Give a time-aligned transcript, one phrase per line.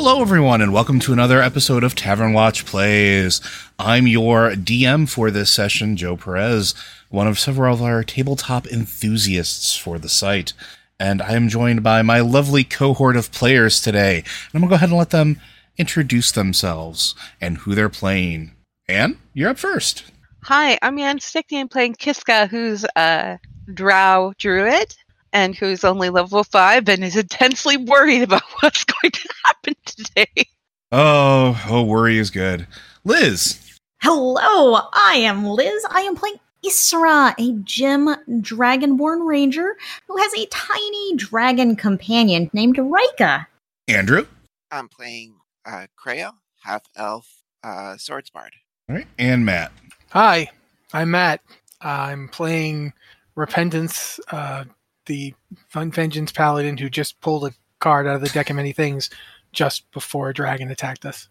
[0.00, 3.40] Hello, everyone, and welcome to another episode of Tavern Watch Plays.
[3.80, 6.72] I'm your DM for this session, Joe Perez,
[7.08, 10.52] one of several of our tabletop enthusiasts for the site.
[11.00, 14.18] And I am joined by my lovely cohort of players today.
[14.18, 15.40] And I'm going to go ahead and let them
[15.76, 18.52] introduce themselves and who they're playing.
[18.88, 20.04] Anne, you're up first.
[20.44, 21.58] Hi, I'm Ann Stickney.
[21.58, 23.40] I'm playing Kiska, who's a
[23.74, 24.94] drow druid
[25.32, 30.48] and who's only level 5 and is intensely worried about what's going to happen today.
[30.90, 32.66] Oh, oh, worry is good.
[33.04, 33.76] Liz.
[34.00, 35.84] Hello, I am Liz.
[35.90, 42.78] I am playing Isra, a gem dragonborn ranger who has a tiny dragon companion named
[42.78, 43.46] Rika.
[43.86, 44.26] Andrew.
[44.70, 45.34] I'm playing
[45.64, 48.52] uh, Creo, half elf, uh, swords bard.
[48.88, 49.06] All right.
[49.18, 49.72] And Matt.
[50.10, 50.48] Hi,
[50.92, 51.40] I'm Matt.
[51.80, 52.92] I'm playing
[53.34, 54.64] Repentance, uh,
[55.08, 55.34] the
[55.68, 59.10] Fun Vengeance Paladin who just pulled a card out of the deck of many things
[59.52, 61.28] just before a dragon attacked us.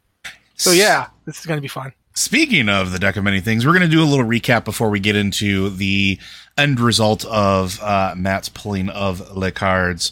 [0.55, 1.93] So yeah, this is going to be fun.
[2.13, 4.89] Speaking of the deck of many things, we're going to do a little recap before
[4.89, 6.19] we get into the
[6.57, 10.11] end result of uh, Matt's pulling of the cards.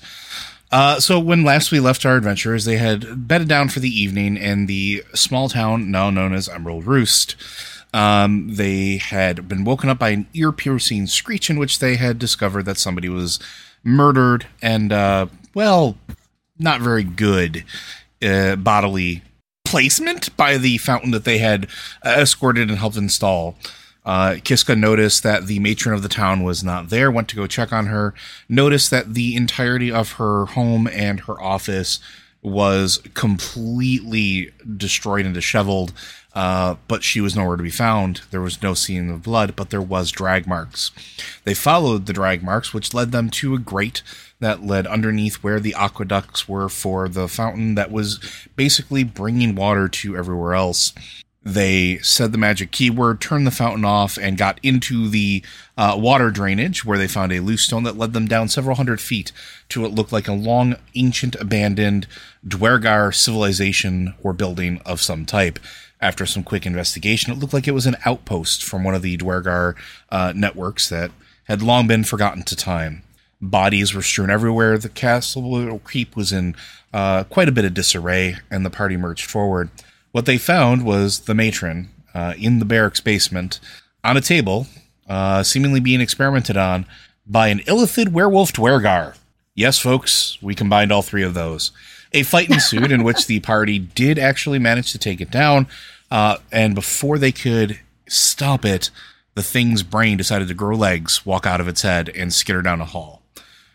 [0.71, 4.37] Uh, so when last we left our adventurers, they had bedded down for the evening
[4.37, 7.35] in the small town now known as Emerald Roost.
[7.95, 12.63] Um, they had been woken up by an ear-piercing screech in which they had discovered
[12.63, 13.39] that somebody was
[13.85, 15.95] murdered and, uh, well,
[16.59, 17.63] not very good
[18.21, 19.21] uh, bodily
[19.63, 21.69] placement by the fountain that they had
[22.05, 23.55] uh, escorted and helped install.
[24.05, 27.47] Uh, Kiska noticed that the matron of the town was not there, went to go
[27.47, 28.13] check on her,
[28.49, 32.01] noticed that the entirety of her home and her office
[32.41, 35.93] was completely destroyed and disheveled,
[36.35, 38.21] uh, but she was nowhere to be found.
[38.29, 40.91] There was no scene of blood, but there was drag marks.
[41.45, 44.03] They followed the drag marks, which led them to a grate
[44.41, 48.19] that led underneath where the aqueducts were for the fountain that was
[48.57, 50.93] basically bringing water to everywhere else.
[51.41, 55.43] They said the magic keyword, turned the fountain off, and got into the
[55.77, 58.99] uh, water drainage where they found a loose stone that led them down several hundred
[58.99, 59.31] feet
[59.69, 62.07] to what looked like a long, ancient, abandoned
[62.45, 65.59] Duergar civilization or building of some type.
[66.05, 69.17] After some quick investigation, it looked like it was an outpost from one of the
[69.17, 69.75] Duergar
[70.11, 71.09] uh, networks that
[71.45, 73.01] had long been forgotten to time.
[73.41, 74.77] Bodies were strewn everywhere.
[74.77, 76.55] The castle keep was in
[76.93, 79.71] uh, quite a bit of disarray, and the party marched forward.
[80.11, 83.59] What they found was the matron uh, in the barracks basement
[84.03, 84.67] on a table,
[85.09, 86.85] uh, seemingly being experimented on
[87.25, 89.15] by an illithid werewolf Duergar.
[89.55, 91.71] Yes, folks, we combined all three of those.
[92.13, 95.67] A fight ensued in which the party did actually manage to take it down,
[96.11, 98.89] uh, and before they could stop it,
[99.35, 102.81] the thing's brain decided to grow legs, walk out of its head, and skitter down
[102.81, 103.21] a hall.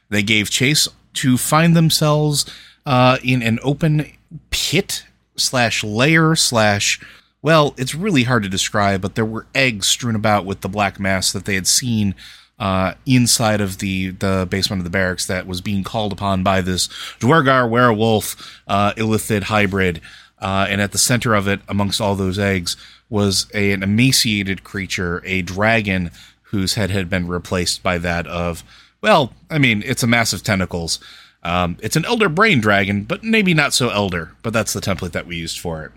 [0.09, 2.47] They gave chase to find themselves
[2.87, 4.11] uh, in an open
[4.50, 5.05] pit
[5.37, 7.00] slash layer slash
[7.43, 11.00] well, it's really hard to describe, but there were eggs strewn about with the black
[11.00, 12.15] mass that they had seen
[12.59, 16.61] uh, inside of the the basement of the barracks that was being called upon by
[16.61, 16.88] this
[17.19, 20.03] Duergar werewolf uh, illithid hybrid.
[20.40, 22.76] Uh, and at the center of it, amongst all those eggs,
[23.08, 26.10] was a, an emaciated creature, a dragon
[26.44, 28.64] whose head had been replaced by that of,
[29.02, 30.98] well, I mean, it's a massive tentacles.
[31.42, 35.12] Um, it's an elder brain dragon, but maybe not so elder, but that's the template
[35.12, 35.92] that we used for it.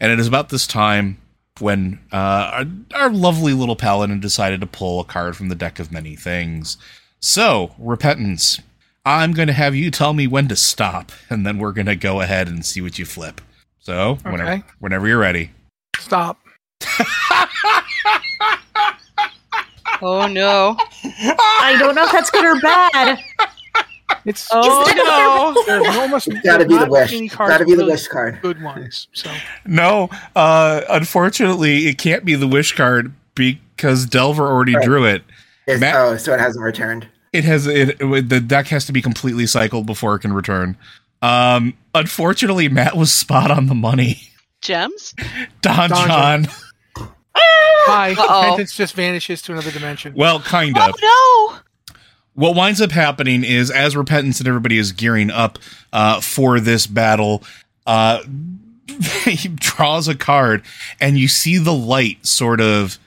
[0.00, 1.18] And it is about this time
[1.60, 2.64] when uh, our,
[2.94, 6.76] our lovely little paladin decided to pull a card from the deck of many things.
[7.20, 8.60] So, repentance.
[9.04, 11.96] I'm going to have you tell me when to stop, and then we're going to
[11.96, 13.40] go ahead and see what you flip.
[13.88, 14.62] So, whenever, Okay.
[14.80, 15.50] whenever you're ready.
[15.98, 16.38] Stop.
[20.00, 20.76] Oh no.
[21.02, 23.18] I don't know if that's good or bad.
[24.26, 25.64] It's Oh no.
[25.66, 27.12] there's almost It's gotta be the not wish.
[27.14, 28.38] any It's cards gotta be the really wish card.
[28.40, 29.08] Good ones.
[29.12, 29.28] So
[29.66, 34.84] No, uh, unfortunately, it can't be the wish card because Delver already Right.
[34.84, 35.24] drew it.
[35.66, 37.08] Matt- oh, so it hasn't returned.
[37.32, 40.76] It has it, it- the deck has to be completely cycled before it can return.
[41.22, 44.20] Um, unfortunately, Matt was spot on the money.
[44.60, 45.14] Gems?
[45.62, 46.46] Don Donjon.
[47.86, 48.14] bye.
[48.18, 48.42] Uh-oh.
[48.42, 50.14] Repentance just vanishes to another dimension.
[50.16, 50.94] Well, kind of.
[51.02, 51.52] Oh
[51.92, 51.94] no.
[52.34, 55.58] what winds up happening is as repentance and everybody is gearing up
[55.92, 57.42] uh, for this battle
[57.86, 58.22] uh,
[59.24, 60.62] he draws a card
[61.00, 62.98] and you see the light sort of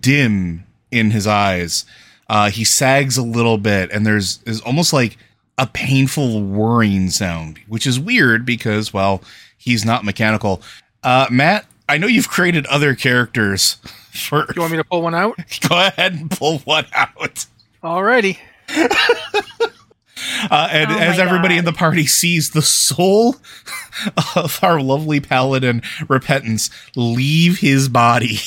[0.00, 1.84] dim in his eyes
[2.28, 5.16] uh, he sags a little bit and there's is almost like
[5.60, 9.22] a painful whirring sound which is weird because well
[9.58, 10.62] he's not mechanical
[11.02, 13.74] uh, matt i know you've created other characters
[14.12, 15.36] for You want me to pull one out?
[15.68, 17.46] go ahead and pull one out
[17.82, 18.38] Alrighty.
[20.50, 21.60] Uh, and Oh as everybody God.
[21.60, 23.36] in the party sees the soul
[24.36, 28.38] of our lovely paladin repentance leave his body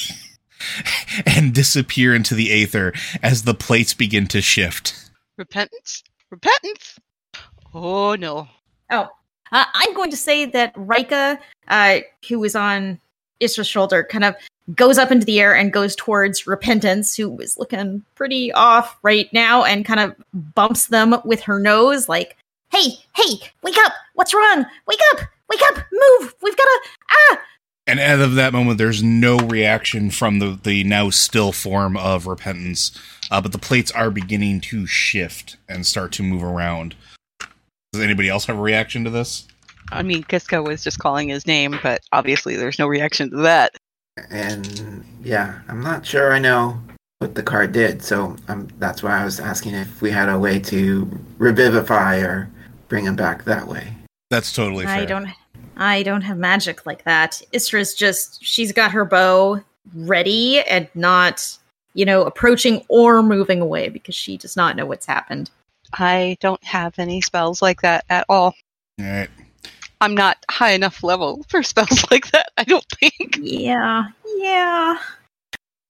[1.25, 2.93] and disappear into the aether
[3.23, 5.09] as the plates begin to shift.
[5.37, 6.03] Repentance?
[6.29, 6.92] Repentance?
[7.73, 8.47] Oh no.
[8.91, 9.07] Oh,
[9.51, 12.99] uh, I'm going to say that Rika, uh, who is on
[13.39, 14.35] Isra's shoulder, kind of
[14.75, 19.31] goes up into the air and goes towards Repentance, who is looking pretty off right
[19.33, 22.37] now, and kind of bumps them with her nose, like,
[22.71, 23.93] "Hey, hey, wake up!
[24.13, 24.65] What's wrong?
[24.87, 25.21] Wake up!
[25.49, 25.77] Wake up!
[25.91, 26.35] Move!
[26.41, 26.81] We've got to
[27.11, 27.41] ah!"
[27.85, 32.27] And as of that moment, there's no reaction from the, the now still form of
[32.27, 32.97] repentance,
[33.29, 36.95] uh, but the plates are beginning to shift and start to move around.
[37.93, 39.47] Does anybody else have a reaction to this?
[39.91, 43.75] I mean, Kiska was just calling his name, but obviously there's no reaction to that.
[44.31, 46.81] And yeah, I'm not sure I know
[47.19, 50.39] what the card did, so um, that's why I was asking if we had a
[50.39, 51.07] way to
[51.37, 52.49] revivify or
[52.87, 53.93] bring him back that way.
[54.31, 54.95] That's totally fair.
[54.95, 55.29] I don't,
[55.77, 57.43] I don't have magic like that.
[57.51, 59.61] Isra's just she's got her bow
[59.93, 61.59] ready and not,
[61.93, 65.51] you know, approaching or moving away because she does not know what's happened.
[65.93, 68.55] I don't have any spells like that at all.
[68.99, 69.29] All right.
[70.01, 73.37] I'm not high enough level for spells like that, I don't think.
[73.39, 74.05] Yeah,
[74.37, 74.97] yeah.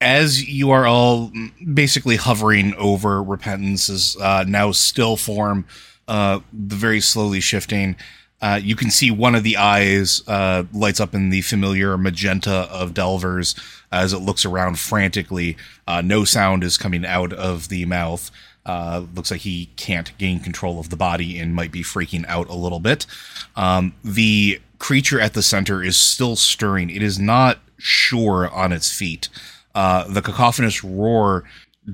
[0.02, 1.32] as you are all
[1.74, 5.66] basically hovering over repentance's uh, now still form,
[6.08, 7.96] uh, the very slowly shifting,
[8.44, 12.68] uh, you can see one of the eyes uh, lights up in the familiar magenta
[12.70, 13.56] of Delvers
[13.90, 15.56] as it looks around frantically.
[15.88, 18.30] Uh, no sound is coming out of the mouth.
[18.66, 22.48] Uh, looks like he can't gain control of the body and might be freaking out
[22.48, 23.06] a little bit.
[23.56, 26.90] Um, the creature at the center is still stirring.
[26.90, 29.28] It is not sure on its feet.
[29.76, 31.44] Uh, the cacophonous roar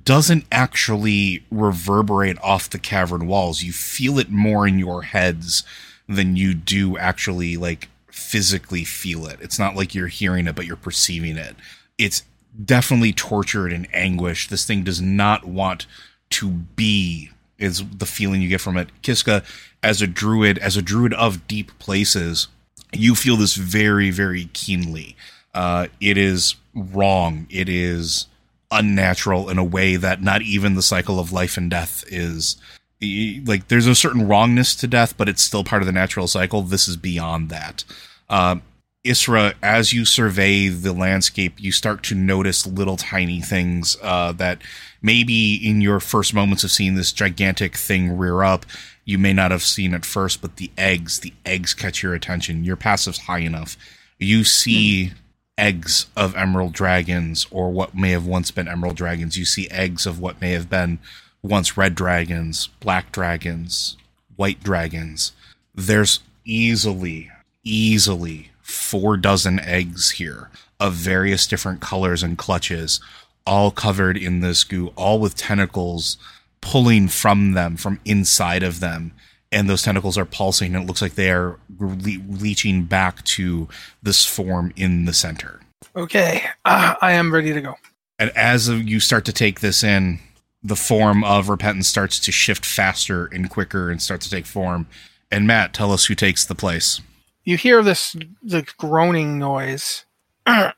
[0.03, 3.63] doesn't actually reverberate off the cavern walls.
[3.63, 5.63] You feel it more in your heads
[6.07, 9.39] than you do actually like physically feel it.
[9.41, 11.55] It's not like you're hearing it, but you're perceiving it.
[11.97, 12.23] It's
[12.63, 14.47] definitely tortured and anguish.
[14.47, 15.85] This thing does not want
[16.31, 18.89] to be is the feeling you get from it.
[19.01, 19.43] Kiska,
[19.83, 22.47] as a druid, as a druid of deep places,
[22.93, 25.15] you feel this very, very keenly.
[25.53, 27.47] Uh, it is wrong.
[27.49, 28.27] It is
[28.71, 32.57] unnatural in a way that not even the cycle of life and death is.
[33.01, 36.61] Like, there's a certain wrongness to death, but it's still part of the natural cycle.
[36.61, 37.83] This is beyond that.
[38.29, 38.61] Um,
[39.05, 44.61] Isra, as you survey the landscape, you start to notice little tiny things uh, that
[45.01, 48.65] maybe in your first moments of seeing this gigantic thing rear up,
[49.05, 52.65] you may not have seen at first, but the eggs, the eggs catch your attention.
[52.65, 53.77] Your passive's high enough.
[54.17, 55.13] You see
[55.57, 59.37] eggs of emerald dragons or what may have once been emerald dragons.
[59.37, 60.99] You see eggs of what may have been
[61.41, 63.95] once red dragons, black dragons,
[64.35, 65.31] white dragons.
[65.73, 67.31] There's easily,
[67.63, 70.49] easily four dozen eggs here
[70.79, 72.99] of various different colors and clutches,
[73.45, 76.17] all covered in this goo, all with tentacles
[76.61, 79.11] pulling from them, from inside of them.
[79.51, 83.67] And those tentacles are pulsing, and it looks like they are le- reaching back to
[84.03, 85.59] this form in the center.
[85.95, 87.75] Okay, uh, I am ready to go.
[88.19, 90.19] And as you start to take this in,
[90.61, 94.87] the form of repentance starts to shift faster and quicker and starts to take form.
[95.31, 97.01] And Matt, tell us who takes the place.
[97.43, 100.05] You hear this the groaning noise.
[100.45, 100.73] what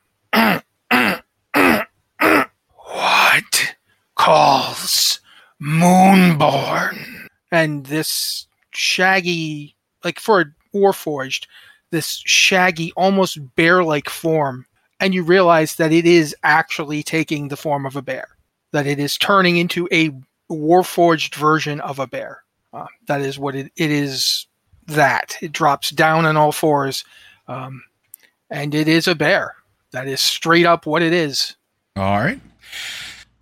[4.15, 5.19] calls
[5.61, 7.27] Moonborn?
[7.51, 11.47] And this shaggy, like for a Warforged,
[11.91, 14.65] this shaggy, almost bear-like form,
[14.99, 18.29] and you realize that it is actually taking the form of a bear.
[18.71, 20.11] That it is turning into a
[20.49, 22.43] Warforged version of a bear.
[22.73, 24.47] Uh, that is what it, it is.
[24.87, 27.05] That it drops down on all fours,
[27.47, 27.83] um,
[28.49, 29.55] and it is a bear.
[29.91, 31.55] That is straight up what it is.
[31.95, 32.39] All right.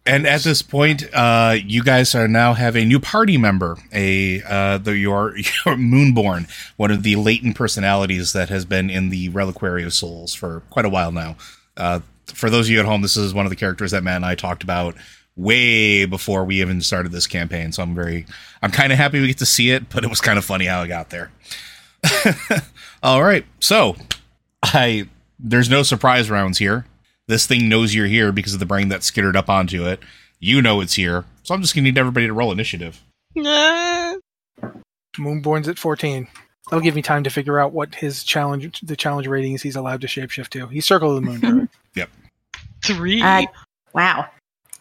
[0.05, 4.41] And at this point, uh, you guys are now have a new party member, a
[4.41, 9.29] uh, the your, your Moonborn, one of the latent personalities that has been in the
[9.29, 11.35] Reliquary of Souls for quite a while now.
[11.77, 14.17] Uh, for those of you at home, this is one of the characters that Matt
[14.17, 14.95] and I talked about
[15.39, 17.71] way before we even started this campaign.
[17.71, 18.25] So I'm very,
[18.61, 20.65] I'm kind of happy we get to see it, but it was kind of funny
[20.65, 21.31] how it got there.
[23.03, 23.95] All right, so
[24.63, 25.07] I
[25.39, 26.85] there's no surprise rounds here.
[27.27, 29.99] This thing knows you're here because of the brain that skittered up onto it.
[30.39, 33.01] You know it's here, so I'm just gonna need everybody to roll initiative.
[35.17, 36.27] Moonborn's at 14.
[36.69, 40.01] That'll give me time to figure out what his challenge, the challenge ratings he's allowed
[40.01, 40.67] to shapeshift to.
[40.67, 41.69] He's Circle of the Moon.
[41.95, 42.09] Yep.
[42.83, 43.21] Three.
[43.21, 43.45] Uh,
[43.93, 44.27] wow.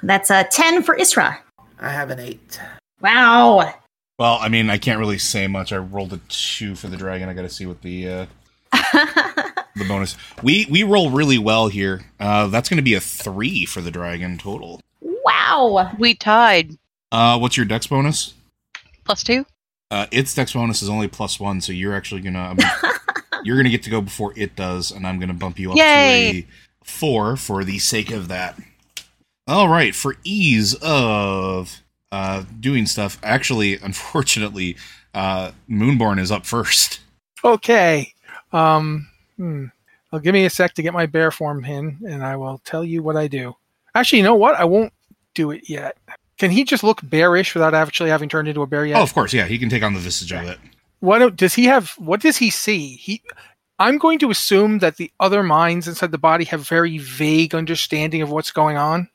[0.03, 1.39] That's a 10 for Isra.
[1.81, 2.61] I have an eight.
[3.01, 3.75] Wow.
[4.19, 5.73] Well, I mean, I can't really say much.
[5.73, 7.29] I rolled a two for the dragon.
[7.29, 8.27] I got to see what the uh,
[8.73, 10.17] the bonus.
[10.43, 12.03] We we roll really well here.
[12.19, 14.81] Uh, that's going to be a three for the dragon total.
[15.01, 15.93] Wow.
[15.99, 16.77] We tied.
[17.13, 18.35] Uh, what's your dex bonus?
[19.05, 19.47] Plus two.
[19.91, 22.55] Uh, its dex bonus is only plus one, so you're actually gonna
[23.45, 26.33] you're gonna get to go before it does, and I'm gonna bump you up Yay.
[26.33, 26.47] to a
[26.85, 28.59] four for the sake of that.
[29.49, 33.19] All right, for ease of uh, doing stuff.
[33.23, 34.77] Actually, unfortunately,
[35.15, 37.01] uh, Moonborn is up first.
[37.43, 38.13] Okay.
[38.53, 39.67] Um, hmm.
[40.13, 42.85] Well, give me a sec to get my bear form in, and I will tell
[42.85, 43.57] you what I do.
[43.95, 44.55] Actually, you know what?
[44.57, 44.93] I won't
[45.35, 45.97] do it yet.
[46.39, 48.99] Can he just look bearish without actually having turned into a bear yet?
[48.99, 50.59] Oh, of course, yeah, he can take on the visage of it.
[51.01, 51.91] What does he have?
[51.99, 52.97] What does he see?
[52.97, 53.23] He,
[53.79, 58.23] I'm going to assume that the other minds inside the body have very vague understanding
[58.23, 59.09] of what's going on.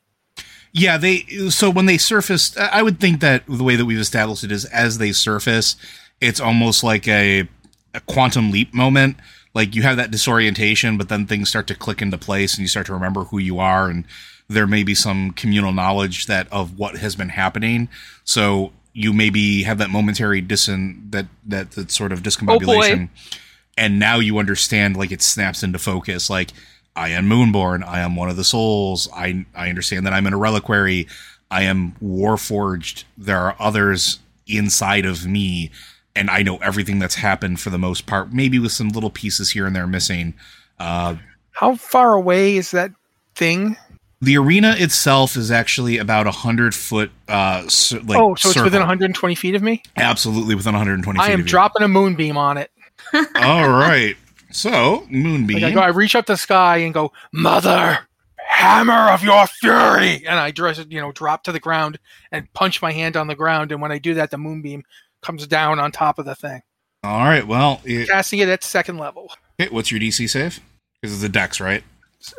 [0.76, 4.42] Yeah, they so when they surface, I would think that the way that we've established
[4.42, 5.76] it is as they surface,
[6.20, 7.48] it's almost like a,
[7.94, 9.16] a quantum leap moment.
[9.54, 12.66] Like you have that disorientation, but then things start to click into place, and you
[12.66, 14.04] start to remember who you are, and
[14.48, 17.88] there may be some communal knowledge that of what has been happening.
[18.24, 23.38] So you maybe have that momentary disin that that that sort of discombobulation, oh,
[23.78, 24.96] and now you understand.
[24.96, 26.28] Like it snaps into focus.
[26.28, 26.50] Like
[26.96, 27.86] I am Moonborn.
[27.86, 29.08] I am one of the souls.
[29.14, 31.06] I I understand that I'm in a reliquary.
[31.50, 33.04] I am warforged.
[33.18, 35.70] There are others inside of me,
[36.14, 38.32] and I know everything that's happened for the most part.
[38.32, 40.34] Maybe with some little pieces here and there missing.
[40.78, 41.16] Uh,
[41.52, 42.90] How far away is that
[43.34, 43.76] thing?
[44.20, 47.10] the arena itself is actually about a hundred foot.
[47.28, 48.64] Uh, cir- like oh, so it's circle.
[48.64, 49.82] within 120 feet of me.
[49.96, 51.22] Absolutely within 120 feet.
[51.22, 51.50] I am of you.
[51.50, 52.70] dropping a moonbeam on it.
[53.12, 54.16] All right.
[54.54, 55.56] So moonbeam.
[55.60, 57.98] Like I go, I reach up the sky and go, Mother,
[58.38, 61.98] hammer of your fury, and I dress, you know, drop to the ground
[62.30, 63.72] and punch my hand on the ground.
[63.72, 64.84] And when I do that, the moonbeam
[65.22, 66.62] comes down on top of the thing,
[67.02, 67.44] All right.
[67.44, 69.32] Well, it, casting it at second level.
[69.60, 70.60] okay, what's your DC save?
[71.00, 71.82] Because it's a dex, right?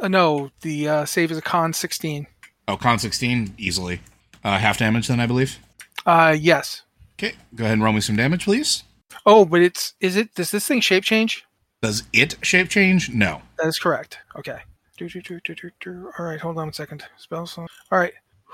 [0.02, 2.28] Uh, no, the uh, save is a con 16.
[2.70, 4.00] Oh, con 16, easily.
[4.42, 5.60] Uh, half damage, then, I believe.
[6.06, 6.84] Uh, yes.
[7.20, 8.84] Okay, go ahead and roll me some damage, please.
[9.26, 10.34] Oh, but it's is it?
[10.34, 11.44] Does this thing shape change?
[11.82, 13.10] Does it shape change?
[13.10, 13.42] No.
[13.58, 14.20] That is correct.
[14.38, 14.60] Okay.
[14.98, 16.12] Do, do, do, do, do, do.
[16.18, 17.04] All right, hold on a second.
[17.18, 17.58] Spells.
[17.58, 18.14] All right.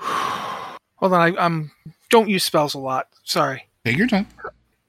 [0.96, 1.20] Hold on.
[1.20, 1.70] I, I'm.
[2.10, 3.08] Don't use spells a lot.
[3.24, 3.68] Sorry.
[3.84, 4.26] Take your time.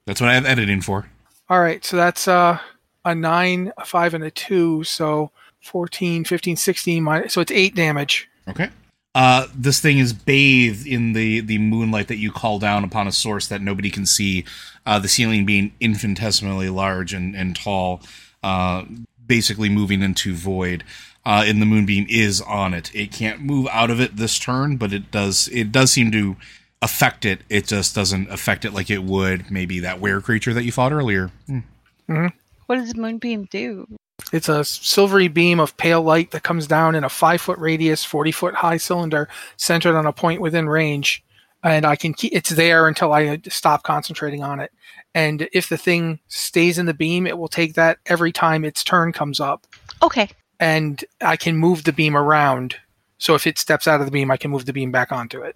[0.06, 1.08] That's what I have editing for.
[1.50, 2.60] All right, so that's uh,
[3.06, 4.84] a 9, a 5, and a 2.
[4.84, 7.04] So 14, 15, 16.
[7.04, 8.30] Minus, so it's 8 damage.
[8.48, 8.70] Okay.
[9.16, 13.12] Uh, this thing is bathed in the, the moonlight that you call down upon a
[13.12, 14.44] source that nobody can see.
[14.86, 18.02] Uh, the ceiling being infinitesimally large and, and tall,
[18.42, 18.84] uh,
[19.26, 20.84] basically moving into void.
[21.26, 22.94] Uh, and the moonbeam is on it.
[22.94, 25.48] It can't move out of it this turn, but it does.
[25.54, 26.36] It does seem to
[26.82, 27.42] affect it.
[27.50, 30.92] It just doesn't affect it like it would maybe that were creature that you fought
[30.92, 31.32] earlier.
[31.48, 31.60] Hmm.
[32.08, 32.28] hmm
[32.66, 33.88] What does Moonbeam do?
[34.32, 38.04] It's a silvery beam of pale light that comes down in a five foot radius,
[38.04, 39.28] 40 foot high cylinder
[39.58, 41.24] centered on a point within range.
[41.64, 44.72] And I can keep it's there until I stop concentrating on it.
[45.16, 48.84] And if the thing stays in the beam, it will take that every time its
[48.84, 49.66] turn comes up.
[50.02, 50.30] Okay.
[50.60, 52.76] And I can move the beam around.
[53.18, 55.42] So if it steps out of the beam, I can move the beam back onto
[55.42, 55.56] it.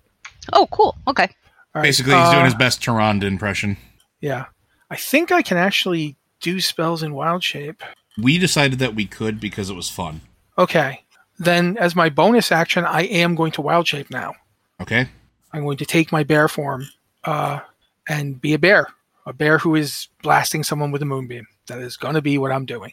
[0.54, 0.96] Oh, cool.
[1.08, 1.24] Okay.
[1.24, 3.78] All right, Basically, he's doing uh, his best Tyrande impression.
[4.22, 4.46] Yeah.
[4.90, 7.84] I think I can actually do spells in wild shape.
[8.18, 10.22] We decided that we could because it was fun.
[10.58, 11.04] Okay.
[11.40, 14.34] Then, as my bonus action, I am going to wild shape now.
[14.82, 15.08] Okay.
[15.54, 16.88] I'm going to take my bear form
[17.24, 17.60] uh,
[18.08, 18.88] and be a bear.
[19.26, 21.48] A bear who is blasting someone with a moonbeam.
[21.68, 22.92] That is going to be what I'm doing.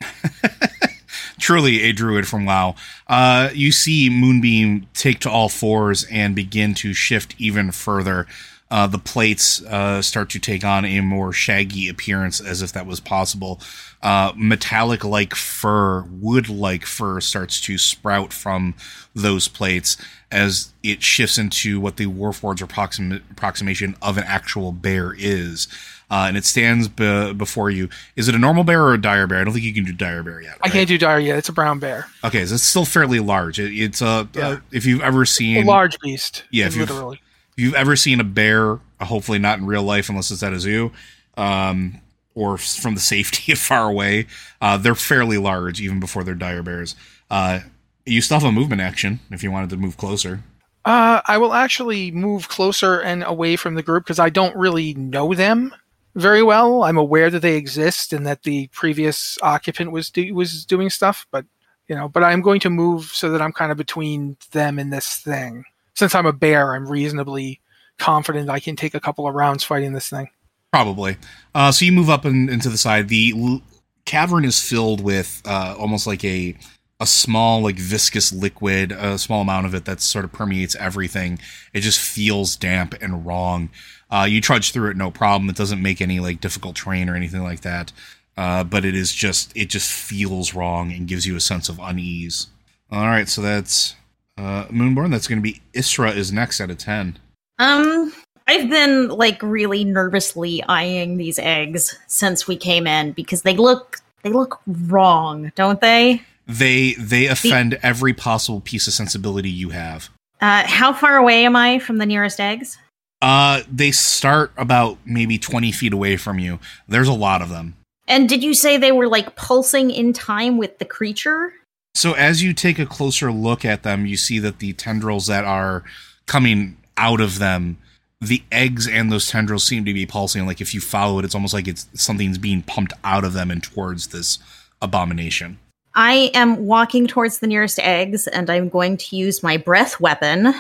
[1.39, 2.75] Truly a druid from WoW.
[3.07, 8.27] Uh, you see Moonbeam take to all fours and begin to shift even further.
[8.75, 12.87] Uh, the plates uh, start to take on a more shaggy appearance, as if that
[12.87, 13.61] was possible.
[14.03, 18.75] Uh, metallic like fur, wood like fur starts to sprout from
[19.15, 19.97] those plates
[20.33, 25.69] as it shifts into what the Warforged approxim- approximation of an actual bear is.
[26.11, 27.89] Uh, and it stands be- before you.
[28.17, 29.39] Is it a normal bear or a dire bear?
[29.39, 30.59] I don't think you can do dire bear yet.
[30.63, 31.39] I can't do dire yet.
[31.39, 32.09] It's a brown bear.
[32.25, 33.61] Okay, so it's still fairly large.
[33.61, 36.43] It, it's a uh, if you've ever seen A large beast.
[36.51, 37.21] Yeah, if you've, literally.
[37.57, 40.53] If you've ever seen a bear, uh, hopefully not in real life unless it's at
[40.53, 40.93] a zoo,
[41.37, 42.01] um,
[42.35, 44.27] or from the safety of far away,
[44.61, 46.97] uh, they're fairly large even before they're dire bears.
[47.31, 47.61] Uh,
[48.05, 50.43] you still have a movement action if you wanted to move closer.
[50.85, 54.93] Uh, I will actually move closer and away from the group because I don't really
[54.95, 55.75] know them
[56.15, 56.83] very well.
[56.83, 61.27] I'm aware that they exist and that the previous occupant was do- was doing stuff,
[61.31, 61.47] but
[61.89, 64.93] you know, but I'm going to move so that I'm kind of between them and
[64.93, 65.65] this thing.
[65.95, 67.61] Since I'm a bear, I'm reasonably
[67.99, 70.29] confident I can take a couple of rounds fighting this thing.
[70.73, 71.17] Probably.
[71.55, 73.09] Uh, so you move up and into the side.
[73.09, 73.63] The l-
[74.05, 76.57] cavern is filled with uh, almost like a
[77.01, 81.39] a small, like viscous liquid, a small amount of it that sort of permeates everything.
[81.73, 83.71] It just feels damp and wrong.
[84.11, 85.51] Uh, you trudge through it, no problem.
[85.51, 87.93] It doesn't make any like difficult terrain or anything like that.
[88.37, 91.81] Uh, but it is just, it just feels wrong and gives you a sense of
[91.81, 92.47] unease.
[92.91, 93.97] All right, so that's
[94.39, 95.11] uh, Moonborn.
[95.11, 97.19] That's going to be Isra is next out of ten.
[97.59, 98.13] Um,
[98.47, 104.01] I've been like really nervously eyeing these eggs since we came in because they look
[104.23, 106.23] they look wrong, don't they?
[106.47, 110.11] They they offend every possible piece of sensibility you have.
[110.41, 112.77] Uh, how far away am I from the nearest eggs?
[113.23, 116.59] Uh, they start about maybe 20 feet away from you.
[116.87, 117.75] There's a lot of them.
[118.07, 121.55] And did you say they were like pulsing in time with the creature?
[121.95, 125.45] So as you take a closer look at them, you see that the tendrils that
[125.45, 125.85] are
[126.27, 127.79] coming out of them,
[128.21, 130.47] the eggs and those tendrils seem to be pulsing.
[130.47, 133.51] Like if you follow it, it's almost like it's something's being pumped out of them
[133.51, 134.39] and towards this
[134.83, 135.59] abomination.
[135.95, 140.53] I am walking towards the nearest eggs and I'm going to use my breath weapon.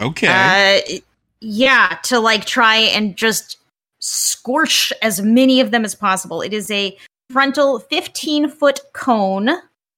[0.00, 0.26] Okay.
[0.28, 0.98] Uh,
[1.40, 3.56] yeah, to like try and just
[4.00, 6.42] scorch as many of them as possible.
[6.42, 6.96] It is a
[7.30, 9.48] frontal 15 foot cone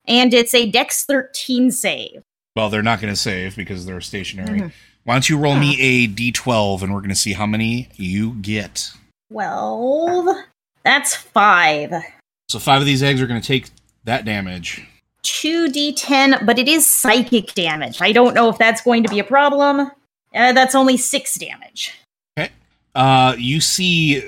[0.07, 2.23] and it's a dex 13 save.
[2.55, 4.61] well, they're not going to save because they're stationary.
[4.61, 4.73] Mhm.
[5.05, 8.33] Why don't you roll me a d12 and we're going to see how many you
[8.41, 8.91] get.
[9.31, 10.37] 12.
[10.85, 11.93] That's five.
[12.49, 13.67] So five of these eggs are going to take
[14.05, 14.87] that damage.
[15.23, 18.01] 2d10, but it is psychic damage.
[18.01, 19.91] I don't know if that's going to be a problem.
[20.35, 21.93] Uh, that's only six damage.
[22.95, 24.21] uh, you see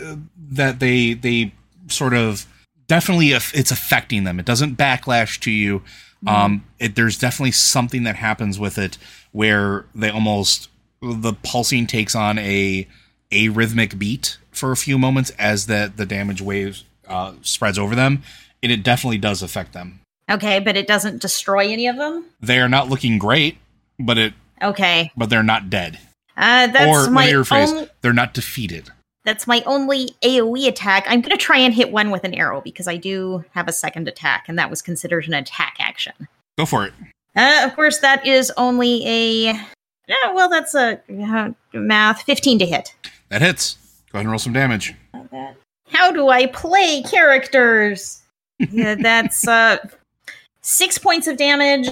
[0.51, 1.53] that they they
[1.89, 2.47] sort of
[2.89, 4.41] definitely it's affecting them.
[4.41, 5.83] It doesn't backlash to you.
[6.27, 8.99] Um, it, there's definitely something that happens with it
[9.31, 10.69] where they almost
[11.01, 12.89] the pulsing takes on a
[13.31, 17.95] a rhythmic beat for a few moments as that the damage waves uh, spreads over
[17.95, 18.23] them,
[18.65, 20.01] and it definitely does affect them.
[20.29, 22.25] Okay, but it doesn't destroy any of them?
[22.41, 23.59] They are not looking great,
[24.01, 25.13] but it Okay.
[25.17, 25.99] but they're not dead.
[26.37, 28.91] Uh, that's or let my me rephrase, only- they're not defeated.
[29.29, 31.05] That's my only AoE attack.
[31.07, 33.73] I'm going to try and hit one with an arrow because I do have a
[33.73, 36.15] second attack, and that was considered an attack action.
[36.57, 36.95] Go for it.
[37.37, 39.61] Uh, of course, that is only a.
[40.33, 42.95] Well, that's a uh, math 15 to hit.
[43.29, 43.77] That hits.
[44.11, 44.95] Go ahead and roll some damage.
[45.91, 48.23] How do I play characters?
[48.59, 49.77] yeah, that's uh,
[50.63, 51.91] six points of damage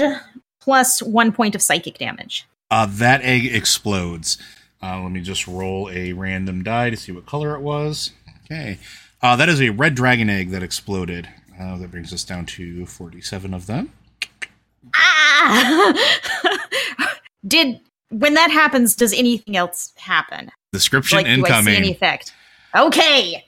[0.59, 2.47] plus one point of psychic damage.
[2.71, 4.39] Uh, that egg explodes.
[4.83, 8.13] Uh, let me just roll a random die to see what color it was.
[8.45, 8.79] Okay.
[9.23, 11.29] Uh, that is a red dragon egg that exploded.
[11.59, 13.93] Uh, that brings us down to 47 of them.
[14.95, 15.95] Ah!
[17.47, 20.51] Did when that happens, does anything else happen?
[20.73, 22.33] Description like, do I see any effect?
[22.75, 23.46] Okay.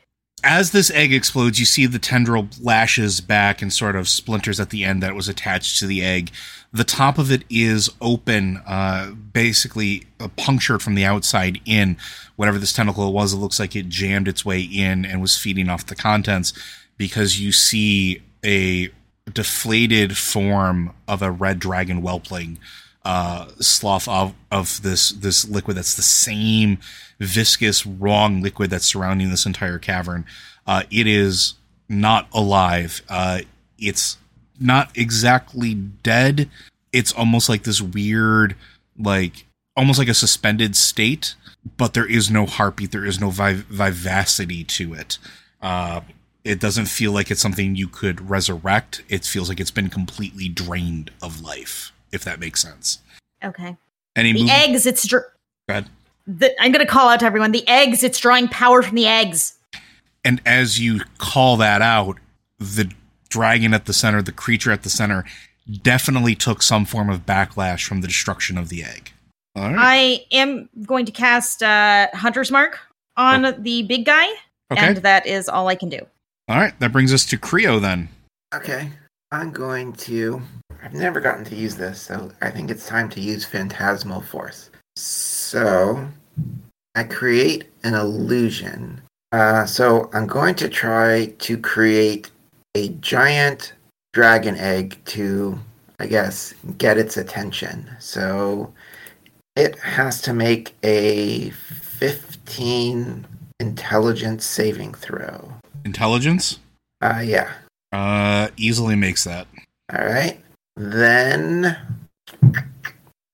[0.49, 4.71] As this egg explodes, you see the tendril lashes back and sort of splinters at
[4.71, 6.31] the end that was attached to the egg.
[6.73, 11.99] The top of it is open, uh, basically uh, punctured from the outside in.
[12.37, 15.69] Whatever this tentacle was, it looks like it jammed its way in and was feeding
[15.69, 16.55] off the contents
[16.97, 18.89] because you see a
[19.31, 22.59] deflated form of a red dragon whelpling
[23.05, 26.79] uh, slough of, of this this liquid that's the same
[27.19, 30.25] viscous, wrong liquid that's surrounding this entire cavern.
[30.67, 31.55] Uh, it is
[31.89, 33.03] not alive.
[33.09, 33.41] Uh,
[33.79, 34.19] it's
[34.61, 36.49] not exactly dead.
[36.93, 38.57] It's almost like this weird,
[38.99, 41.35] like almost like a suspended state,
[41.77, 42.93] but there is no heartbeat.
[42.93, 45.19] There is no vi- vivacity to it.
[45.63, 46.01] Uh,
[46.45, 49.03] it doesn't feel like it's something you could resurrect.
[49.09, 53.01] It feels like it's been completely drained of life, if that makes sense.
[53.45, 53.77] Okay.
[54.17, 55.07] Any the move- eggs, it's.
[55.07, 55.25] Dr-
[55.69, 55.89] Go ahead.
[56.29, 59.07] The, I'm going to call out to everyone the eggs, it's drawing power from the
[59.07, 59.55] eggs.
[60.25, 62.19] And as you call that out,
[62.59, 62.93] the
[63.31, 65.25] dragon at the center, the creature at the center,
[65.83, 69.13] definitely took some form of backlash from the destruction of the egg.
[69.57, 69.77] All right.
[69.79, 72.79] I am going to cast uh, Hunter's Mark
[73.17, 74.27] on the big guy,
[74.71, 74.87] Okay.
[74.87, 75.99] and that is all I can do.
[76.49, 76.79] All right.
[76.79, 78.09] That brings us to Creo then.
[78.55, 78.91] Okay.
[79.33, 80.41] I'm going to.
[80.83, 84.71] I've never gotten to use this, so I think it's time to use Phantasmal Force.
[84.97, 86.07] So
[86.95, 89.01] I create an illusion.
[89.33, 92.31] Uh, so I'm going to try to create
[92.75, 93.75] a giant
[94.13, 95.59] dragon egg to,
[96.01, 97.89] I guess, get its attention.
[97.99, 98.73] So
[99.55, 103.27] it has to make a 15
[103.61, 105.53] intelligence saving throw.
[105.85, 106.59] Intelligence?
[107.01, 107.53] Uh, yeah.
[107.93, 109.47] Uh, easily makes that.
[109.93, 110.41] All right.
[110.77, 111.77] Then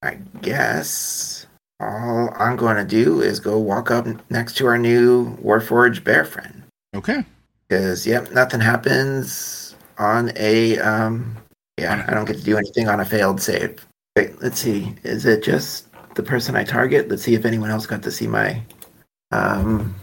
[0.03, 1.44] I guess
[1.81, 6.25] all I'm going to do is go walk up next to our new Warforged bear
[6.25, 6.63] friend.
[6.95, 7.25] Okay.
[7.69, 10.79] Because, yep, nothing happens on a.
[10.79, 11.37] um
[11.79, 13.85] Yeah, I don't get to do anything on a failed save.
[14.17, 14.95] Wait, let's see.
[15.03, 17.09] Is it just the person I target?
[17.09, 18.63] Let's see if anyone else got to see my.
[19.33, 19.95] um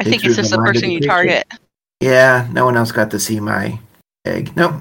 [0.00, 1.46] I think it's pictures just the of mind of person you target.
[2.00, 3.78] Yeah, no one else got to see my
[4.24, 4.56] egg.
[4.56, 4.74] Nope.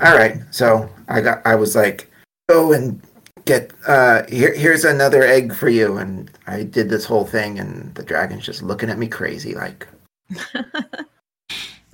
[0.00, 1.44] All right, so I got.
[1.44, 2.10] I was like,
[2.48, 3.00] go and
[3.44, 3.72] get.
[3.86, 5.96] Uh, here, here's another egg for you.
[5.98, 9.86] And I did this whole thing, and the dragon's just looking at me crazy, like.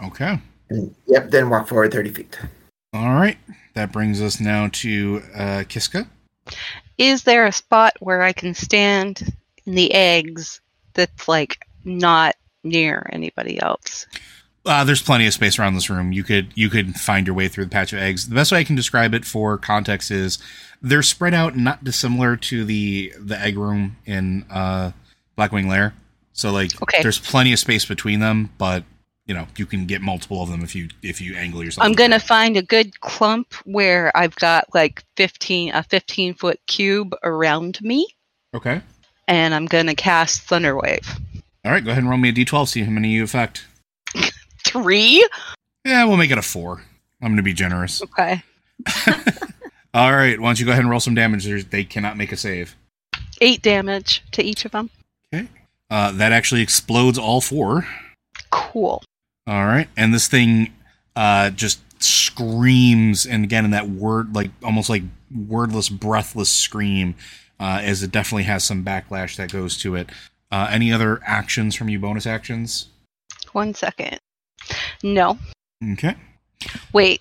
[0.05, 0.39] Okay.
[0.69, 1.31] And, yep.
[1.31, 2.39] Then walk forward thirty feet.
[2.93, 3.39] All right.
[3.75, 6.07] That brings us now to uh, Kiska.
[6.99, 9.35] Is there a spot where I can stand
[9.67, 10.61] in the eggs
[10.95, 14.07] that's like not near anybody else?
[14.67, 16.13] Uh, there's plenty of space around this room.
[16.13, 18.29] You could you could find your way through the patch of eggs.
[18.29, 20.39] The best way I can describe it for context is
[20.83, 24.91] they're spread out not dissimilar to the the egg room in uh,
[25.39, 25.95] Blackwing Lair.
[26.33, 27.01] So like Okay.
[27.03, 28.83] there's plenty of space between them, but
[29.27, 31.85] you know you can get multiple of them if you if you angle yourself.
[31.87, 37.15] I'm gonna find a good clump where I've got like 15 a 15 foot cube
[37.23, 38.07] around me,
[38.53, 38.81] Okay.
[39.29, 41.09] and I'm gonna cast Thunderwave.
[41.65, 41.85] All right.
[41.85, 42.69] Go ahead and roll me a d12.
[42.69, 43.65] See how many you affect.
[44.67, 45.27] Three.
[45.85, 46.83] Yeah, we'll make it a four.
[47.23, 48.03] I'm going to be generous.
[48.03, 48.43] Okay.
[49.95, 50.39] All right.
[50.39, 51.45] Why don't you go ahead and roll some damage?
[51.45, 52.77] There's, they cannot make a save.
[53.41, 54.91] Eight damage to each of them.
[55.33, 55.49] Okay.
[55.91, 57.87] Uh, that actually explodes all four.
[58.51, 59.03] Cool.
[59.47, 60.73] All right, and this thing
[61.15, 67.15] uh, just screams, and again in that word, like almost like wordless, breathless scream,
[67.61, 70.11] uh, as it definitely has some backlash that goes to it.
[70.51, 71.99] Uh, any other actions from you?
[71.99, 72.89] Bonus actions?
[73.53, 74.19] One second.
[75.03, 75.39] No.
[75.93, 76.17] Okay.
[76.93, 77.21] Wait.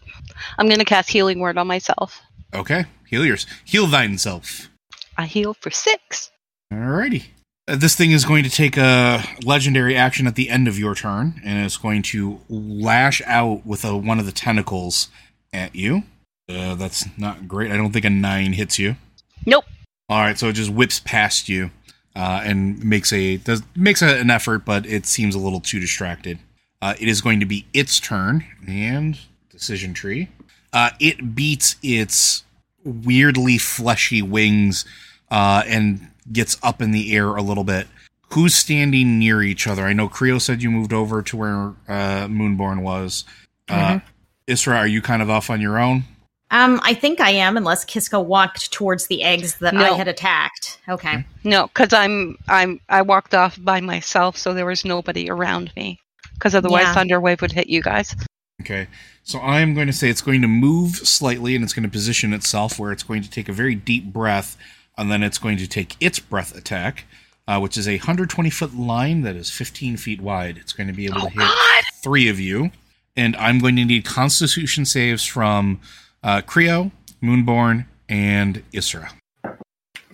[0.57, 2.21] I'm gonna cast Healing Word on myself.
[2.53, 2.85] Okay.
[3.07, 3.45] Heal yours.
[3.63, 4.69] Heal thine self.
[5.17, 6.31] I heal for six.
[6.73, 7.25] Alrighty.
[7.67, 10.93] Uh, this thing is going to take a legendary action at the end of your
[10.93, 15.09] turn, and it's going to lash out with a, one of the tentacles
[15.51, 16.03] at you.
[16.47, 17.71] Uh, that's not great.
[17.71, 18.97] I don't think a nine hits you.
[19.45, 19.65] Nope.
[20.09, 21.71] All right, so it just whips past you
[22.15, 25.79] uh, and makes a does makes a, an effort, but it seems a little too
[25.79, 26.37] distracted.
[26.85, 29.17] Uh, it is going to be its turn and
[29.49, 30.29] decision tree.
[30.71, 32.43] Uh, it beats its
[32.83, 34.85] weirdly fleshy wings
[35.31, 37.87] uh, and gets up in the air a little bit.
[38.33, 39.83] Who's standing near each other?
[39.83, 41.55] I know Creo said you moved over to where
[41.87, 43.25] uh, Moonborn was.
[43.67, 44.01] Uh,
[44.47, 46.03] Isra, are you kind of off on your own?
[46.51, 50.79] Um, I think I am, unless Kiska walked towards the eggs that I had attacked.
[50.87, 51.25] Okay.
[51.43, 55.99] No, because I'm I'm I walked off by myself, so there was nobody around me.
[56.35, 56.95] Because otherwise, Yeah.
[56.95, 58.15] Thunderwave would hit you guys.
[58.61, 58.87] Okay.
[59.23, 62.31] So I'm going to say it's going to move slightly and it's going to position
[62.31, 64.55] itself where it's going to take a very deep breath
[64.97, 67.05] and then it's going to take its breath attack.
[67.47, 70.57] uh, which is a 120 foot line that is 15 feet wide.
[70.57, 71.83] It's going to be able Oh, to hit God.
[72.01, 72.71] three of you,
[73.15, 75.79] and I'm going to need Constitution saves from
[76.23, 79.09] uh, Creo, Moonborn, and Isra.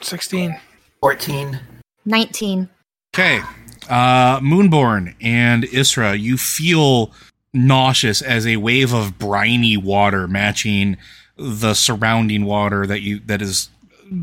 [0.02, 0.60] 16.
[1.00, 1.60] 14.
[2.06, 2.70] 19.
[3.16, 3.40] Okay.
[3.90, 7.12] Uh, Moonborn and Isra, you feel
[7.54, 10.98] nauseous as a wave of briny water matching
[11.36, 13.70] the surrounding water that you that is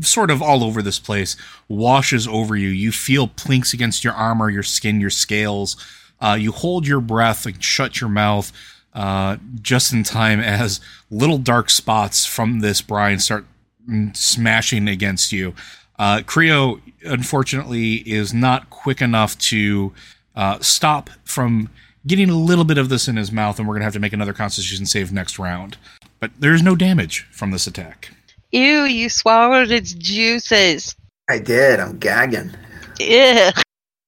[0.01, 1.35] sort of all over this place
[1.67, 2.69] washes over you.
[2.69, 5.75] You feel plinks against your armor, your skin, your scales.
[6.21, 8.51] Uh, you hold your breath and shut your mouth
[8.93, 13.45] uh, just in time as little dark spots from this brine start
[13.89, 15.53] mm, smashing against you.
[15.99, 19.93] Uh, Creo, unfortunately, is not quick enough to
[20.35, 21.69] uh, stop from
[22.07, 23.99] getting a little bit of this in his mouth, and we're going to have to
[23.99, 25.77] make another Constitution save next round.
[26.19, 28.09] But there's no damage from this attack.
[28.51, 30.95] Ew, you swallowed its juices.
[31.29, 31.79] I did.
[31.79, 32.51] I'm gagging.
[32.99, 33.51] Ew.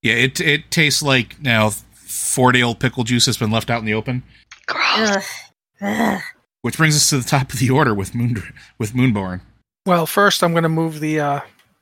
[0.01, 3.85] Yeah, it it tastes like now 40 old pickle juice has been left out in
[3.85, 4.23] the open.
[4.65, 5.09] Gross.
[5.17, 5.23] Ugh.
[5.81, 6.21] Ugh.
[6.61, 8.41] Which brings us to the top of the order with Moon
[8.79, 9.41] with Moonborn.
[9.85, 11.39] Well, first I'm going to move the uh,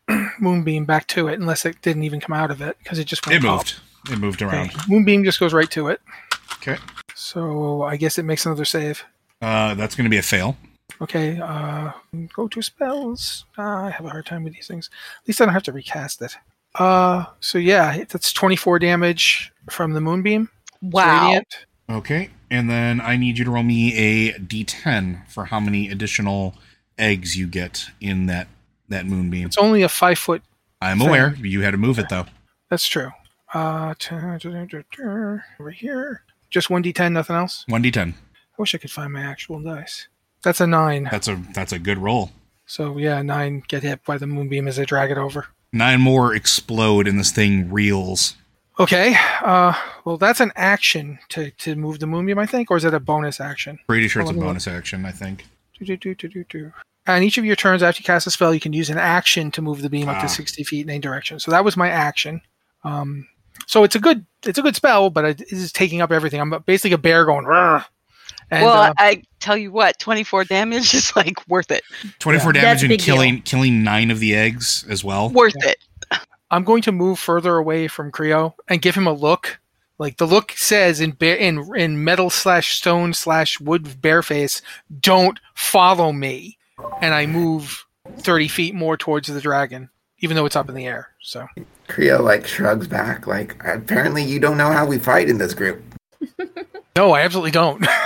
[0.40, 3.26] moonbeam back to it, unless it didn't even come out of it because it just
[3.26, 3.58] went It up.
[3.58, 3.76] moved.
[4.12, 4.56] It moved Okay.
[4.58, 4.72] around.
[4.88, 6.02] Moonbeam just goes right to it.
[6.56, 6.78] Okay.
[7.16, 9.04] So I guess it makes another save.
[9.42, 10.58] Uh, that's going to be a fail.
[11.02, 11.92] Okay, uh,
[12.34, 13.46] go to spells.
[13.58, 14.90] Uh, I have a hard time with these things.
[15.22, 16.36] At least I don't have to recast it.
[16.76, 20.50] Uh, so yeah, that's 24 damage from the moonbeam.
[20.82, 21.26] Wow.
[21.28, 21.66] Radiant.
[21.90, 26.56] Okay, and then I need you to roll me a d10 for how many additional
[26.98, 28.48] eggs you get in that
[28.90, 29.48] that moonbeam.
[29.48, 30.42] It's only a five foot.
[30.82, 31.08] I'm thing.
[31.08, 32.26] aware you had to move it though.
[32.70, 33.12] That's true.
[33.54, 36.24] Uh, t- over here.
[36.50, 37.64] Just 1d10, nothing else.
[37.68, 38.14] One d10.
[38.14, 38.16] I
[38.58, 40.08] wish I could find my actual dice.
[40.44, 41.08] That's a nine.
[41.12, 42.32] That's a that's a good roll.
[42.66, 45.48] So yeah, nine get hit by the moonbeam as I drag it over.
[45.74, 48.36] Nine more explode and this thing reels.
[48.80, 49.16] Okay.
[49.42, 49.74] Uh,
[50.06, 53.00] well, that's an action to, to move the moonbeam, I think, or is it a
[53.00, 53.78] bonus action?
[53.88, 55.06] Pretty sure it's a bonus action.
[55.06, 55.46] I think.
[55.78, 56.72] Do, do, do, do, do,
[57.10, 57.16] do.
[57.16, 59.52] And each of your turns after you cast a spell, you can use an action
[59.52, 60.22] to move the beam up Ah.
[60.22, 61.40] to sixty feet in any direction.
[61.40, 62.42] So that was my action.
[62.84, 63.28] Um,
[63.68, 66.40] so it's a good it's a good spell, but it is taking up everything.
[66.40, 67.46] I'm basically a bear going.
[67.46, 67.86] "Rrr."
[68.52, 71.84] And, well, uh, I tell you what, 24 damage is like worth it.
[72.20, 72.62] 24 Yeah.
[72.62, 73.16] damage That's and big deal.
[73.16, 75.30] killing killing nine of the eggs as well.
[75.30, 75.78] Worth it.
[76.52, 79.60] I'm going to move further away from Creo and give him a look.
[80.00, 84.62] Like the look says in bear, in in metal slash stone slash wood bear face,
[85.02, 86.58] don't follow me.
[87.02, 87.86] And I move
[88.18, 89.90] thirty feet more towards the dragon,
[90.20, 91.10] even though it's up in the air.
[91.22, 91.48] So
[91.88, 95.82] Creo like shrugs back, like apparently you don't know how we fight in this group.
[96.96, 97.86] no, I absolutely don't.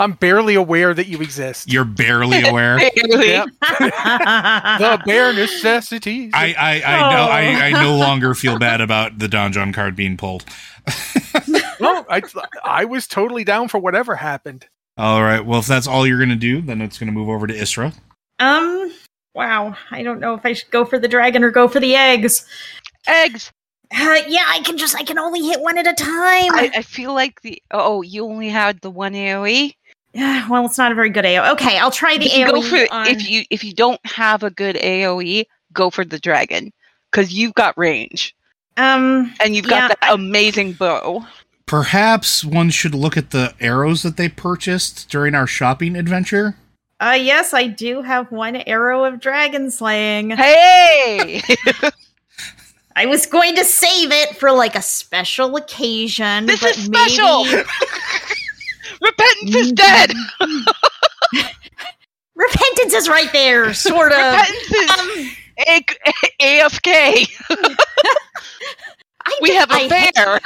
[0.00, 1.70] I'm barely aware that you exist.
[1.70, 2.78] You're barely aware.
[3.60, 6.32] The bare necessities.
[6.34, 10.16] I, I, I know I, I no longer feel bad about the donjon card being
[10.16, 10.44] pulled.
[11.46, 12.22] no, I
[12.64, 14.66] I was totally down for whatever happened.
[15.00, 15.40] All right.
[15.44, 17.94] Well, if that's all you're gonna do, then it's gonna move over to Isra.
[18.38, 18.92] Um,
[19.34, 19.74] wow.
[19.90, 22.44] I don't know if I should go for the dragon or go for the eggs.
[23.06, 23.50] Eggs.
[23.92, 26.52] Uh, yeah, I can just, I can only hit one at a time.
[26.54, 29.74] I, I feel like the oh, you only had the one AOE.
[30.12, 31.52] Yeah, well, it's not a very good AO.
[31.54, 32.50] Okay, I'll try the you AOE.
[32.50, 36.18] go for on- if you if you don't have a good AOE, go for the
[36.18, 36.72] dragon
[37.10, 38.36] because you've got range
[38.76, 41.24] um, and you've Yeah, got that amazing bow.
[41.74, 46.56] Perhaps one should look at the arrows that they purchased during our shopping adventure.
[46.98, 50.30] uh, yes, I do have one arrow of dragon slaying.
[50.30, 51.40] Hey,
[52.96, 56.46] I was going to save it for like a special occasion.
[56.46, 57.44] this but is special.
[57.44, 57.62] maybe-
[59.00, 60.12] Repentance is dead.
[62.34, 64.18] Repentance is right there, sort of.
[64.18, 65.30] Repentance is Um,
[65.68, 65.84] A-
[66.42, 67.30] AFK.
[69.24, 70.40] I We have a I hate- bear.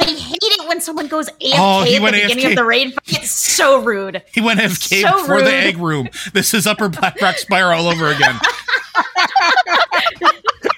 [0.00, 2.64] I hate it when someone goes AFK Oh, he at the went beginning of the
[2.64, 2.94] raid.
[3.06, 4.22] It's so rude.
[4.32, 6.08] He went AFK So before the egg room.
[6.32, 8.38] This is Upper Blackrock Spire all over again.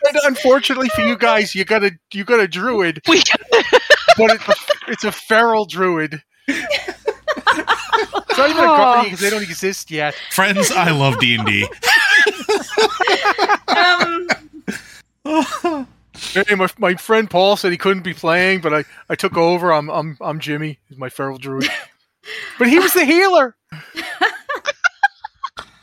[0.09, 3.23] And unfortunately for you guys, you got a you got a druid, We
[4.17, 4.55] but it's a,
[4.89, 6.23] it's a feral druid.
[6.49, 10.15] It's not even a guardian because they don't exist yet.
[10.31, 11.69] Friends, I love D and D.
[13.69, 14.29] Um,
[16.33, 19.73] Hey, my, my friend Paul said he couldn't be playing, but I, I took over.
[19.73, 20.79] I'm I'm I'm Jimmy.
[20.89, 21.69] He's my feral druid.
[22.59, 23.55] But he was the healer.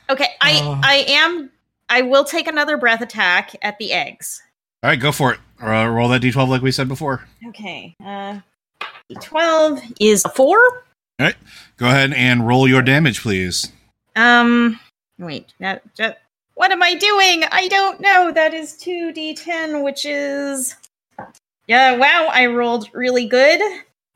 [0.10, 0.82] okay, I Oh.
[0.84, 1.50] I am.
[1.88, 4.42] I will take another breath attack at the eggs.
[4.84, 5.40] All right, go for it.
[5.62, 7.26] Uh, roll that d12 like we said before.
[7.48, 7.96] Okay.
[8.04, 8.40] Uh,
[9.22, 10.58] twelve is a four.
[10.60, 11.36] All right,
[11.78, 13.72] go ahead and roll your damage, please.
[14.18, 14.78] Um,
[15.18, 15.54] wait.
[15.60, 16.23] That, that
[16.56, 17.44] What am I doing?
[17.52, 18.32] I don't know.
[18.32, 20.76] That is 2d10, which is.
[21.68, 23.62] Yeah, wow, I rolled really good.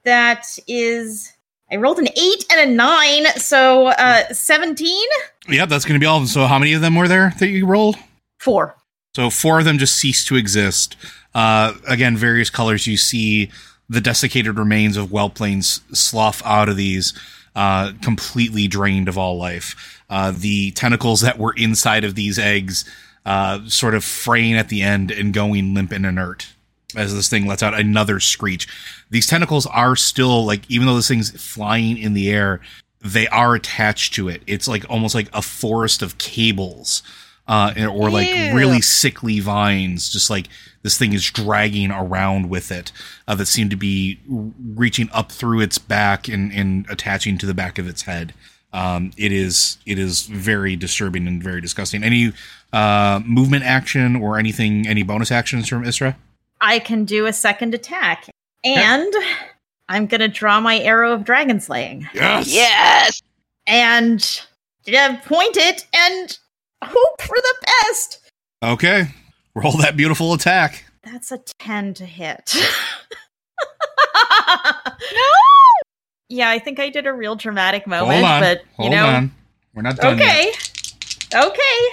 [0.04, 1.34] That is.
[1.72, 5.08] I rolled an 8 and a 9, so uh 17?
[5.50, 6.28] Yeah, that's going to be all of them.
[6.28, 7.98] So, how many of them were there that you rolled?
[8.40, 8.76] Four.
[9.16, 10.96] So, four of them just cease to exist.
[11.34, 12.88] Uh, again, various colors.
[12.88, 13.52] You see
[13.90, 17.14] the desiccated remains of whelplings slough out of these,
[17.58, 20.04] uh, completely drained of all life.
[20.12, 22.86] Uh, the tentacles that were inside of these eggs
[23.26, 26.54] uh, sort of fraying at the end and going limp and inert
[26.96, 28.68] as this thing lets out another screech.
[29.10, 32.62] These tentacles are still like, even though this thing's flying in the air,
[33.02, 34.44] they are attached to it.
[34.46, 37.02] It's like almost like a forest of cables,
[37.48, 38.54] uh, or like Ew.
[38.54, 40.10] really sickly vines.
[40.10, 40.48] Just like
[40.88, 42.94] this thing is dragging around with it,
[43.28, 47.54] uh, that seem to be reaching up through its back and, and attaching to the
[47.54, 48.34] back of its head.
[48.72, 52.04] Um, it is it is very disturbing and very disgusting.
[52.04, 52.32] Any
[52.72, 56.16] uh, movement action or anything, any bonus actions from Isra?
[56.62, 58.30] I can do a second attack.
[58.64, 59.14] And
[59.90, 62.08] I'm going to draw my arrow of dragon slaying.
[62.14, 62.54] Yes.
[62.54, 63.22] Yes.
[63.66, 64.42] And
[64.88, 66.38] uh, point it and
[66.82, 68.32] hope for the best.
[68.64, 69.08] Okay.
[69.64, 70.86] Roll that beautiful attack.
[71.04, 72.56] That's a 10 to hit.
[75.00, 75.22] No.
[76.30, 78.42] yeah, I think I did a real dramatic moment, Hold on.
[78.42, 79.32] but you Hold know, on.
[79.74, 80.46] We're not done okay.
[81.34, 81.36] yet.
[81.36, 81.88] Okay.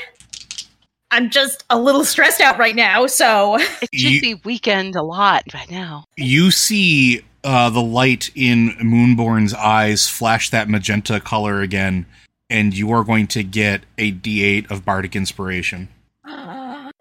[1.10, 5.02] I'm just a little stressed out right now, so It should You- be weekend a
[5.02, 6.04] lot by now.
[6.16, 12.06] You see uh, the light in Moonborn's eyes flash that magenta color again,
[12.50, 15.88] and you are going to get a D8 of Bardic Inspiration.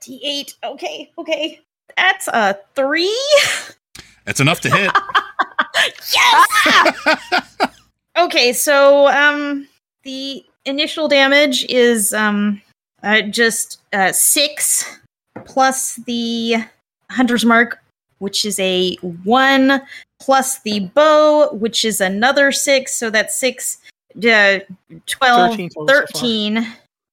[0.03, 0.55] Uh, D8.
[0.63, 1.59] Okay, okay.
[1.97, 3.17] That's a 3.
[4.25, 4.91] That's enough to hit.
[6.15, 7.57] yes.
[8.17, 9.67] okay, so um
[10.03, 12.61] the initial damage is um
[13.03, 14.99] uh, just uh 6
[15.45, 16.55] plus the
[17.09, 17.79] hunter's mark
[18.19, 19.81] which is a 1
[20.21, 23.77] plus the bow which is another 6 so that's 6
[24.15, 24.59] uh,
[25.05, 26.67] 12 13 total so 13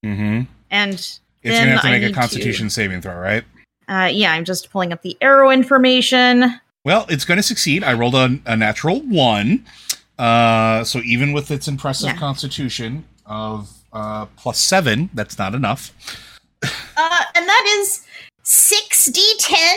[0.05, 0.43] mm-hmm.
[0.71, 3.45] and It's going to have to I make a need to- Constitution saving throw, right?
[3.89, 7.83] uh yeah I'm just pulling up the arrow information Well, it's going to succeed.
[7.85, 9.65] I rolled a, a natural one.
[10.19, 12.17] Uh, so even with its impressive Yeah.
[12.17, 15.93] constitution of uh, plus seven, that's not enough.
[16.63, 18.07] uh and that is
[18.45, 19.77] 6d10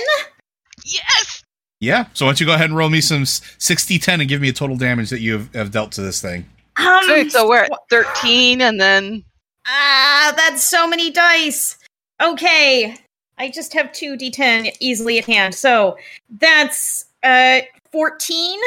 [0.86, 1.44] Yes.
[1.80, 2.06] Yeah.
[2.14, 4.50] So why don't you go ahead and roll me some 60 10 and give me
[4.50, 6.46] a total damage that you have, have dealt to this thing?
[6.78, 9.24] um So we're at 13 and then
[9.68, 11.78] Ah, that's so many dice.
[12.22, 12.96] Okay,
[13.38, 15.56] I just have two d10 easily at hand.
[15.56, 15.98] So
[16.30, 18.60] that's uh 14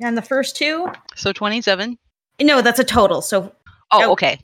[0.00, 0.88] and the first two.
[1.14, 1.96] so 27.
[2.40, 3.22] No, that's a total.
[3.22, 3.52] So
[3.94, 4.12] Oh, Oh.
[4.12, 4.38] okay.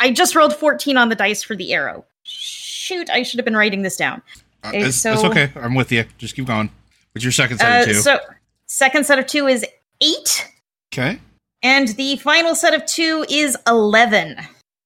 [0.00, 2.04] I just rolled 14 on the dice for the arrow.
[2.24, 4.20] Shoot, I should have been writing this down.
[4.64, 5.52] Uh, it's, so- it's okay.
[5.54, 6.04] I'm with you.
[6.18, 6.70] Just keep going.
[7.12, 7.94] What's your second set Uh, of two?
[7.94, 8.18] so
[8.66, 9.64] second set of two is
[10.00, 10.48] 8
[10.92, 11.20] okay.
[11.62, 14.36] And the final set of two is 11.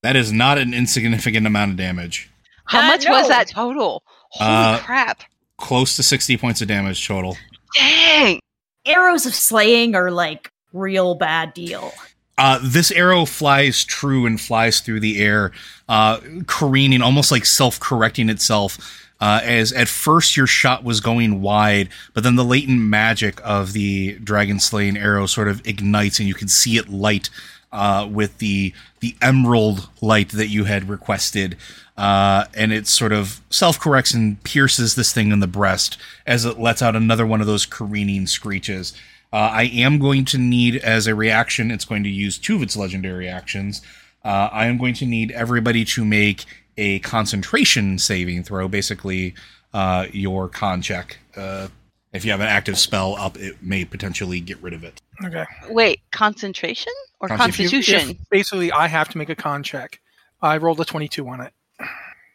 [0.02, 2.30] That is not an insignificant amount of damage.
[2.66, 3.12] How Uh, much no.
[3.12, 4.02] was that total?
[4.30, 5.22] Holy Uh, crap.
[5.58, 7.36] Close to 60 points of damage total.
[7.78, 8.40] Dang.
[8.86, 11.92] Arrows of slaying are like real bad deal.
[12.36, 15.52] Uh, this arrow flies true and flies through the air,
[15.88, 18.76] uh, careening, almost like self-correcting itself.
[19.24, 23.72] Uh, as at first your shot was going wide, but then the latent magic of
[23.72, 27.30] the dragon slaying arrow sort of ignites, and you can see it light
[27.72, 31.56] uh, with the the emerald light that you had requested,
[31.96, 36.60] uh, and it sort of self-corrects and pierces this thing in the breast as it
[36.60, 38.92] lets out another one of those careening screeches.
[39.32, 42.62] Uh, I am going to need, as a reaction, it's going to use two of
[42.62, 43.80] its legendary actions.
[44.22, 46.44] Uh, I am going to need everybody to make
[46.76, 49.34] a concentration saving throw, basically
[49.72, 51.18] uh, your con check.
[51.36, 51.68] Uh,
[52.12, 55.00] if you have an active spell up, it may potentially get rid of it.
[55.24, 55.44] Okay.
[55.68, 57.78] Wait, concentration or Constitution.
[57.78, 58.10] If- constitution?
[58.10, 60.00] if basically, I have to make a con check.
[60.40, 61.52] I rolled a 22 on it.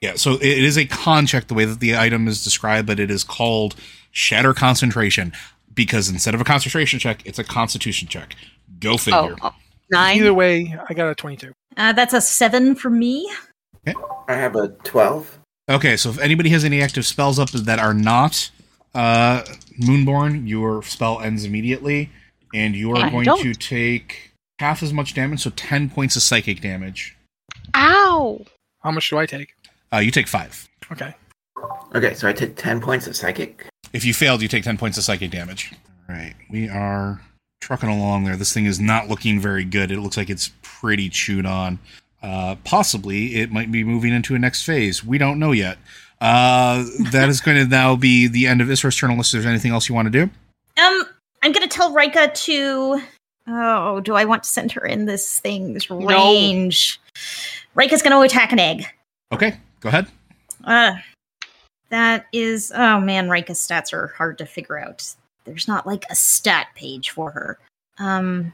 [0.02, 3.00] Yeah, so it is a con check the way that the item is described, but
[3.00, 3.76] it is called
[4.12, 5.34] Shatter Concentration
[5.74, 8.36] because instead of a concentration check, it's a Constitution check.
[8.80, 9.36] Go figure.
[9.42, 9.56] oh, oh,
[9.92, 10.18] nine.
[10.18, 11.54] Either way, I got a 22.
[11.78, 13.30] Uh, that's a seven for me.
[14.28, 15.40] I have a 12.
[15.70, 18.50] Okay, so if anybody has any active spells up that are not
[18.96, 19.44] uh,
[19.80, 22.10] Moonborn, your spell ends immediately,
[22.54, 23.42] and you are I going don't.
[23.44, 27.16] to take half as much damage, so 10 points of psychic damage.
[27.76, 28.46] Ow.
[28.82, 29.54] How much do I take?
[29.94, 30.68] Uh, you take five.
[30.92, 31.14] Okay.
[31.96, 33.66] Okay, so I take 10 points of psychic.
[33.94, 35.74] If you failed, you take 10 points of psychic damage.
[36.08, 37.22] All right, we are
[37.62, 38.36] trucking along there.
[38.36, 39.92] This thing is not looking very good.
[39.92, 41.80] It looks like it's pretty chewed on.
[42.22, 45.04] Uh, possibly it might be moving into a next phase.
[45.04, 45.78] We don't know yet.
[46.20, 49.72] Uh, that is going to now be the end of Isra's turn unless there's anything
[49.72, 50.30] else you want to do.
[50.82, 51.04] Um,
[51.42, 53.02] I'm gonna tell Rika to.
[53.48, 57.00] Oh, do I want to send her in this thing's range?
[57.76, 58.86] Rika's gonna attack an egg.
[59.32, 60.08] Okay, go ahead.
[60.64, 60.94] Uh,
[61.90, 62.72] that is.
[62.76, 65.16] Oh man, Rika's stats are hard to figure out.
[65.46, 67.58] There's not like a stat page for her.
[67.98, 68.54] Um,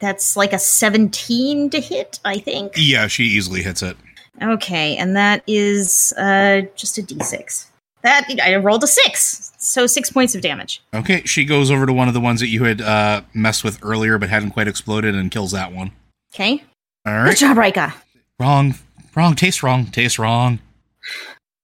[0.00, 2.72] that's like a 17 to hit, I think.
[2.76, 3.96] Yeah, she easily hits it.
[4.42, 7.66] Okay, and that is uh just a d6.
[8.02, 10.82] That I rolled a six, so six points of damage.
[10.94, 13.78] Okay, she goes over to one of the ones that you had uh, messed with
[13.82, 15.90] earlier but hadn't quite exploded and kills that one.
[16.34, 16.62] Okay,
[17.06, 17.94] All good job, Rika.
[18.38, 18.74] Wrong.
[19.16, 19.34] Wrong.
[19.34, 19.86] Taste wrong.
[19.86, 20.58] Taste wrong.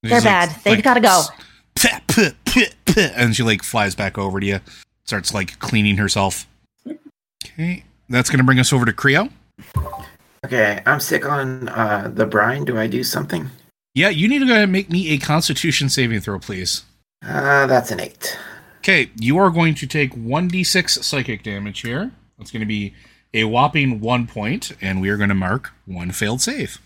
[0.03, 0.49] They're She's bad.
[0.49, 1.23] like- They've like, got to go.
[1.77, 4.61] "Pah, pah, pah, pah," and she like flies back over to you,
[5.05, 6.47] starts like cleaning herself.
[7.45, 9.31] Okay, that's gonna bring us over to Creo.
[10.45, 12.65] Okay, I'm sick on uh, the brine.
[12.65, 13.49] Do I do something?
[13.95, 16.85] Yeah, you need to go ahead and make me a Constitution saving throw, please.
[17.25, 18.37] Uh, that's an eight.
[18.79, 22.11] Okay, you are going to take 1d6 psychic damage here.
[22.39, 22.95] That's going to be
[23.33, 26.79] a whopping one point, and we are going to mark one failed save.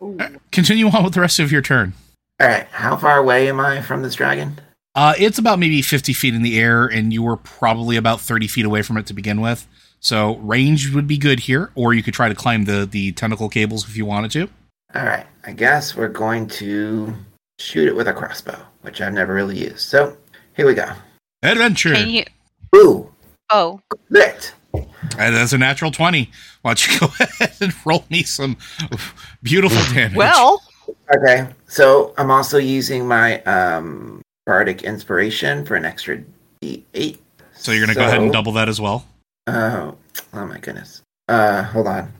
[0.00, 1.94] Alright, Continue on with the rest of your turn.
[2.40, 4.60] All right, how far away am I from this dragon?
[4.94, 8.46] Uh, it's about maybe 50 feet in the air, and you were probably about 30
[8.48, 9.66] feet away from it to begin with.
[10.04, 13.48] So range would be good here, or you could try to climb the, the tentacle
[13.48, 14.42] cables if you wanted to.
[14.94, 17.14] All right, I guess we're going to
[17.58, 19.80] shoot it with a crossbow, which I've never really used.
[19.80, 20.14] So
[20.56, 20.90] here we go.
[21.42, 21.94] Adventure!
[21.94, 22.24] Can you?
[22.76, 23.10] Ooh,
[23.50, 23.80] Oh,
[24.10, 24.52] lit.
[25.18, 26.30] And that's a natural 20.
[26.62, 28.56] Why don't you go ahead and roll me some
[29.42, 30.16] beautiful damage?
[30.16, 30.62] well,
[31.16, 36.22] Okay, so I'm also using my um, bardic inspiration for an extra
[36.62, 37.16] d8.
[37.54, 39.06] so you're going to go ahead and double that as well.
[39.46, 39.96] Oh,
[40.32, 41.02] oh my goodness.
[41.28, 42.12] Uh, hold on.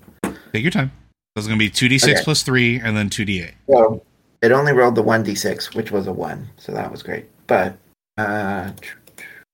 [0.52, 0.90] Take your time.
[1.36, 2.22] So it's going to be 2d6 Okay.
[2.24, 3.52] plus 3 and then 2d8.
[3.68, 4.02] So
[4.42, 7.26] it only rolled the one d6, which was a one, so that was great.
[7.46, 7.76] But
[8.18, 8.70] uh,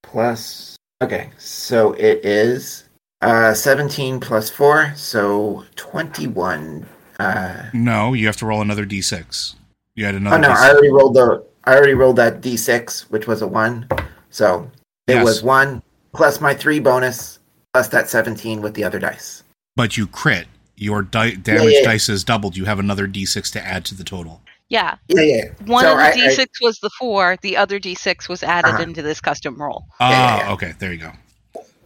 [0.03, 2.85] plus, okay, so it is
[3.23, 6.87] uh 17 plus four, so 21.
[7.19, 9.55] Uh, No, you have to roll another d6.
[9.95, 10.57] You had another oh no, d6.
[10.57, 13.87] I already rolled the I already rolled that d6, which was a one.
[14.31, 14.71] So
[15.07, 15.25] it Yes.
[15.25, 17.39] was one plus my three bonus
[17.73, 19.43] plus that 17 with the other dice.
[19.77, 20.47] but you crit.
[20.77, 21.85] Your di- damage yeah, yeah.
[21.85, 22.57] dice is doubled.
[22.57, 24.41] You have another d6 to add to the total.
[24.71, 24.97] yeah.
[25.09, 25.37] Yeah, yeah.
[25.37, 25.67] yeah.
[25.67, 27.37] One So of the I- I- d6 was the four.
[27.43, 28.83] The other d6 was added Uh-huh.
[28.83, 29.85] into this custom roll.
[30.01, 30.53] Ah, yeah, yeah.
[30.55, 30.73] okay.
[30.79, 31.13] There you go.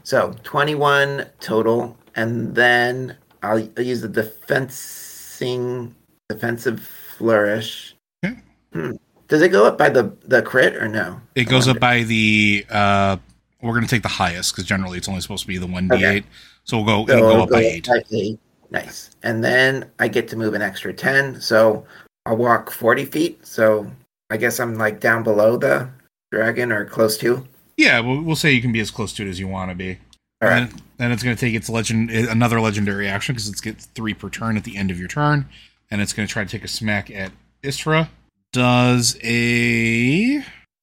[0.05, 5.95] So 21 total, and then I'll, I'll use the defensing
[6.29, 6.81] defensive
[7.19, 7.97] flourish.
[8.25, 8.37] Okay.
[8.73, 8.93] Hmm.
[9.29, 11.21] Does it go up by the the crit or no?
[11.35, 12.65] It goes up by the.
[12.71, 13.17] uh
[13.65, 15.95] We're going to take the highest because generally it's only supposed to be the 1d8.
[15.95, 16.25] Okay.
[16.65, 17.89] So we'll go, So it'll go up by 8.
[18.13, 18.39] eight.
[18.71, 19.11] Nice.
[19.23, 21.87] And then I get to move an extra 10, so
[22.27, 23.47] I'll walk 40 feet.
[23.47, 23.91] So
[24.31, 25.89] I guess I'm like down below the
[26.31, 27.47] dragon or close to.
[27.77, 29.75] Yeah, we'll, we'll say you can be as close to it as you want to
[29.75, 29.99] be.
[30.43, 30.63] All right.
[30.63, 33.79] And then it's going to take its legend eh, another legendary action because it's get
[33.79, 35.49] three per turn at the end of your turn,
[35.91, 38.09] and it's going to try to take a smack at Isra.
[38.53, 40.37] Does a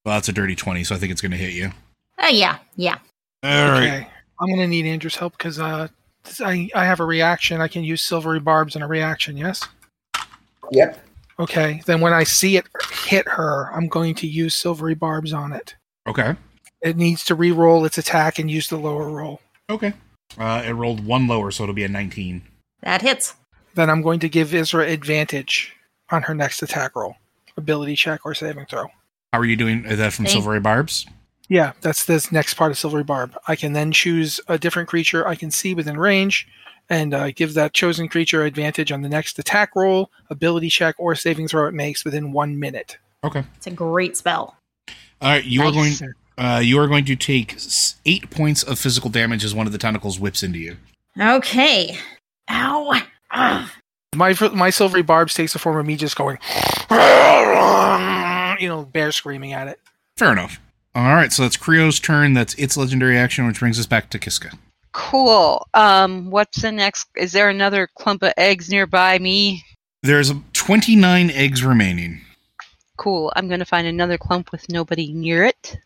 [0.04, 1.72] well, that's a dirty twenty, so I think it's going to hit you.
[2.22, 3.00] Oh yeah, yeah.
[3.44, 3.84] All right.
[3.84, 4.08] Okay.
[4.40, 5.88] I'm gonna need Andrew's help because uh,
[6.40, 7.62] I I have a reaction.
[7.62, 9.38] I can use silvery barbs in a reaction.
[9.38, 9.62] Yes.
[10.72, 10.98] Yep.
[11.40, 11.82] Okay.
[11.86, 12.66] Then when I see it
[13.06, 15.76] hit her, I'm going to use silvery barbs on it.
[16.08, 16.36] Okay.
[16.82, 19.42] It needs to re-roll its attack and use the lower roll.
[19.70, 19.94] Okay.
[20.38, 22.42] Uh, it rolled one lower, so it'll be a nineteen.
[22.82, 23.36] That hits.
[23.76, 25.76] Then I'm going to give Isra advantage
[26.10, 27.16] on her next attack roll,
[27.58, 28.88] ability check or saving throw.
[29.34, 29.86] How are you doing?
[29.86, 31.06] Is that from Thank- Silvery Barbs?
[31.52, 33.38] Yeah, that's this next part of Silvery Barb.
[33.46, 36.48] I can then choose a different creature I can see within range
[36.90, 41.14] and uh, give that chosen creature advantage on the next attack roll, ability check, or
[41.14, 42.98] saving throw it makes within one minute.
[43.26, 43.44] Okay.
[43.58, 44.56] It's a great spell.
[45.22, 45.44] All right.
[45.44, 45.92] You are going.
[46.38, 47.58] Uh, you are going to take
[48.06, 50.78] eight points of physical damage as one of the tentacles whips into you.
[51.20, 51.98] Okay.
[52.50, 53.02] Ow.
[53.32, 53.70] Ugh.
[54.16, 56.38] My my Silvery Barbs takes the form of me just going,
[58.62, 59.82] you know, bear screaming at it.
[60.16, 60.58] Fair enough.
[60.94, 62.34] All right, so that's Creo's turn.
[62.34, 64.52] That's its legendary action, which brings us back to Kiska.
[64.92, 65.66] Cool.
[65.74, 67.08] Um, what's the next?
[67.16, 69.64] Is there another clump of eggs nearby me?
[70.04, 72.22] There's 29 eggs remaining.
[72.98, 73.32] Cool.
[73.36, 75.78] I'm gonna find another clump with nobody near it,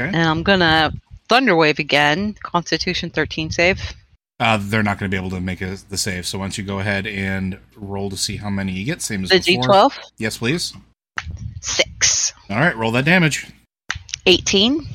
[0.00, 0.08] Okay.
[0.08, 0.92] and I'm gonna
[1.28, 2.34] thunderwave again.
[2.42, 3.94] Constitution 13 save.
[4.40, 6.24] Uh, they're not going to be able to make a, the save.
[6.24, 9.02] So why don't you go ahead and roll to see how many you get?
[9.02, 9.64] Same as The before.
[9.64, 9.98] D12.
[10.18, 10.74] Yes, please.
[11.60, 12.32] Six.
[12.48, 13.48] All right, roll that damage.
[14.28, 14.86] 18.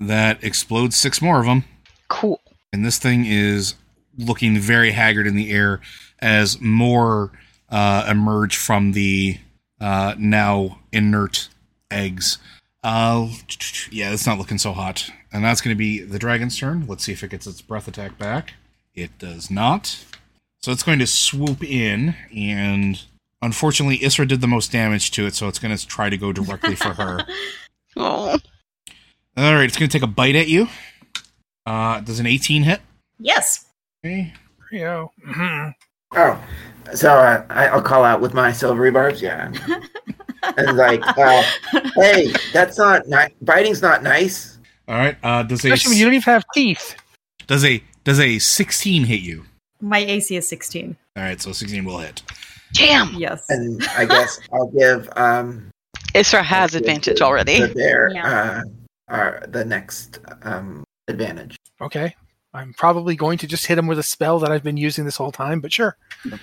[0.00, 1.64] That explodes six more of them.
[2.08, 2.40] Cool.
[2.72, 3.74] and this thing is
[4.18, 5.80] looking very haggard in the air
[6.20, 7.30] as more
[7.70, 9.38] uh, emerge from the
[9.80, 11.48] uh, now inert
[11.90, 12.38] eggs.
[12.84, 13.28] Uh,
[13.90, 15.10] yeah, it's not looking so hot.
[15.32, 16.86] And that's going to be the dragon's turn.
[16.86, 18.54] Let's see if it gets its breath attack back.
[18.94, 20.04] It does not.
[20.60, 23.00] So it's going to swoop in, and
[23.40, 26.32] unfortunately, Isra did the most damage to it, so it's going to try to go
[26.32, 27.24] directly for her.
[28.00, 28.38] Oh.
[29.38, 30.68] All right, it's going to take a bite at you.
[31.64, 32.80] Uh, does an 18 hit?
[33.20, 33.66] Yes.
[34.04, 34.32] Okay.
[34.72, 35.12] Rio.
[35.26, 35.72] Mhm.
[36.12, 36.42] Oh,
[36.94, 39.20] so uh, I, I'll call out with my silvery barbs.
[39.22, 39.52] Yeah,
[40.56, 41.42] and like, uh,
[41.96, 44.58] hey, that's not ni- biting's not nice.
[44.88, 45.16] All right.
[45.22, 46.96] Uh, does a Especially when you don't even have teeth.
[47.46, 49.44] does a does a 16 hit you?
[49.80, 50.96] My AC is 16.
[51.16, 52.22] All right, so 16 will hit.
[52.72, 53.14] Damn.
[53.14, 53.44] Yes.
[53.50, 55.70] And I guess I'll give um
[56.14, 57.60] Isra has I'll give advantage the- already.
[57.60, 58.26] The bear, Yeah.
[58.26, 58.62] uh,
[59.08, 61.56] uh, the next um advantage.
[61.80, 62.14] Okay.
[62.54, 65.16] I'm probably going to just hit him with a spell that I've been using this
[65.16, 65.96] whole time, but sure.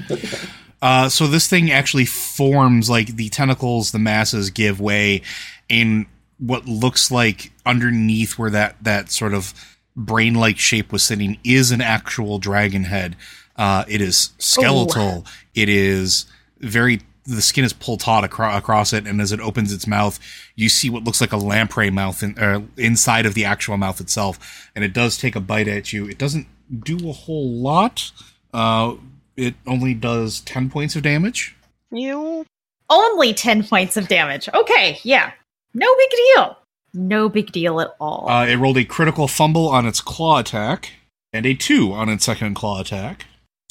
[0.82, 5.22] Uh, so this thing actually forms like the tentacles, the masses give way
[5.68, 6.06] in
[6.38, 9.54] what looks like underneath where that that sort of
[9.96, 13.16] brain-like shape was sitting is an actual dragon head.
[13.56, 15.26] Uh, it is skeletal.
[15.56, 16.26] It is
[16.60, 17.02] very.
[17.28, 20.20] The skin is pulled taut acro- across it, and as it opens its mouth,
[20.56, 24.00] you see what looks like a lamprey mouth in, uh, inside of the actual mouth
[24.00, 26.08] itself, and it does take a bite at you.
[26.08, 26.48] It doesn't
[26.84, 28.12] do a whole lot.
[28.54, 28.96] Uh,
[29.36, 31.56] it only does 10 points of damage.
[31.92, 32.46] You.
[32.90, 34.48] Only 10 points of damage.
[34.54, 35.32] Okay, yeah.
[35.74, 36.58] No big deal.
[36.94, 38.30] No big deal at all.
[38.30, 40.92] Uh, it rolled a critical fumble on its claw attack
[41.34, 43.26] and a 2 on its second claw attack.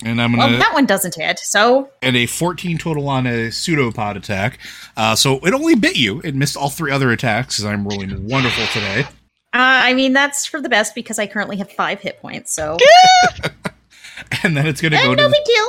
[0.05, 3.27] And I'm going to Well, that one doesn't hit, so and a 14 total on
[3.27, 4.59] a pseudopod attack.
[4.97, 6.21] Uh, so it only bit you.
[6.23, 9.01] It missed all three other attacks as I'm rolling wonderful today.
[9.03, 9.09] uh,
[9.55, 12.53] I mean that's for the best because I currently have five hit points.
[12.53, 12.77] So
[14.43, 15.67] And then it's going to Eh, go no to the, big deal.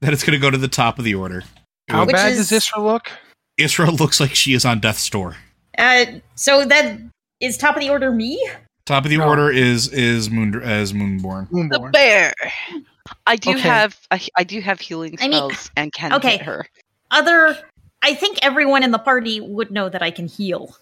[0.00, 1.44] then it's going to go to the top of the order.
[1.88, 3.10] How Which bad is- does Isra look?
[3.58, 5.36] Isra looks like she is on death's door.
[5.78, 6.98] Uh, so that
[7.40, 8.10] is top of the order.
[8.10, 8.44] Me?
[8.84, 9.28] Top of the No.
[9.28, 11.48] order is is Moon as Moonborn.
[11.50, 11.92] The Moonborn.
[11.92, 12.32] bear.
[13.26, 13.60] I do Okay.
[13.60, 16.32] have I, I do have healing I mean- spells and can okay.
[16.32, 16.66] hit her.
[17.10, 17.56] Other.
[18.02, 20.76] I think everyone in the party would know that I can heal.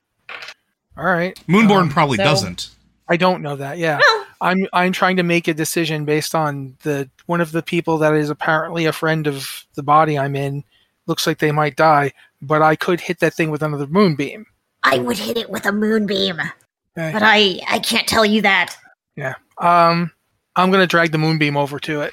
[0.96, 1.38] All right.
[1.48, 2.70] Moonborn Um, probably so- doesn't.
[3.08, 3.76] I don't know that.
[3.76, 3.98] Yeah.
[3.98, 7.98] Well, I'm I'm trying to make a decision based on the one of the people
[7.98, 10.64] that is apparently a friend of the body I'm in.
[11.06, 14.46] Looks like they might die, but I could hit that thing with another moonbeam.
[14.82, 17.12] I would hit it with a moonbeam, Okay.
[17.12, 18.74] but I I can't tell you that.
[19.16, 19.34] Yeah.
[19.58, 20.10] Um,
[20.56, 22.12] I'm gonna drag the moonbeam over to it,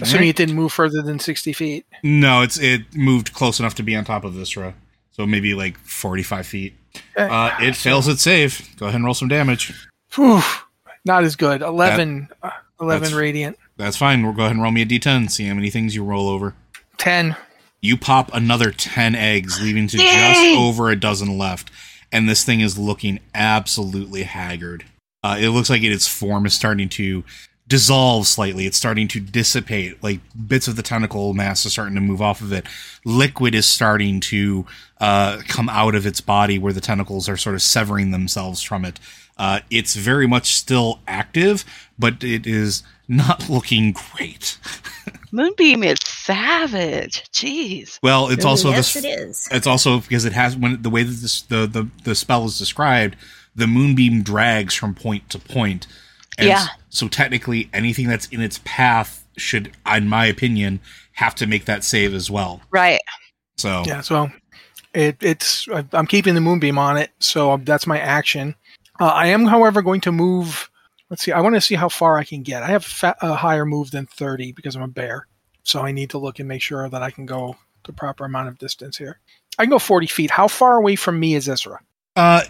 [0.00, 1.86] assuming it didn't move further than sixty feet.
[2.02, 4.74] No, it's it moved close enough to be on top of Isra.
[5.12, 6.74] So maybe like 45 feet.
[7.16, 7.26] Okay.
[7.26, 8.68] Uh, it fails its save.
[8.76, 9.72] Go ahead and roll some damage.
[10.14, 10.42] Whew,
[11.06, 11.62] not as good.
[11.62, 12.50] 11, uh,
[12.82, 13.58] 11 that's- radiant.
[13.78, 14.22] That's fine.
[14.22, 15.30] We'll go ahead and roll me a d10.
[15.30, 16.54] See how many things you roll over.
[16.98, 17.34] Ten.
[17.80, 21.70] You pop another 10 eggs, leaving to just over a dozen left.
[22.12, 24.84] And this thing is looking absolutely haggard.
[25.26, 27.24] Uh, it looks like it, its form is starting to
[27.66, 28.64] dissolve slightly.
[28.64, 30.00] It's starting to dissipate.
[30.00, 32.64] Like bits of the tentacle mass are starting to move off of it.
[33.04, 34.66] Liquid is starting to
[35.00, 38.84] uh, come out of its body where the tentacles are sort of severing themselves from
[38.84, 39.00] it.
[39.36, 41.64] Uh, it's very much still active,
[41.98, 44.58] but it is not looking great.
[45.32, 47.24] Moonbeam is savage.
[47.32, 47.98] Jeez.
[48.00, 49.04] Well, it's also yes, this.
[49.04, 49.48] it is.
[49.50, 52.58] It's also because it has when the way that this the, the the spell is
[52.58, 53.16] described,
[53.56, 55.86] the moonbeam drags from point to point.
[56.38, 56.66] And Yeah.
[56.90, 60.80] So technically, anything that's in its path should, in my opinion,
[61.12, 62.60] have to make that save as well.
[62.70, 63.00] Right.
[63.56, 64.02] So Yeah.
[64.02, 64.30] So
[64.94, 68.54] it, it's I- I'm keeping the moonbeam on it, so that's my action.
[69.00, 70.70] Uh, I am, however, going to move.
[71.10, 71.32] Let's see.
[71.32, 72.62] I want to see how far I can get.
[72.62, 75.26] I have fa- a higher move than 30 because I'm a bear,
[75.64, 78.48] so I need to look and make sure that I can go the proper amount
[78.48, 79.20] of distance here.
[79.58, 80.30] I can go 40 feet.
[80.30, 81.78] How far away from me is Isra?
[82.16, 82.42] uh,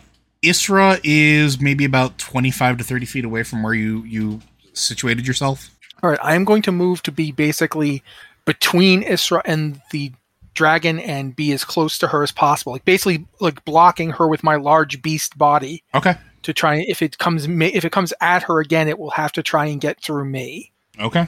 [0.42, 4.40] Isra is maybe about twenty five to thirty feet away from where you you
[4.72, 5.70] situated yourself.
[6.02, 8.02] All right, I am going to move to be basically
[8.44, 10.12] between Isra and the
[10.54, 12.72] dragon and be as close to her as possible.
[12.72, 16.14] Like basically like blocking her with my large beast body Okay.
[16.42, 19.42] to try if it comes if it comes at her again it will have to
[19.42, 20.72] try and get through me.
[21.00, 21.26] Okay.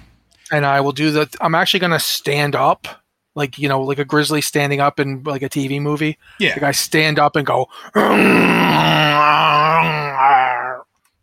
[0.50, 2.88] And I will do that I'm actually going to stand up
[3.38, 6.18] like you know like a grizzly standing up in like a TV movie.
[6.38, 6.50] Yeah.
[6.50, 7.68] Like I stand up and go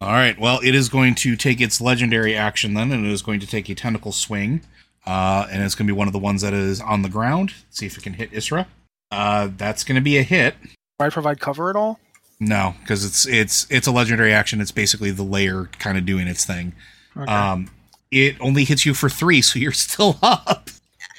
[0.02, 0.38] All right.
[0.40, 3.48] Well, it is going to take its legendary action then, and it is going to
[3.48, 4.62] take a tentacle swing.
[5.06, 7.54] Uh, and it's going to be one of the ones that is on the ground.
[7.70, 8.66] see if it can hit Isra.
[9.12, 10.56] Uh, that's going to be a hit.
[10.64, 12.00] Do I provide cover at all?
[12.40, 14.60] No, because it's it's it's a legendary action.
[14.60, 16.74] It's basically the lair kind of doing its thing.
[17.16, 17.32] Okay.
[17.32, 17.70] Um,
[18.12, 20.70] it only hits you for three, so you're still up.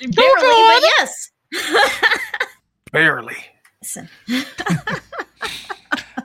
[0.01, 0.81] Barely, God.
[0.81, 1.31] but yes.
[2.93, 3.37] Barely.
[3.83, 4.09] Listen.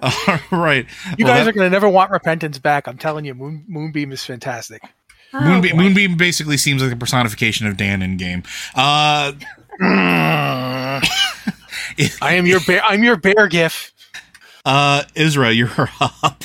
[0.02, 0.86] All right.
[1.18, 2.88] You Well, guys that- are going to never want Repentance back.
[2.88, 4.82] I'm telling you, Moon, Moonbeam is fantastic.
[5.34, 5.84] Moonbeam, Oh, boy.
[5.84, 8.44] Moonbeam basically seems like a personification of Dan in game.
[8.76, 9.32] Uh,
[9.80, 11.02] I
[12.22, 12.82] am your bear.
[12.84, 13.94] I'm your bear gif.
[14.66, 15.70] uh, Isra, you're
[16.02, 16.44] up.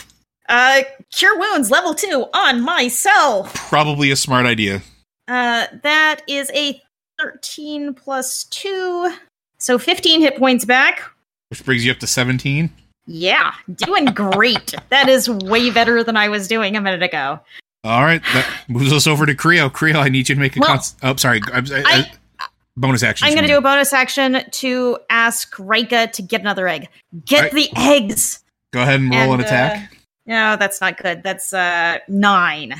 [0.48, 3.52] Uh, cure wounds level two on myself.
[3.54, 4.82] Probably a smart idea.
[5.26, 6.80] Uh, that is a
[7.18, 9.12] 13 plus 2.
[9.58, 11.02] So 15 hit points back.
[11.50, 12.70] Which brings you up to 17.
[13.06, 14.74] Yeah, doing great.
[14.90, 17.40] that is way better than I was doing a minute ago.
[17.84, 18.22] All right.
[18.34, 19.70] That moves us over to Creo.
[19.70, 21.40] Creo, I need you to make a Well, cons- Oh, sorry.
[21.52, 22.46] I'm, I, I-
[22.76, 23.26] bonus action.
[23.26, 26.88] I'm going to do a bonus action to ask Rika to get another egg.
[27.24, 27.52] Get Alright.
[27.52, 28.42] the eggs.
[28.72, 29.92] Go ahead and roll and, an attack.
[29.92, 29.94] Uh,
[30.26, 31.22] no, that's not good.
[31.22, 32.74] That's uh nine.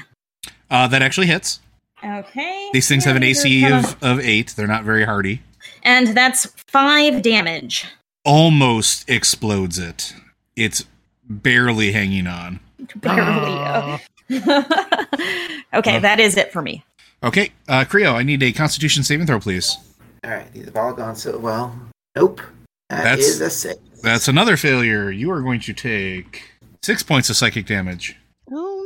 [0.68, 1.61] Uh, that actually hits.
[2.07, 2.71] Okay.
[2.73, 4.55] These things have an And AC of, of 8.
[4.57, 5.43] They're not very hardy.
[5.83, 7.87] and that's five damage.
[8.25, 10.15] Almost explodes it.
[10.57, 10.85] It's
[11.29, 12.61] barely hanging on.
[12.97, 13.53] Barely.
[13.53, 13.99] Uh,
[15.75, 16.01] okay, Uh.
[16.01, 16.85] that is it for me.
[17.23, 19.77] Okay, uh, Creo, I need a Constitution saving throw, please.
[20.25, 21.75] All right, these have all gone so well.
[22.15, 22.41] Nope.
[22.91, 23.81] That That's- is a six.
[24.03, 25.11] That's another failure.
[25.11, 26.43] You are going to take
[26.83, 28.17] six points of psychic damage.
[28.53, 28.85] Oh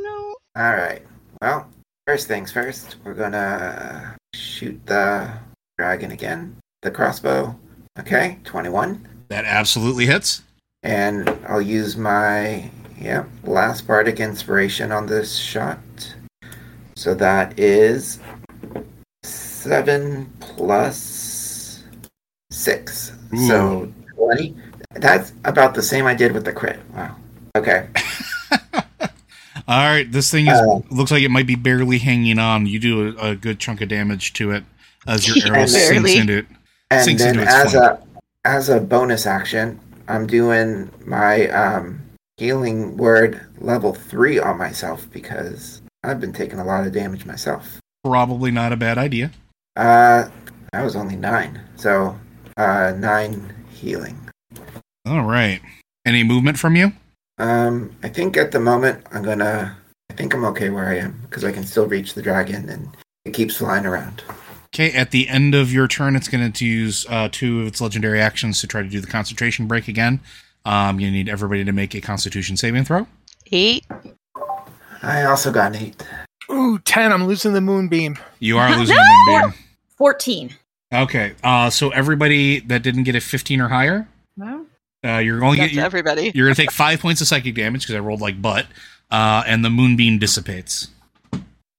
[0.55, 0.61] no!
[0.63, 1.01] All right.
[1.41, 1.69] Well,
[2.07, 5.31] first things first, we're gonna shoot the
[5.77, 6.57] dragon again.
[6.81, 7.57] The crossbow.
[7.99, 9.07] Okay, 21.
[9.29, 10.43] That absolutely hits.
[10.83, 15.79] And I'll use my yeah last bardic inspiration on this shot.
[16.95, 18.19] So that is
[19.23, 21.83] seven plus
[22.51, 23.13] six.
[23.47, 24.55] So twenty.
[24.93, 26.79] That's about the same I did with the crit.
[26.93, 27.15] Wow.
[27.55, 27.87] Okay.
[29.71, 32.65] All right, this thing is Uh, looks like it might be barely hanging on.
[32.65, 34.65] You do a, a good chunk of damage to it
[35.07, 36.45] as your Yeah, arrow sinks into it.
[36.89, 37.99] And Sinks then into its as flank.
[37.99, 42.01] a as a bonus action, I'm doing my um,
[42.35, 47.79] healing word level three on myself because I've been taking a lot of damage myself.
[48.03, 49.31] Probably not a bad idea.
[49.77, 50.27] Uh,
[50.73, 52.19] that was only nine, so
[52.57, 54.19] uh, nine healing.
[55.05, 55.61] All right.
[56.05, 56.91] Any movement from you?
[57.37, 59.77] Um, I think at the moment I'm gonna.
[60.09, 62.89] I think I'm okay where I am because I can still reach the dragon and
[63.23, 64.21] it keeps flying around.
[64.73, 67.79] Okay, at the end of your turn, it's going to use uh, two of its
[67.81, 70.19] legendary actions to try to do the concentration break again.
[70.65, 73.07] Um, you need everybody to make a Constitution saving throw.
[73.51, 73.85] Eight.
[75.01, 76.05] I also got an eight.
[76.51, 77.11] ooh, 10.
[77.11, 78.17] I'm losing the Moonbeam.
[78.39, 79.53] You are losing the moonbeam.
[79.97, 80.55] 14.
[80.93, 84.07] Okay, uh, so everybody that didn't get a 15 or higher, Well,
[85.05, 86.31] uh, you're only get, you're, everybody.
[86.33, 88.67] you're going to take five points of psychic damage because I rolled like butt,
[89.09, 90.89] uh, and the moonbeam dissipates.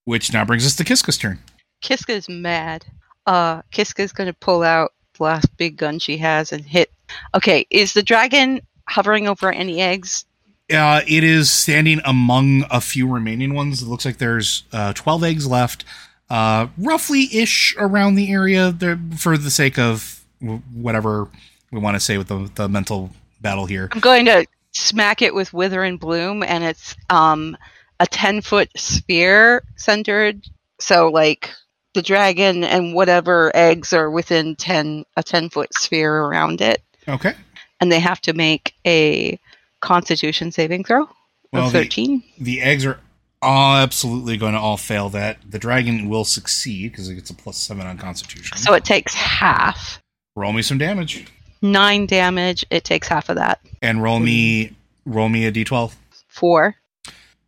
[0.04, 1.38] Which now brings us to Kiska's turn.
[1.80, 2.84] Kiska's mad.
[3.26, 6.90] Uh, Kiska's gonna pull out the last big gun she has and hit.
[7.34, 10.24] Okay, is the dragon hovering over any eggs?
[10.72, 13.82] Uh, it is standing among a few remaining ones.
[13.82, 15.84] It looks like there's uh, 12 eggs left,
[16.30, 20.24] uh, roughly ish around the area there, for the sake of
[20.72, 21.28] whatever
[21.72, 23.10] we want to say with the, the mental
[23.40, 23.88] battle here.
[23.92, 27.56] I'm going to smack it with Wither and Bloom, and it's um
[27.98, 30.46] a ten foot sphere centered.
[30.80, 31.50] So like
[31.94, 37.34] the dragon and whatever eggs are within ten a ten foot sphere around it, Okay.
[37.80, 39.38] and they have to make a
[39.80, 41.08] Constitution saving throw
[41.52, 42.22] Well, of the- thirteen.
[42.38, 42.98] The eggs are
[43.42, 45.38] absolutely going to all fail that.
[45.48, 48.56] The dragon will succeed because it gets a plus seven on Constitution.
[48.56, 50.00] So it takes half.
[50.36, 51.26] roll me some damage
[51.62, 52.64] Nine damage.
[52.70, 53.60] It takes half of that.
[53.80, 54.74] and roll me
[55.06, 55.94] roll me a d12.
[56.28, 56.76] Four.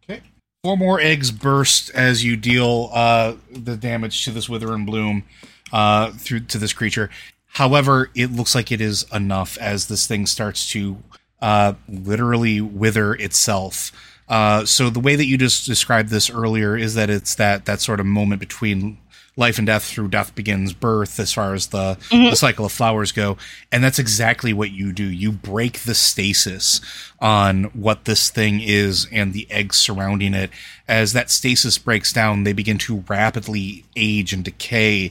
[0.09, 0.21] Okay.
[0.63, 5.25] Four more eggs burst as you deal uh, the damage to this wither and bloom
[5.73, 7.11] uh, through to this creature.
[7.47, 10.99] However, it looks like it is enough as this thing starts to
[11.41, 13.93] uh, literally wither itself.
[14.29, 17.81] Uh, so the way that you just described this earlier is that it's that that
[17.81, 18.99] sort of moment between
[19.37, 22.31] life and death through death begins birth as far as the, mm-hmm.
[22.31, 23.37] the cycle of flowers go.
[23.73, 25.05] And that's exactly what you do.
[25.05, 26.81] You break the stasis
[27.21, 30.51] on what this thing is and the eggs surrounding it.
[30.87, 35.11] As that stasis breaks down they begin to rapidly age and decay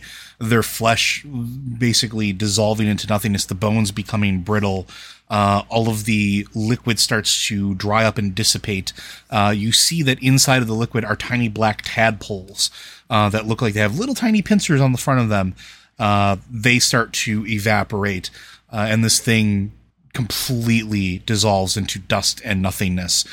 [0.50, 4.88] their flesh basically dissolving into nothingness the bones becoming brittle
[5.30, 8.94] uh, all of the liquid starts to dry up and dissipate.
[9.32, 12.70] Uh, you see that inside of the liquid are tiny black tadpoles
[13.10, 15.56] uh, that look like they have little tiny pincers on the front of them.
[15.98, 18.30] Uh, they start to evaporate,
[18.72, 19.72] uh, and this thing
[20.14, 23.26] completely dissolves into dust and nothingness.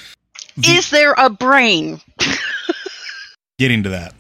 [0.57, 2.01] The- Is there a brain?
[3.59, 4.15] getting to that.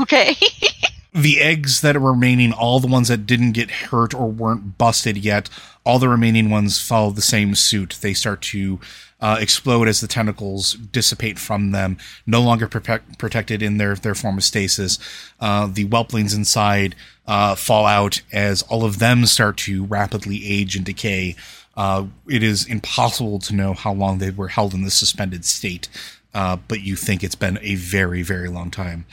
[0.00, 0.34] Okay.
[1.14, 5.16] the eggs that are remaining, all the ones that didn't get hurt or weren't busted
[5.16, 5.48] yet,
[5.84, 7.98] all the remaining ones follow the same suit.
[8.00, 8.78] They start to
[9.20, 11.96] uh, explode as the tentacles dissipate from them,
[12.26, 14.98] no longer protect, protected in their, their form of stasis.
[15.40, 16.94] Uh, the whelplings inside
[17.26, 21.34] uh, fall out as all of them start to rapidly age and decay.
[21.76, 25.88] Uh, it is impossible to know how long they were held in this suspended state,
[26.34, 29.06] uh, but you think it's been a very, very long time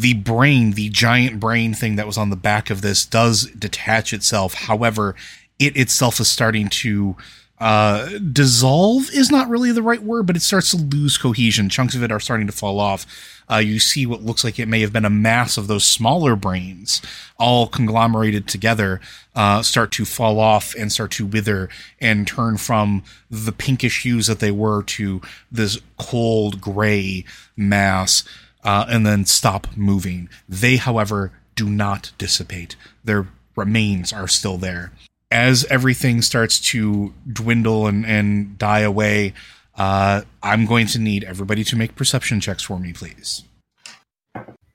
[0.00, 4.12] the brain, the giant brain thing that was on the back of this does detach
[4.12, 4.54] itself.
[4.54, 5.14] However,
[5.58, 7.16] it itself is starting to
[7.58, 11.68] uh, dissolve is not really the right word, but it starts to lose cohesion.
[11.68, 13.06] Chunks of it are starting to fall off.
[13.50, 16.36] Uh, you see what looks like it may have been a mass of those smaller
[16.36, 17.02] brains
[17.38, 19.00] all conglomerated together
[19.34, 21.68] uh, start to fall off and start to wither
[22.00, 25.20] and turn from the pinkish hues that they were to
[25.52, 27.24] this cold gray
[27.56, 28.24] mass
[28.64, 30.28] uh, and then stop moving.
[30.48, 32.76] They, however, do not dissipate.
[33.04, 34.92] Their remains are still there.
[35.30, 39.32] As everything starts to dwindle and, and die away,
[39.76, 43.44] uh, I'm going to need everybody to make perception checks for me, please.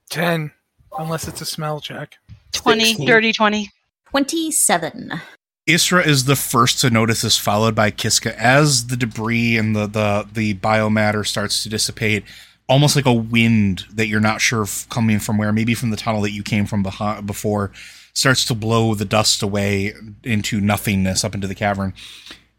[0.10, 0.52] 10,
[0.98, 2.16] unless it's a smell check.
[2.54, 3.06] 20, 16.
[3.08, 3.72] dirty 20.
[4.10, 5.12] 27.
[5.68, 8.40] Isra is the first to notice this, followed by Kiska.
[8.40, 12.24] As the debris and the, the, the biomatter starts to dissipate,
[12.68, 16.22] almost like a wind that you're not sure coming from where, maybe from the tunnel
[16.22, 17.72] that you came from behind, before,
[18.14, 19.94] starts to blow the dust away
[20.24, 21.94] into nothingness up into the cavern.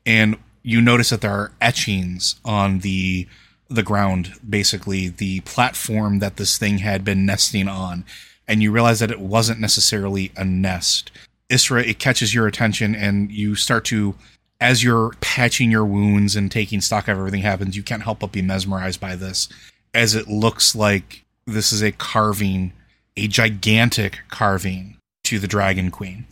[0.04, 3.26] And you notice that there are etchings on the
[3.68, 8.04] the ground, basically the platform that this thing had been nesting on,
[8.46, 11.11] and you realize that it wasn't necessarily a nest.
[11.50, 14.14] Isra, it catches your attention, and you start to,
[14.61, 18.30] as you're patching your wounds and taking stock of everything happens, you can't help but
[18.30, 19.48] be mesmerized by this,
[19.95, 22.72] as it looks like this is a carving,
[23.16, 26.26] a gigantic carving to the Dragon Queen.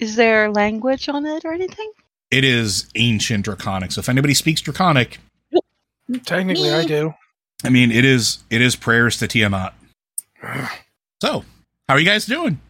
[0.00, 1.90] Is there language on it or anything?
[2.30, 5.18] It is ancient Draconic, so if anybody speaks Draconic,
[6.24, 7.14] Technically, I do.
[7.64, 9.74] I mean, it is it is prayers to Tiamat.
[11.20, 11.44] So,
[11.88, 12.60] how are you guys doing?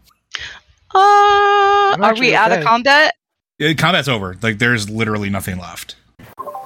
[0.95, 3.15] Uh, are actually we out of combat?
[3.63, 4.39] Uh, combat's over.
[4.41, 5.97] Like, there's literally nothing left.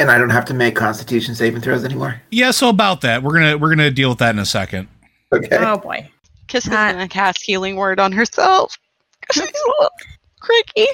[0.02, 2.20] And I don't have to make Constitution saving throws anymore.
[2.32, 4.88] Yeah, so about that, we're gonna we're gonna deal with that in a second.
[5.32, 5.56] Okay.
[5.56, 6.10] Oh boy.
[6.48, 8.76] Kiska's Uh, gonna cast healing word on herself.
[9.32, 9.90] She's a little
[10.40, 10.86] cricky.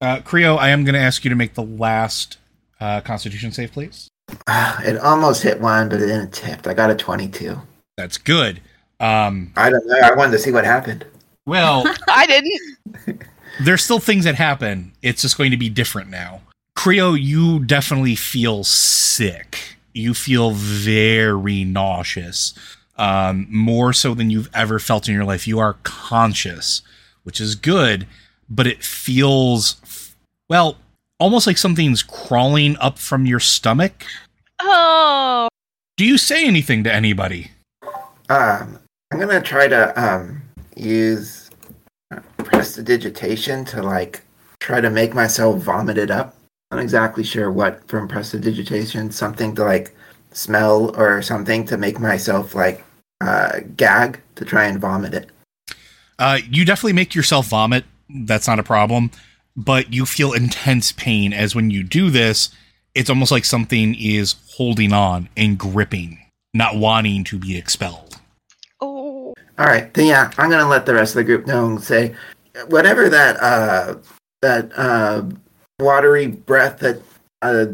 [0.00, 2.38] Uh, Creo, I am gonna ask you to make the last
[2.80, 4.08] uh, Constitution save, please.
[4.48, 6.68] it almost hit one, but it didn't tipped.
[6.68, 7.60] I got a 22.
[7.96, 8.60] That's good.
[9.00, 9.98] Um, I don't know.
[10.04, 11.04] I wanted to see what happened.
[11.46, 13.24] well, I didn't.
[13.60, 14.92] there's still things that happen.
[15.02, 16.40] It's just going to be different now.
[16.76, 19.76] Creo, you definitely feel sick.
[19.94, 22.54] You feel very nauseous.
[22.96, 25.46] Um, more so than you've ever felt in your life.
[25.46, 26.82] You are conscious,
[27.24, 28.06] which is good,
[28.48, 30.14] but it feels,
[30.48, 30.76] well,
[31.18, 34.04] almost like something's crawling up from your stomach.
[34.60, 35.48] Oh,
[35.96, 37.50] Do you say anything to anybody?
[38.28, 38.78] Um,
[39.12, 40.42] I'm gonna try to um
[40.76, 41.50] use
[42.10, 44.22] uh, prestidigitation to like
[44.60, 46.36] try to make myself vomit it up.
[46.72, 49.10] I'm not exactly sure what from prestidigitation.
[49.10, 49.94] Something to like
[50.30, 52.82] smell or something to make myself like
[53.20, 55.30] uh gag to try and vomit it.
[56.18, 57.84] Uh, you definitely make yourself vomit.
[58.08, 59.10] That's not a problem.
[59.54, 62.48] But you feel intense pain as when you do this,
[62.94, 66.20] it's almost like something is holding on and gripping,
[66.54, 68.16] not wanting to be expelled.
[68.80, 69.34] oh.
[69.58, 72.14] All right, then yeah, I'm gonna let the rest of the group know and say
[72.68, 73.96] whatever that uh
[74.40, 75.22] that uh
[75.80, 77.00] watery breath that
[77.42, 77.66] uh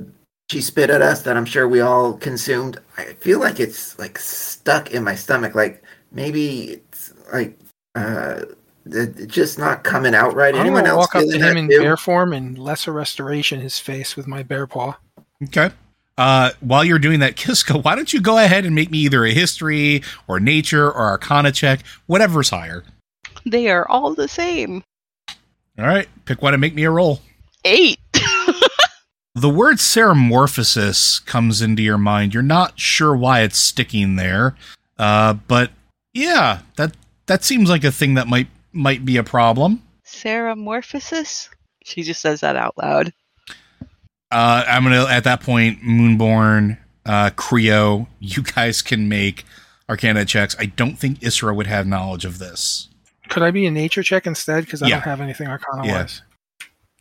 [0.50, 2.78] she spit at us that I'm sure we all consumed.
[2.96, 5.54] I feel like it's like stuck in my stomach.
[5.54, 7.58] Like maybe it's like
[7.94, 8.42] uh
[8.86, 10.54] it's just not coming out right.
[10.54, 11.80] I'm Anyone else walk up to him in too?
[11.80, 14.96] bear form and lesser restoration his face with my bear paw.
[15.44, 15.70] Okay.
[16.16, 19.24] Uh, while you're doing that, Kiska, why don't you go ahead and make me either
[19.24, 22.82] a history or nature or arcana check, whatever's higher.
[23.46, 24.82] They are all the same.
[25.78, 27.20] All right, pick one and make me a roll.
[27.64, 27.98] Eight.
[29.34, 32.34] The word ceremorphosis comes into your mind.
[32.34, 34.56] You're not sure why it's sticking there,
[34.98, 35.70] uh, but
[36.12, 36.96] yeah, that
[37.26, 39.80] that seems like a thing that might might be a problem.
[40.04, 41.50] Ceremorphosis.
[41.84, 43.12] She just says that out loud.
[44.32, 49.44] Uh, I'm gonna at that point, Moonborn, uh, Creo, you guys can make
[49.88, 50.56] Arcana checks.
[50.58, 52.88] I don't think Isra would have knowledge of this.
[53.28, 54.64] Could I be a nature check instead?
[54.64, 54.96] Because I Yeah.
[54.96, 56.00] don't have anything arcana Yeah.
[56.00, 56.22] wise.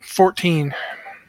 [0.08, 0.74] 14.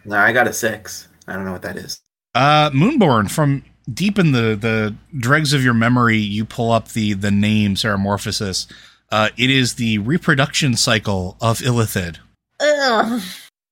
[0.04, 1.08] No, I got a six.
[1.26, 2.00] I don't know what that is.
[2.34, 7.14] Uh, Moonborn, from deep in the the dregs of your memory, you pull up the
[7.14, 8.66] the name Ceremorphosis.
[9.10, 12.18] Uh, it is the reproduction cycle of Illithid,
[12.60, 13.22] Ugh.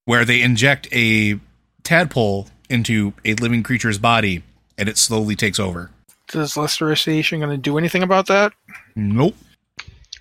[0.07, 1.39] where they inject a
[1.83, 4.43] tadpole into a living creature's body
[4.79, 5.91] and it slowly takes over.
[6.29, 8.53] Does Lesser Restoration going to do anything about that?
[8.97, 9.37] Nope.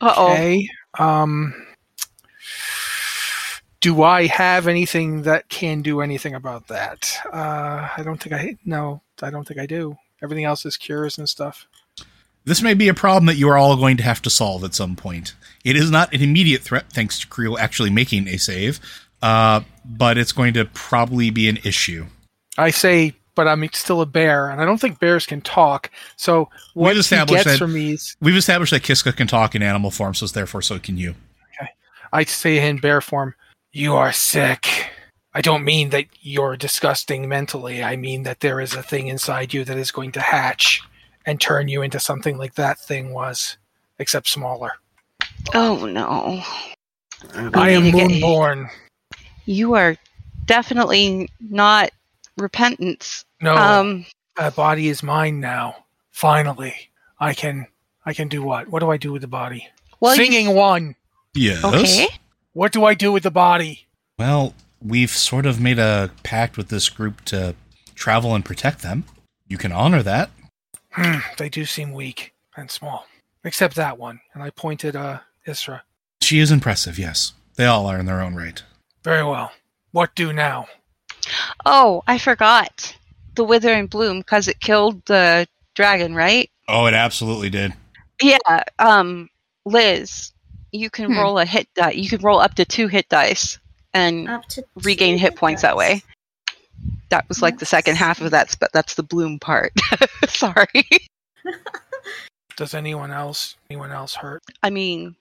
[0.01, 0.33] Uh oh.
[0.33, 0.67] Okay.
[0.99, 1.64] Um,
[3.81, 7.11] do I have anything that can do anything about that?
[7.31, 8.57] Uh, I don't think I.
[8.65, 9.97] No, I don't think I do.
[10.23, 11.67] Everything else is cures and stuff.
[12.45, 14.75] This may be a problem that you are all going to have to solve at
[14.75, 15.33] some point.
[15.63, 18.79] It is not an immediate threat, thanks to Creo actually making a save,
[19.21, 22.05] uh, but it's going to probably be an issue.
[22.57, 25.89] I say, but I'm still a bear, and I don't think bears can talk.
[26.17, 29.55] So what We've he established gets that- from me We've established that Kiska can talk
[29.55, 31.15] in animal form, so therefore so can you.
[31.59, 31.69] Okay,
[32.13, 33.33] I say in bear form,
[33.75, 34.89] "You are sick."
[35.33, 37.83] I don't mean that you're disgusting mentally.
[37.83, 40.81] I mean that there is a thing inside you that is going to hatch
[41.25, 43.57] and turn you into something like that thing was,
[43.99, 44.71] except smaller.
[45.53, 46.41] Oh no.
[47.53, 48.69] I am need to get- moonborn.
[49.45, 49.97] You are
[50.45, 51.89] definitely not
[52.37, 53.25] repentance.
[53.41, 54.05] No, Um,
[54.37, 55.75] that body is mine now.
[56.11, 56.73] Finally,
[57.19, 57.67] I can.
[58.05, 58.69] I can do what?
[58.69, 59.67] What do I do with the body?
[59.99, 60.95] well, you- Singing one.
[61.33, 61.63] Yes.
[61.63, 62.07] Okay.
[62.55, 63.85] What do I do with the body?
[64.17, 67.53] Well, we've sort of made a pact with this group to
[67.95, 69.03] travel and protect them.
[69.45, 70.29] You can honor that.
[70.91, 73.07] Hmm, they do seem weak and small,
[73.43, 74.21] except that one.
[74.33, 75.81] And I pointed uh Isra.
[76.21, 77.33] She is impressive, yes.
[77.55, 78.63] They all are in their own right.
[79.03, 79.51] Very well.
[79.91, 80.67] What do now?
[81.65, 82.95] Oh, I forgot
[83.35, 86.49] the withering bloom because it killed the dragon, right?
[86.69, 87.73] Oh, it absolutely did.
[88.21, 88.63] Yeah.
[88.79, 89.29] Um,
[89.65, 90.31] Liz,
[90.75, 91.17] you can Hmm.
[91.19, 91.91] roll a hit die.
[91.91, 93.57] You can roll up to two hit dice
[93.93, 94.29] and
[94.83, 96.03] regain two hit points that way.
[97.09, 99.71] That was like the second half of that, but that's the bloom part.
[100.27, 100.65] Sorry.
[102.57, 104.43] Does anyone else anyone else hurt?
[104.63, 105.15] I mean,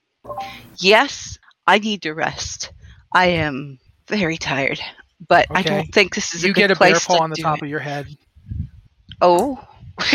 [0.79, 2.71] yes, I need to rest.
[3.13, 3.79] I am
[4.09, 4.81] very tired,
[5.29, 6.49] but I don't think this is a good time.
[6.49, 7.65] You good get a bear place paw to on the top it.
[7.65, 8.07] of your head.
[9.21, 9.63] Oh.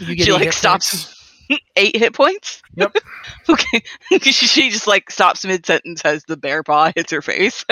[0.00, 1.15] You get she like stops points.
[1.76, 2.62] eight hit points.
[2.74, 2.96] Yep.
[3.48, 3.82] okay.
[4.20, 7.64] she just like stops mid sentence as the bear paw hits her face.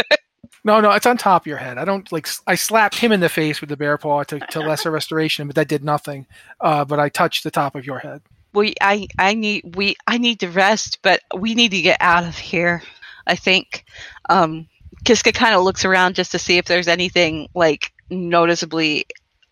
[0.64, 1.76] No, no, it's on top of your head.
[1.76, 2.26] I don't like.
[2.46, 5.56] I slapped him in the face with the bear paw to, to lesser restoration, but
[5.56, 6.26] that did nothing.
[6.60, 8.22] Uh, but I touched the top of your head.
[8.54, 12.24] we I I need we I need to rest, but we need to get out
[12.24, 12.82] of here.
[13.26, 13.84] I think.
[14.28, 14.68] Um
[15.04, 19.04] Kiska kind of looks around just to see if there's anything like noticeably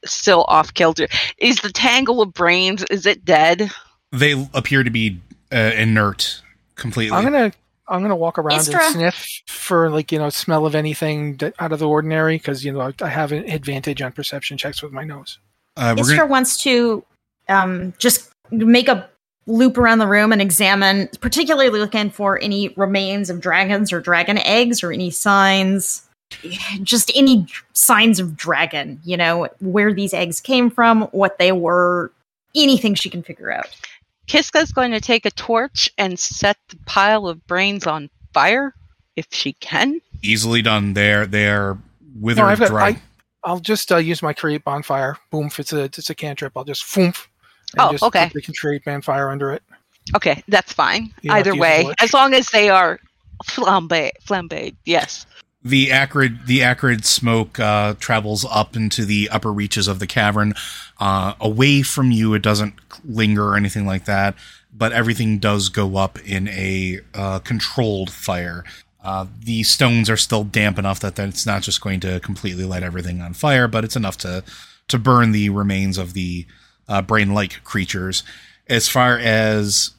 [0.05, 1.09] still off kilter.
[1.39, 3.71] Is the tangle of brains is it dead?
[4.13, 5.21] They appear to be
[5.53, 6.43] uh, inert
[6.77, 7.17] completely.
[7.17, 7.53] I'm gonna
[7.89, 8.81] I'm gonna walk around Isra.
[8.81, 12.65] and sniff for like you know smell of anything that, out of the ordinary because
[12.65, 15.39] you know I, I have an advantage on perception checks with my nose.
[15.77, 17.05] uh, we're Isra gonna, wants to
[17.49, 19.09] um, just make a
[19.47, 24.39] loop around the room and examine, particularly looking for any remains of dragons or dragon
[24.39, 26.09] eggs or any signs,
[26.83, 32.13] just any signs of dragon, you know, where these eggs came from, what they were,
[32.55, 33.69] anything she can figure out.
[34.27, 38.75] Kiska's going to take a torch and set the pile of brains on fire
[39.17, 40.01] if she can.
[40.23, 40.95] easily done.
[40.95, 41.77] They're they're
[42.17, 42.89] withered No, I've got, dry.
[42.89, 43.03] I,
[43.45, 45.17] I'll just uh, use my create bonfire.
[45.31, 45.47] Boom!
[45.47, 47.27] If it's a it's a cantrip, I'll just foomp.
[47.73, 48.31] and Oh, just okay.
[48.33, 49.63] put the create bonfire under it.
[50.17, 51.13] Okay, that's fine.
[51.23, 52.99] You Either way, as long as they are
[53.45, 54.77] flambe flambéed.
[54.85, 55.27] Yes.
[55.65, 60.55] The acrid the acrid smoke uh, travels up into the upper reaches of the cavern
[60.99, 62.35] uh, away from you.
[62.35, 64.35] It doesn't linger or anything like that
[64.73, 68.65] but everything does go up in a uh, controlled fire.
[69.05, 72.83] Uh, the stones are still damp enough that, it's not just going to completely light
[72.83, 74.43] everything on fire but it's enough to
[74.89, 76.45] to burn the remains of the
[76.89, 78.25] uh, brain-like creatures.
[78.69, 79.93] As far as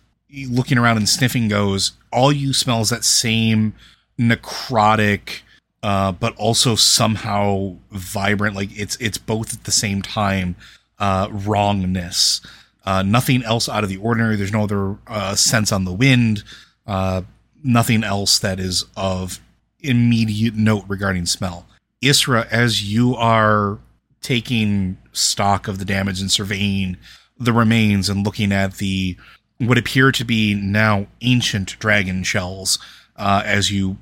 [0.47, 3.73] looking around and sniffing goes all you smell is that same
[4.19, 5.41] necrotic
[5.83, 8.55] uh, but also somehow vibrant.
[8.55, 10.55] Like it's it's both at the same time
[10.97, 12.41] uh, wrongness.
[12.85, 14.35] Uh, nothing else out of the ordinary.
[14.35, 16.43] There's no other uh, sense on the wind.
[16.87, 17.23] Uh,
[17.63, 19.39] nothing else that is of
[19.79, 21.65] immediate note regarding smell.
[22.01, 23.79] Isra, as you are
[24.21, 26.97] taking stock of the damage and surveying
[27.37, 29.17] the remains and looking at the
[29.59, 32.79] what appear to be now ancient dragon shells,
[33.15, 33.97] uh, as you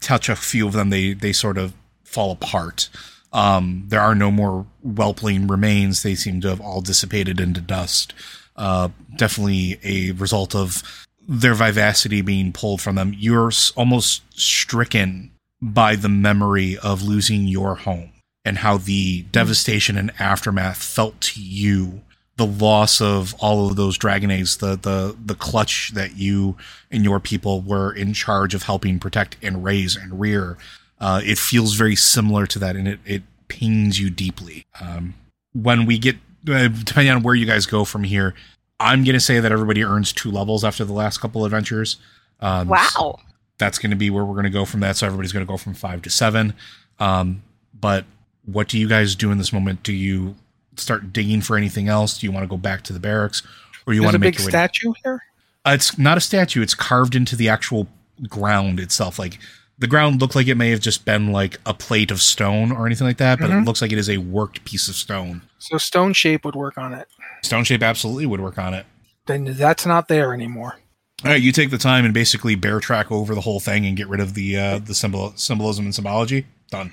[0.00, 2.88] touch a few of them, they they sort of fall apart.
[3.32, 8.14] Um, there are no more whelpling remains; they seem to have all dissipated into dust.
[8.56, 10.82] Uh, definitely a result of
[11.28, 13.14] their vivacity being pulled from them.
[13.16, 18.10] You're almost stricken by the memory of losing your home
[18.44, 22.02] and how the devastation and aftermath felt to you
[22.36, 26.56] the loss of all of those dragon eggs, the the the clutch that you
[26.90, 30.56] and your people were in charge of helping protect and raise and rear.
[31.00, 34.64] Uh, it feels very similar to that, and it it pains you deeply.
[34.80, 35.14] Um,
[35.54, 36.16] when we get
[36.48, 38.34] uh, depending on where you guys go from here,
[38.78, 41.96] I'm gonna say that everybody earns two levels after the last couple adventures.
[42.40, 43.20] Um, Wow.
[43.56, 44.96] that's going to be where we're going to go from that.
[44.98, 46.52] So everybody's going to go from five to seven.
[46.98, 47.42] Um,
[47.80, 48.04] but
[48.44, 49.82] what do you guys do in this moment?
[49.82, 50.34] Do you
[50.78, 52.18] start digging for anything else?
[52.18, 53.42] Do you want to go back to the barracks,
[53.86, 54.50] or you There's want a to make big your way?
[54.50, 55.22] statue here.
[55.66, 56.62] Uh, it's not a statue.
[56.62, 57.88] It's carved into the actual
[58.28, 59.18] ground itself.
[59.18, 59.38] Like
[59.78, 62.86] the ground looked like it may have just been like a plate of stone or
[62.86, 63.66] anything like that, but it Mhm.
[63.66, 65.42] looks like it is a worked piece of stone.
[65.58, 67.08] So stone shape would work on it.
[67.42, 68.86] Stone shape absolutely would work on it.
[69.26, 70.78] Then that's not there anymore.
[71.24, 73.96] All right, you take the time and basically bear track over the whole thing and
[73.96, 76.46] get rid of the uh, the symbol symbolism and symbology.
[76.70, 76.92] Done.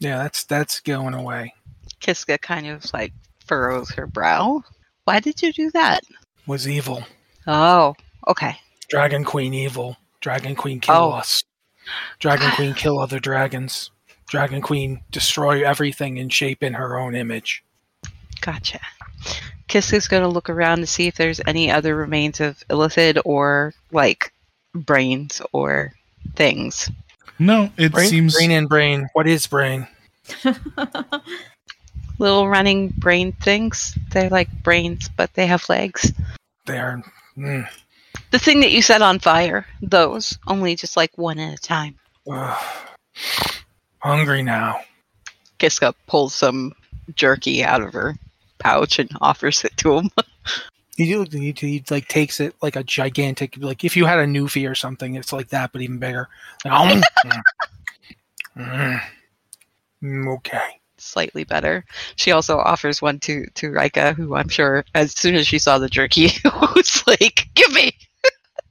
[0.00, 1.54] Yeah, that's that's going away.
[2.04, 3.14] Kiska kind of like
[3.46, 4.62] furrows her brow.
[5.04, 6.02] Why did you do that?
[6.46, 7.02] Was evil.
[7.46, 7.94] Oh,
[8.28, 8.56] okay.
[8.90, 9.96] Dragon Queen evil.
[10.20, 11.10] Dragon Queen kill Oh.
[11.12, 11.42] us.
[12.18, 13.90] Dragon Queen kill other dragons.
[14.28, 17.64] Dragon Queen destroy everything and shape in her own image.
[18.42, 18.80] Gotcha.
[19.68, 23.72] Kiska's going to look around to see if there's any other remains of Illithid or
[23.92, 24.30] like
[24.74, 25.94] brains or
[26.36, 26.90] things.
[27.38, 29.08] No, it Brain, seems brain and brain.
[29.14, 29.86] What is brain?
[32.18, 33.96] Little running brain things.
[34.10, 36.12] They're like brains, but they have legs.
[36.66, 37.02] They are.
[37.36, 37.68] Mm,
[38.30, 41.98] The thing that you set on fire, those, only just like one at a time.
[42.30, 42.64] ugh.
[43.98, 44.80] hungry now.
[45.58, 46.72] Kiska pulls some
[47.14, 48.14] jerky out of her
[48.58, 50.10] pouch and offers it to him.
[50.96, 54.70] He, he, he like takes it like a gigantic like if you had a Newfie
[54.70, 56.28] or something, it's like that but even bigger.
[56.64, 57.42] Like, mm,
[58.56, 59.00] mm,
[60.04, 60.80] mm, okay.
[61.04, 61.84] Slightly better.
[62.16, 65.78] She also offers one to to Rika, who I'm sure, as soon as she saw
[65.78, 67.92] the jerky, was like, "Give me."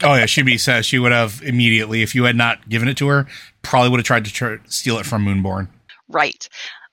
[0.01, 0.83] Oh yeah, she'd be sad.
[0.83, 3.27] She would have immediately, if you had not given it to her,
[3.61, 5.67] probably would have tried to tr- steal it from Moonborn.
[6.09, 6.49] Right.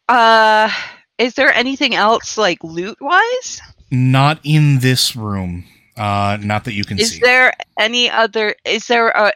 [0.08, 0.70] Uh,
[1.18, 3.60] is there anything else like loot wise?
[3.90, 5.64] Not in this room.
[5.96, 7.20] Uh, not that you can Is see.
[7.20, 8.54] there any other?
[8.64, 9.32] Is there a?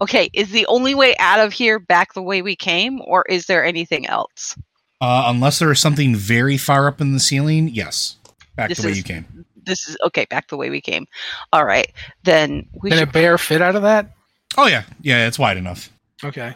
[0.00, 3.46] Okay, is the only way out of here back the way we came, or is
[3.46, 4.56] there anything else?
[5.00, 8.16] Uh, unless there is something very far up in the ceiling, yes.
[8.56, 9.44] Back This the way is- you came.
[9.64, 10.24] This is okay.
[10.30, 11.06] Back the way we came.
[11.52, 11.92] All right,
[12.24, 14.12] then we Can should a bear fit out of that?
[14.56, 15.90] Oh yeah, yeah, it's wide enough.
[16.24, 16.54] Okay.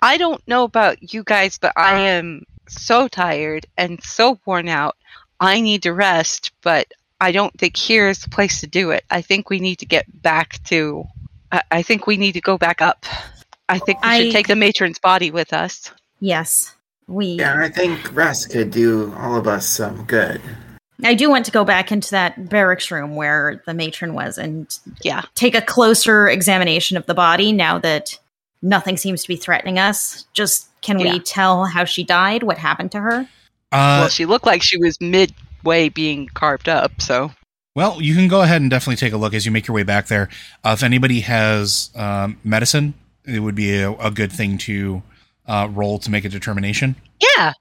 [0.00, 4.96] I don't know about you guys, but I am so tired and so worn out.
[5.38, 6.86] I need to rest, but
[7.20, 9.04] I don't think here is the place to do it.
[9.10, 11.04] I think we need to get back to.
[11.52, 13.04] I, I think we need to go back up.
[13.68, 15.90] I think we I- should take the matron's body with us.
[16.20, 16.74] yes,
[17.06, 17.26] we.
[17.26, 20.40] Yeah, I think rest could do all of us some good.
[21.02, 24.66] I do want to go back into that barracks room where the matron was and
[25.02, 25.22] Yeah.
[25.34, 28.18] take a closer examination of the body now that
[28.62, 30.24] nothing seems to be threatening us.
[30.34, 31.12] Just can Yeah.
[31.12, 32.42] we tell how she died?
[32.44, 33.20] What happened to her?
[33.72, 37.02] Uh, well, she looked like she was midway being carved up.
[37.02, 37.32] So
[37.74, 39.82] Well, you can go ahead and definitely take a look as you make your way
[39.82, 40.28] back there.
[40.62, 42.94] Uh, if anybody has um, medicine,
[43.26, 45.02] it would be a, a good thing to
[45.46, 46.96] uh, roll to make a determination.
[47.36, 47.52] yeah,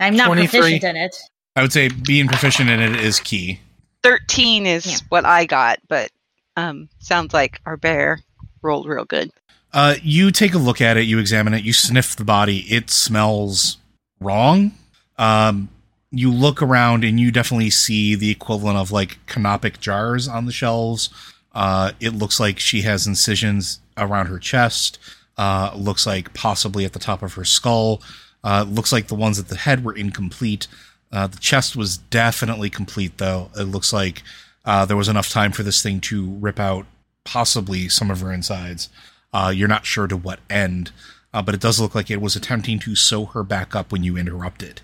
[0.00, 1.16] I'm not proficient in it.
[1.56, 3.60] I would say being proficient in it is key.
[4.02, 4.96] thirteen is Yeah.
[5.08, 6.10] what I got, but
[6.56, 8.20] um, sounds like our bear
[8.62, 9.32] rolled real good.
[9.72, 12.60] Uh, you take a look at it, you examine it, you sniff the body.
[12.72, 13.76] It smells
[14.20, 14.72] wrong.
[15.18, 15.68] Um,
[16.10, 20.52] you look around and you definitely see the equivalent of like canopic jars on the
[20.52, 21.10] shelves.
[21.52, 24.98] Uh, it looks like she has incisions around her chest.
[25.38, 28.02] Uh, looks like possibly at the top of her skull.
[28.42, 30.66] Uh, looks like the ones at the head were incomplete.
[31.12, 33.50] Uh, the chest was definitely complete, though.
[33.56, 34.22] It looks like
[34.64, 36.86] uh, there was enough time for this thing to rip out
[37.24, 38.88] possibly some of her insides.
[39.32, 40.90] Uh, you're not sure to what end,
[41.32, 44.02] uh, but it does look like it was attempting to sew her back up when
[44.02, 44.80] you interrupted.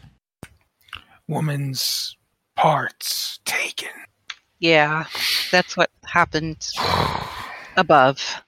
[1.26, 2.16] Woman's
[2.56, 3.88] parts taken.
[4.58, 5.06] Yeah,
[5.50, 6.66] that's what happened
[7.76, 8.42] above.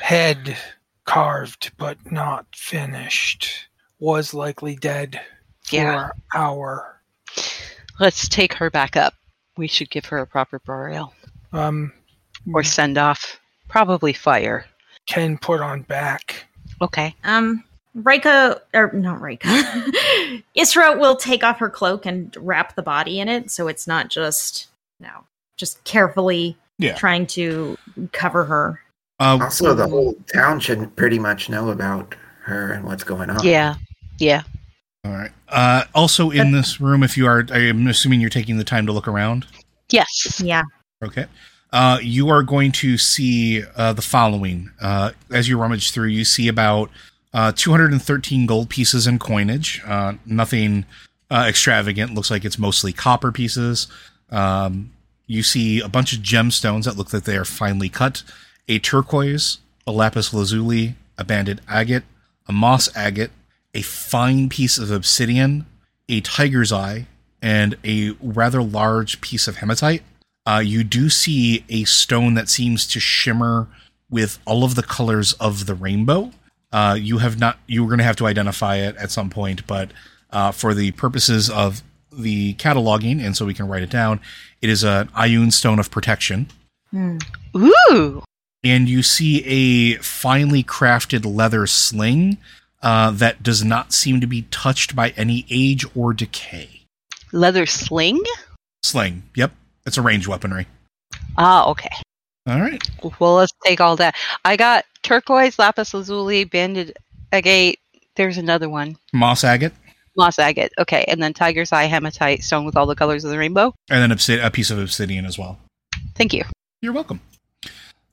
[0.00, 0.56] Head
[1.04, 3.68] carved but not finished.
[3.98, 5.20] Was likely dead
[5.62, 6.10] for Yeah.
[6.34, 7.00] hour.
[8.00, 9.14] Let's take her back up.
[9.56, 11.14] We should give her a proper burial
[11.52, 11.92] Um,
[12.52, 13.38] or send off.
[13.68, 14.66] Probably fire.
[15.06, 16.46] can put on back.
[16.80, 17.14] Okay.
[17.24, 19.48] Um, Rika, or not Rika,
[20.56, 24.08] Isra will take off her cloak and wrap the body in it, so it's not
[24.08, 24.68] just
[25.00, 25.24] no,
[25.56, 26.94] just carefully Yeah.
[26.94, 27.76] trying to
[28.12, 28.80] cover her.
[29.22, 33.44] Uh, Also, the whole town should pretty much know about her and what's going on.
[33.44, 33.76] Yeah.
[34.18, 34.42] Yeah.
[35.04, 35.30] All right.
[35.48, 38.92] Uh, also in this room, if you are, I'm assuming you're taking the time to
[38.92, 39.46] look around.
[39.90, 40.40] Yes.
[40.42, 40.62] Yeah.
[41.04, 41.26] Okay.
[41.72, 44.70] Uh, you are going to see uh, the following.
[44.80, 46.90] Uh, as you rummage through, you see about
[47.32, 49.80] uh, 213 gold pieces in coinage.
[49.86, 50.84] Uh, nothing
[51.30, 52.14] uh, extravagant.
[52.14, 53.86] Looks like it's mostly copper pieces.
[54.30, 54.92] Um,
[55.26, 58.22] you see a bunch of gemstones that look like they are finely cut.
[58.68, 62.04] A turquoise, a lapis lazuli, a banded agate,
[62.46, 63.30] a moss agate,
[63.74, 65.66] a fine piece of obsidian,
[66.08, 67.06] a tiger's eye,
[67.40, 70.02] and a rather large piece of hematite.
[70.46, 73.68] Uh, you do see a stone that seems to shimmer
[74.10, 76.30] with all of the colors of the rainbow.
[76.72, 77.58] Uh, you have not.
[77.66, 79.90] You were going to have to identify it at some point, but
[80.30, 81.82] uh, for the purposes of
[82.12, 84.20] the cataloging, and so we can write it down,
[84.60, 86.48] it is an Ioun stone of protection.
[87.56, 88.22] Ooh.
[88.64, 92.38] And you see a finely crafted leather sling
[92.82, 96.82] uh, that does not seem to be touched by any age or decay.
[97.32, 98.22] Leather sling?
[98.82, 99.24] Sling.
[99.34, 99.52] Yep.
[99.86, 100.66] It's a ranged weaponry.
[101.36, 101.90] Ah, okay.
[102.46, 102.82] All right.
[103.18, 104.14] Well, let's take all that.
[104.44, 106.96] I got turquoise, lapis lazuli, banded
[107.32, 107.78] agate.
[108.16, 108.96] There's another one.
[109.12, 109.72] Moss agate.
[110.16, 110.72] Moss agate.
[110.78, 111.04] Okay.
[111.08, 113.74] And then tiger's eye hematite stone with all the colors of the rainbow.
[113.90, 115.58] And then obsid- a piece of obsidian as well.
[116.14, 116.44] Thank you.
[116.80, 117.20] You're welcome.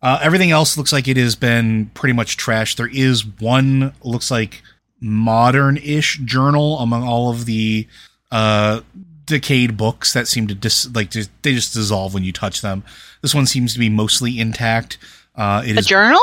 [0.01, 2.77] Uh, everything else looks like it has been pretty much trashed.
[2.77, 4.61] There is one looks like
[5.01, 7.87] modern-ish journal among all of the
[8.31, 8.81] uh,
[9.25, 12.83] decayed books that seem to dis- like just, they just dissolve when you touch them.
[13.21, 14.97] This one seems to be mostly intact.
[15.35, 16.21] Uh, it A is journal?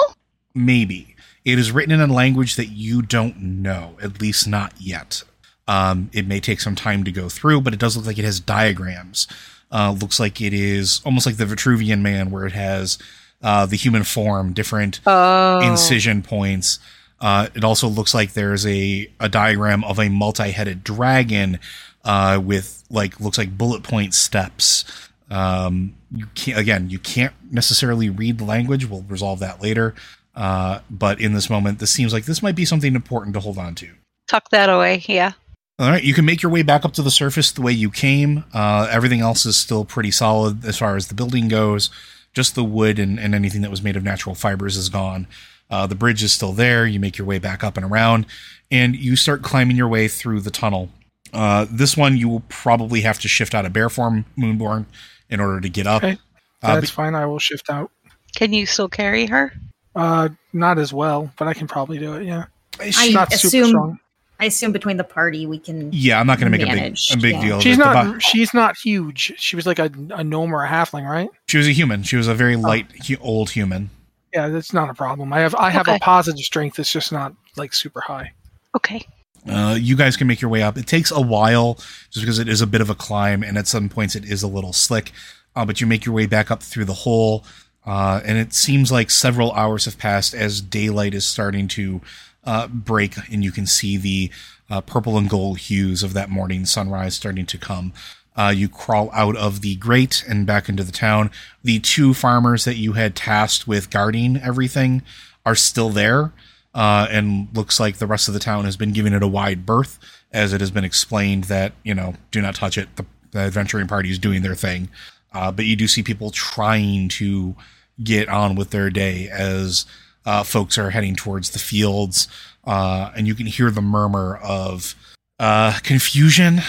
[0.55, 1.15] maybe
[1.45, 5.23] it is written in a language that you don't know, at least not yet.
[5.69, 8.25] Um, it may take some time to go through, but it does look like it
[8.25, 9.29] has diagrams.
[9.71, 12.99] Uh, looks like it is almost like the Vitruvian Man, where it has
[13.43, 15.61] uh, the human form, different Oh.
[15.61, 16.79] incision points.
[17.21, 21.59] Uh, it also looks like there's a, a diagram of a multi-headed dragon
[22.05, 24.85] uh, with like looks like bullet point steps.
[25.31, 28.85] Um, you can't again, you can't necessarily read the language.
[28.89, 29.95] We'll resolve that later.
[30.35, 33.57] Uh, but in this moment, this seems like this might be something important to hold
[33.59, 33.89] on to.
[34.29, 35.03] Tuck that away.
[35.09, 35.33] Yeah.
[35.79, 37.91] All right, you can make your way back up to the surface the way you
[37.91, 38.45] came.
[38.53, 41.91] Uh, everything else is still pretty solid as far as the building goes.
[42.37, 45.27] Just the wood and, and anything that was made of natural fibers is gone.
[45.71, 46.87] Uh, the bridge is still there.
[46.87, 48.27] You make your way back up and around,
[48.71, 50.91] and you start climbing your way through the tunnel.
[51.33, 54.85] Uh, this one you will probably have to shift out of bear form, Moonborn,
[55.31, 56.05] in order to get up.
[56.05, 56.19] Okay.
[56.63, 57.15] Uh, That's but- fine.
[57.15, 57.91] I will shift out.
[58.35, 59.55] Can you still carry her?
[59.95, 62.27] Uh, not as well, but I can probably do it.
[62.27, 62.45] Yeah.
[62.79, 63.99] I not super assume.
[64.37, 64.45] Strong.
[64.45, 65.91] I assume between the party we can.
[65.93, 67.41] yeah, I'm not going to make a big a big yeah.
[67.45, 67.61] deal.
[67.61, 67.81] She's it.
[67.81, 68.13] Not.
[68.15, 69.33] bo- She's not huge.
[69.39, 71.29] She was like a, a gnome or a halfling, right?
[71.49, 72.03] she was a human.
[72.03, 72.35] She was a Oh.
[72.35, 73.91] very light, hu- old human.
[74.35, 75.33] Yeah, that's not a problem.
[75.33, 75.97] I have I have Okay.
[75.97, 76.79] a positive strength.
[76.79, 78.33] It's just not like super high.
[78.77, 79.03] Okay.
[79.49, 80.77] Uh, you guys can make your way up.
[80.77, 81.75] It takes a while
[82.11, 84.43] just because it is a bit of a climb, and at some points it is
[84.43, 85.13] a little slick.
[85.55, 87.45] Uh, but you make your way back up through the hole,
[87.87, 92.01] uh, and it seems like several hours have passed as daylight is starting to
[92.47, 94.31] uh, break, and you can see the
[94.71, 97.93] uh, purple and gold hues of that morning sunrise starting to come.
[98.37, 101.31] Uh, you crawl out of the grate and back into the town.
[101.65, 105.03] The two farmers that you had tasked with guarding everything
[105.45, 106.33] are still there
[106.77, 109.65] uh, and looks like the rest of the town has been giving it a wide
[109.65, 109.99] berth,
[110.33, 112.95] as it has been explained that you know do not touch it.
[112.97, 114.91] The, the adventuring party is doing their thing,
[115.33, 117.57] uh, but you do see people trying to
[118.05, 119.87] get on with their day as
[120.27, 122.29] uh, folks are heading towards the fields,
[122.65, 124.95] uh, and you can hear the murmur of
[125.39, 126.61] uh, confusion,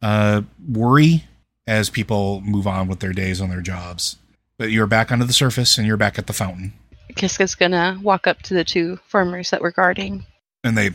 [0.00, 1.24] uh, worry
[1.66, 4.16] as people move on with their days on their jobs.
[4.56, 6.72] But you're back onto the surface, and you're back at the fountain.
[7.14, 10.24] Kiska's gonna walk up to the two farmers that were guarding
[10.64, 10.90] and they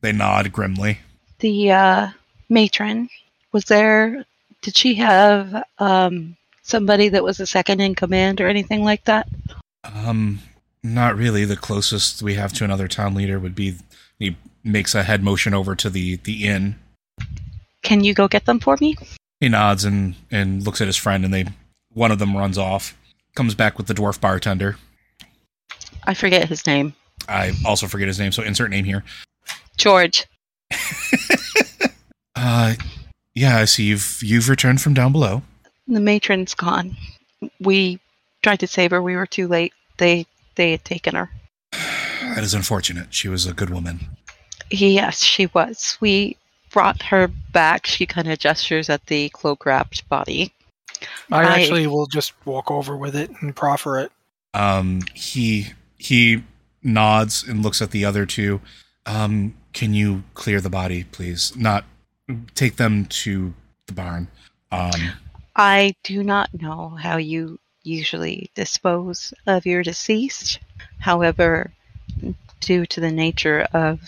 [0.00, 0.98] they nod grimly.
[1.40, 2.08] the uh,
[2.48, 3.08] matron.
[3.52, 4.24] Was there?
[4.62, 9.28] Did she have um, somebody that was a second in command or anything like that?
[9.84, 10.40] Um,
[10.94, 11.44] not really.
[11.44, 13.76] The closest we have to another town leader would be
[14.18, 16.76] he makes a head motion over to the the inn.
[17.82, 18.96] Can you go get them for me?
[19.40, 21.46] He nods and and looks at his friend, and they
[21.92, 22.96] one of them runs off,
[23.34, 24.76] comes back with the dwarf bartender.
[26.04, 26.94] I forget his name.
[27.28, 29.04] I also forget his name, so insert name here.
[29.76, 30.26] George.
[32.36, 32.74] Uh,
[33.34, 35.42] yeah, I see you've you've returned from down below.
[35.88, 36.96] The matron's gone.
[37.60, 37.98] We
[38.42, 39.02] tried to save her.
[39.02, 39.72] We were too late.
[39.96, 40.26] They
[40.56, 41.30] they had taken her.
[41.72, 43.14] That is unfortunate.
[43.14, 44.00] She was a good woman.
[44.70, 45.96] Yes, she was.
[46.00, 46.36] We
[46.70, 47.86] brought her back.
[47.86, 50.52] She kind of gestures at the cloak wrapped body.
[51.30, 54.12] I, I- actually will just walk over with it and proffer it.
[54.54, 55.68] Um, he
[55.98, 56.42] he
[56.82, 58.60] nods and looks at the other two.
[59.04, 61.54] Um, can you clear the body, please?
[61.56, 61.84] Not
[62.54, 63.54] take them to
[63.86, 64.28] the barn.
[64.72, 64.90] Um,
[65.54, 70.58] I do not know how you usually dispose of your deceased.
[70.98, 71.72] However,
[72.60, 74.00] due to the nature of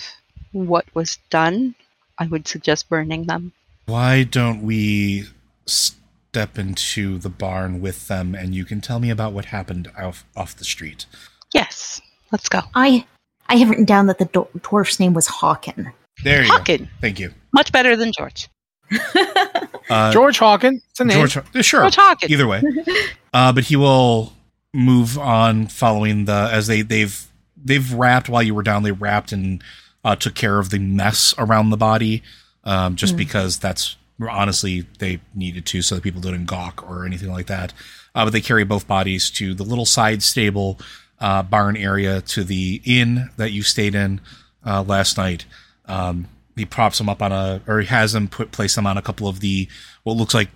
[0.52, 1.74] what was done,
[2.18, 3.52] I would suggest burning them.
[3.86, 5.24] why don't we
[5.66, 10.24] step into the barn with them, and you can tell me about what happened off
[10.36, 11.06] off the street?
[11.54, 12.00] Yes,
[12.32, 12.60] let's go.
[12.74, 13.06] I
[13.48, 15.92] I have written down that the dwarf's name was Hawken.
[16.24, 16.78] There you Hawken.
[16.80, 16.86] go.
[17.00, 17.32] Thank you.
[17.52, 18.48] Much better than George.
[19.90, 20.82] Uh, George Hawken.
[20.90, 21.16] It's a name.
[21.16, 21.80] George, uh, sure.
[21.80, 22.28] George Hawken.
[22.28, 22.62] Either way,
[23.32, 24.34] uh, but he will
[24.74, 28.82] move on following the as they they've they've wrapped while you were down.
[28.82, 29.64] They wrapped and
[30.04, 32.22] uh, took care of the mess around the body,
[32.64, 33.96] um, just because that's
[34.28, 37.72] honestly they needed to, so that people didn't gawk or anything like that.
[38.14, 40.78] Uh, but they carry both bodies to the little side stable
[41.20, 44.20] uh, barn area to the inn that you stayed in
[44.66, 45.44] uh, last night.
[45.86, 46.28] Um,
[46.58, 49.02] he props them up on a, or he has them put place them on a
[49.02, 49.68] couple of the
[50.02, 50.48] what looks like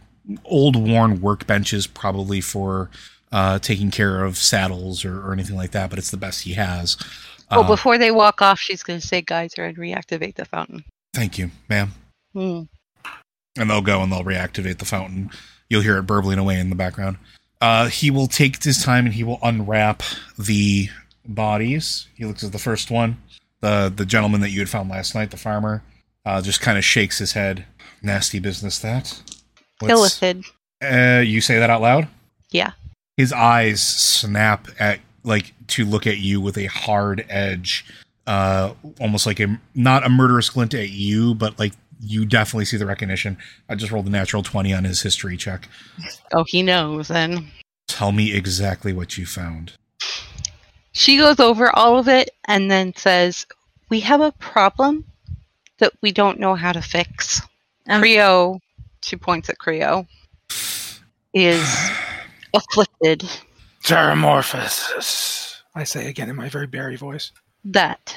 [0.45, 2.91] old worn workbenches, probably for
[3.33, 5.91] uh, taking care of saddles or, or anything like that.
[5.91, 6.97] But it's the best he has.
[7.51, 10.85] Oh, Uh, before they walk off, she's going to say, "Geyser and reactivate the fountain."
[11.15, 11.93] Thank you, ma'am.
[12.33, 12.63] Hmm.
[13.59, 15.31] and they'll go and they'll reactivate the fountain.
[15.69, 17.19] You'll hear it burbling away in the background.
[17.61, 20.03] Uh, he will take his time and he will unwrap
[20.39, 20.89] the
[21.27, 22.09] bodies.
[22.15, 23.19] He looks at the first one,
[23.61, 25.83] the the gentleman that you had found last night, the farmer.
[26.25, 27.65] Uh, just kind of shakes his head.
[28.03, 29.21] Nasty business that.
[29.83, 30.45] Illithid.
[30.83, 32.09] Uh, you say that out loud.
[32.51, 32.73] Yeah.
[33.17, 37.85] His eyes snap at like to look at you with a hard edge,
[38.27, 42.77] uh, almost like a not a murderous glint at you, but like you definitely see
[42.77, 43.37] the recognition.
[43.69, 45.69] I just rolled a natural twenty on his history check.
[46.33, 47.09] Oh, he knows.
[47.09, 47.49] Then
[47.89, 49.73] Tell me exactly what you found.
[50.93, 53.47] she goes over all of it and then says,
[53.89, 55.05] "We have a problem
[55.83, 57.43] that we don't know how to fix."
[57.89, 58.61] Um, Creo,
[59.01, 60.07] two points at Creo,
[61.35, 61.91] is
[62.55, 63.29] afflicted
[63.83, 65.57] Ceremorphosis.
[65.75, 67.33] I say again in my very Barry voice.
[67.65, 68.17] that.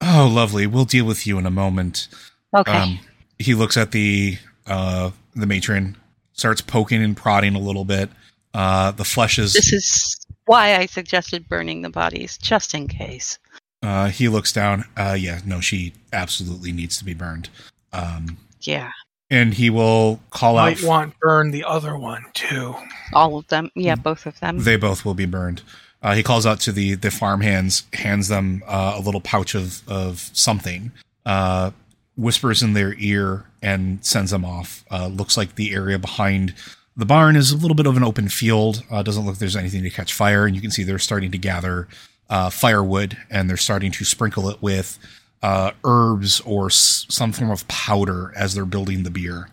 [0.00, 0.66] Oh, lovely.
[0.66, 2.08] We'll deal with you in a moment.
[2.54, 2.70] Okay.
[2.70, 2.98] Um,
[3.38, 5.96] he looks at the uh, the matron,
[6.34, 8.10] starts poking and prodding a little bit.
[8.52, 13.38] Uh, the flesh is this is why I suggested burning the bodies, just in case.
[13.84, 14.84] Uh, he looks down.
[14.96, 17.50] Uh, yeah, no, she absolutely needs to be burned.
[17.92, 18.90] Um, Yeah,
[19.30, 20.64] and he will call out.
[20.64, 22.74] Might want burn the other one too.
[23.12, 23.70] all of them.
[23.74, 24.58] Yeah, both of them.
[24.58, 25.62] They both will be burned.
[26.02, 29.54] Uh, he calls out to the the farm hands, hands them uh, a little pouch
[29.54, 30.90] of of something,
[31.26, 31.70] uh,
[32.16, 34.84] whispers in their ear, and sends them off.
[34.90, 36.54] Uh, looks like the area behind
[36.96, 38.82] the barn is a little bit of an open field.
[38.90, 41.30] Uh, doesn't look like there's anything to catch fire, and you can see they're starting
[41.30, 41.88] to gather
[42.34, 44.98] uh, firewood, and they're starting to sprinkle it with
[45.42, 49.48] uh, herbs or s- some form of powder as they're building the bier.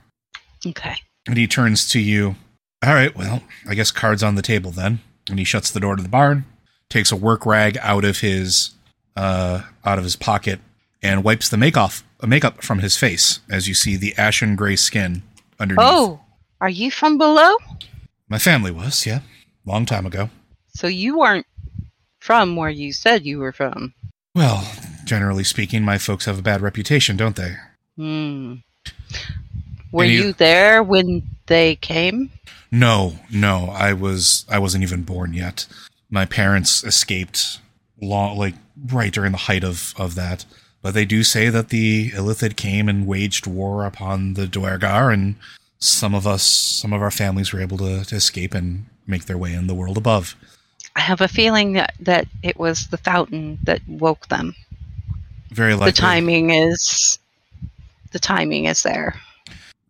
[0.66, 0.96] okay.
[1.28, 2.36] And he turns to you.
[2.84, 5.00] All right, well, I guess cards on the table then.
[5.30, 6.46] And he shuts the door to the barn,
[6.90, 8.72] takes a work rag out of his
[9.16, 10.60] uh out of his pocket
[11.04, 14.76] and wipes the make off makeup from his face as you see the ashen gray
[14.78, 15.22] skin
[15.60, 15.86] underneath.
[15.88, 16.22] Oh,
[16.62, 17.54] are you from below?
[18.30, 19.20] My family was, yeah.
[19.66, 20.30] Long time ago.
[20.70, 21.46] So you weren't
[22.22, 23.94] from where you said you were from.
[24.34, 24.66] Well,
[25.04, 27.56] generally speaking, my folks have a bad reputation, don't they?
[27.98, 28.54] Hmm.
[29.92, 32.32] Were Any- you there when they came?
[32.72, 35.68] No, no, I was I wasn't even born yet.
[36.10, 37.60] My parents escaped
[38.02, 38.56] long like
[38.88, 40.46] right during the height of of that.
[40.82, 45.36] But they do say that the Illithid came and waged war upon the Duergar and
[45.80, 49.38] some of us some of our families were able to, to escape and make their
[49.38, 50.36] way in the world above.
[50.96, 54.56] I have a feeling that, that it was the fountain that woke them.
[55.52, 57.20] Very likely The timing is
[58.12, 59.16] the timing is there.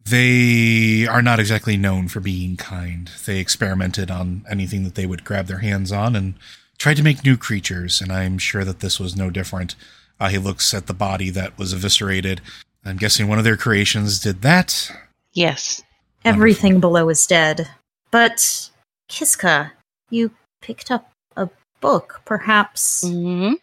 [0.05, 3.09] They are not exactly known for being kind.
[3.25, 6.33] They experimented on anything that they would grab their hands on and
[6.77, 9.75] tried to make new creatures, and I'm sure that this was no different.
[10.19, 12.41] Uh, he looks at the body that was eviscerated.
[12.83, 14.91] I'm guessing one of their creations did that.
[15.33, 15.83] Yes.
[16.25, 17.69] Everything below is dead.
[18.09, 18.69] But,
[19.07, 19.71] Kiska,
[20.09, 20.31] you
[20.61, 21.49] picked up a
[21.81, 23.03] book, perhaps.
[23.07, 23.53] hmm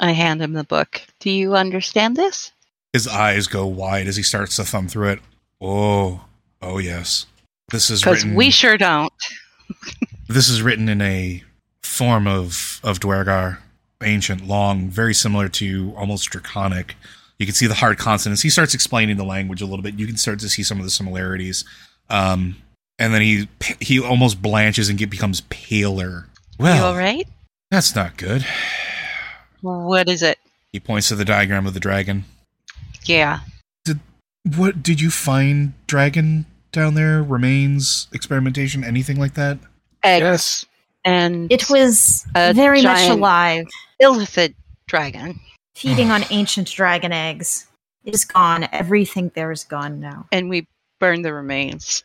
[0.00, 1.02] I hand him the book.
[1.18, 2.52] Do you understand this?
[2.92, 5.20] His eyes go wide as he starts to thumb through it.
[5.60, 6.24] Oh,
[6.62, 7.26] oh yes.
[7.70, 8.36] This is Because written.
[8.36, 9.12] we sure don't.
[10.30, 11.42] This is written in a
[11.82, 13.60] form of of Duergar,
[14.02, 16.96] ancient, long, very similar to almost draconic.
[17.38, 18.42] You can see the hard consonants.
[18.42, 19.98] He starts explaining the language a little bit.
[19.98, 21.64] You can start to see some of the similarities.
[22.10, 22.56] Um,
[22.98, 23.48] and then he
[23.80, 26.26] he almost blanches and get, becomes paler.
[26.58, 27.26] You Well, all right?
[27.70, 28.44] that's not good.
[29.60, 30.38] What is it?
[30.72, 32.24] He points to the diagram of the dragon.
[33.04, 33.40] Yeah.
[33.84, 34.00] Did
[34.56, 37.22] What did you find dragon down there?
[37.22, 39.58] Remains, experimentation, anything like that?
[40.02, 40.22] Eggs.
[40.22, 40.64] Yes.
[41.04, 43.66] And It was A very much alive,
[44.02, 44.54] illithid
[44.86, 45.40] dragon.
[45.74, 47.66] feeding on ancient dragon eggs.
[48.04, 48.68] It is gone.
[48.72, 50.26] Everything there is gone now.
[50.32, 50.66] And we
[50.98, 52.02] burned the remains.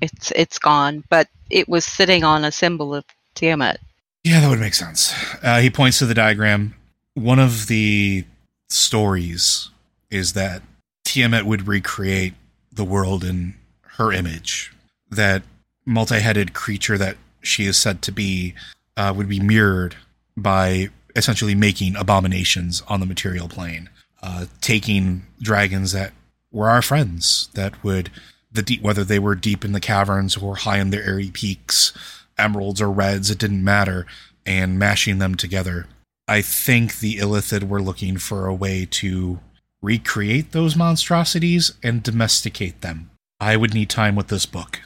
[0.00, 3.04] It's it's gone, but it was sitting on a symbol of
[3.34, 3.80] Tiamat.
[4.24, 5.14] Yeah, that would make sense.
[5.42, 6.74] Uh, he points to the diagram.
[7.12, 8.24] One of the
[8.70, 9.70] stories
[10.10, 10.62] is that
[11.04, 12.32] Tiamat would recreate
[12.72, 14.72] the world in her image.
[15.10, 15.42] That
[15.84, 18.54] multi headed creature that she is said to be
[18.96, 19.96] uh, would be mirrored
[20.36, 23.90] by essentially making abominations on the material plane,
[24.22, 26.12] uh, taking dragons that
[26.50, 28.10] were our friends, that would
[28.50, 31.92] the deep, whether they were deep in the caverns or high in their airy peaks,
[32.38, 34.06] emeralds or reds, it didn't matter,
[34.46, 35.86] and mashing them together.
[36.26, 39.40] I think the Illithid were looking for a way to
[39.82, 43.10] recreate those monstrosities and domesticate them.
[43.40, 44.80] I would need time with this book.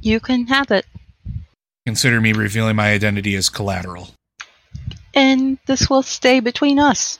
[0.00, 0.86] You can have it.
[1.86, 4.10] Consider me revealing my identity as collateral.
[5.14, 7.18] And this will stay between us.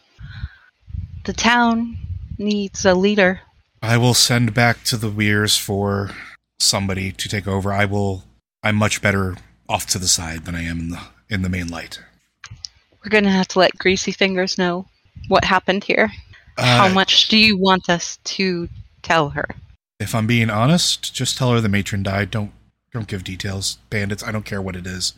[1.24, 1.96] The town
[2.38, 3.40] needs a leader.
[3.82, 6.10] I will send back to the Weirs for
[6.58, 7.72] somebody to take over.
[7.72, 8.24] I will.
[8.64, 9.36] I'm much better
[9.68, 11.00] off to the side than I am in the
[11.30, 12.00] in the main light.
[13.04, 14.86] We're gonna have to let Greasy Fingers know
[15.28, 16.10] what happened here.
[16.56, 18.68] How Uh, much do you want us to
[19.02, 19.46] tell her?
[20.00, 22.30] If I'm being honest, just tell her the matron died.
[22.30, 22.52] Don't
[22.92, 23.78] don't give details.
[23.90, 24.22] Bandits.
[24.22, 25.12] I don't care what it is.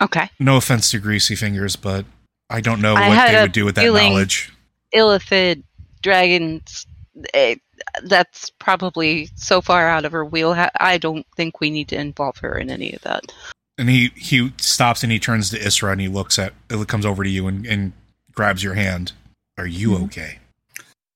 [0.00, 0.28] Okay.
[0.38, 2.04] No offense to Greasy Fingers, but
[2.50, 4.52] I don't know I what they would do with that knowledge.
[4.94, 5.62] Illithid
[6.02, 6.86] dragons.
[7.32, 7.56] eh,
[8.04, 10.54] that's probably so far out of her wheel.
[10.80, 13.32] I don't think we need to involve her in any of that.
[13.78, 17.04] And he he stops and he turns to Isra and he looks at it comes
[17.04, 17.92] over to you and, and
[18.32, 19.12] grabs your hand.
[19.58, 20.04] Are you Mm-hmm.
[20.04, 20.38] okay?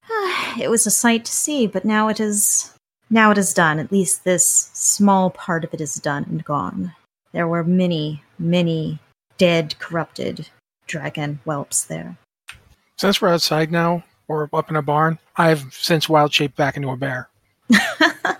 [0.60, 2.72] it was a sight to see, but now it is
[3.08, 3.78] now it is done.
[3.78, 6.94] At least this small part of it is done and gone.
[7.32, 8.98] There were many, many
[9.38, 10.48] dead, corrupted
[10.86, 12.16] dragon whelps there.
[12.98, 16.88] Since we're outside now, or up in a barn, I've since wild shaped back into
[16.88, 17.28] a bear.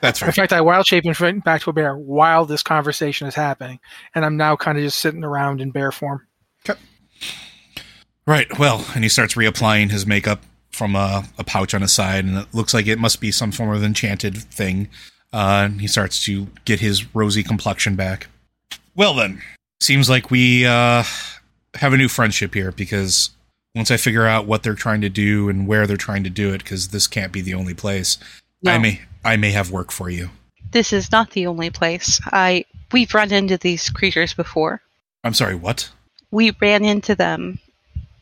[0.00, 0.28] That's right.
[0.28, 3.80] In fact, I wild shaped in- back to a bear while this conversation is happening,
[4.14, 6.26] and I'm now kind of just sitting around in bear form.
[6.68, 6.78] Okay.
[8.24, 8.46] Right.
[8.56, 12.38] Well, and he starts reapplying his makeup from a, a pouch on his side, and
[12.38, 14.88] it looks like it must be some form of enchanted thing.
[15.32, 18.28] Uh, and he starts to get his rosy complexion back.
[18.94, 19.42] Well, then,
[19.80, 21.02] seems like we uh,
[21.74, 23.30] have a new friendship here because
[23.74, 26.52] once I figure out what they're trying to do and where they're trying to do
[26.52, 28.18] it, because this can't be the only place,
[28.66, 30.30] I may I may have work for you.
[30.72, 32.20] This is not the only place.
[32.26, 34.82] I we've run into these creatures before.
[35.24, 35.54] I'm sorry.
[35.54, 35.90] What?
[36.30, 37.58] We ran into them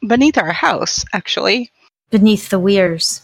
[0.06, 1.70] beneath our house, actually.
[2.10, 3.20] Beneath the weirs,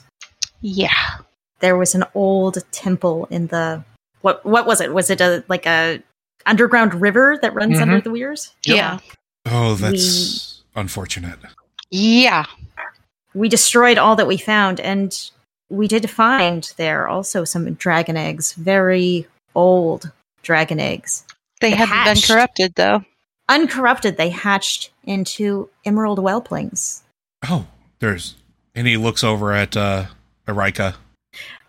[0.61, 1.19] Yeah.
[1.61, 3.83] there was an old temple in the
[4.21, 4.93] what what was it?
[4.93, 6.03] Was it a like a
[6.47, 7.83] underground river that runs Mhm.
[7.83, 8.53] under the weirs?
[8.65, 8.99] Yeah.
[9.47, 11.39] Oh, that's unfortunate.
[11.95, 12.45] Yeah.
[13.35, 15.15] we destroyed all that we found and
[15.71, 20.11] we did find there also some dragon eggs very old
[20.43, 21.25] dragon eggs
[21.61, 22.29] They They haven't hatched.
[22.29, 23.05] been corrupted though.
[23.49, 27.03] uncorrupted they hatched into emerald whelplings
[27.49, 27.67] Oh,
[28.01, 28.35] there's.
[28.75, 30.07] And he looks over at uh,
[30.49, 30.97] Erika.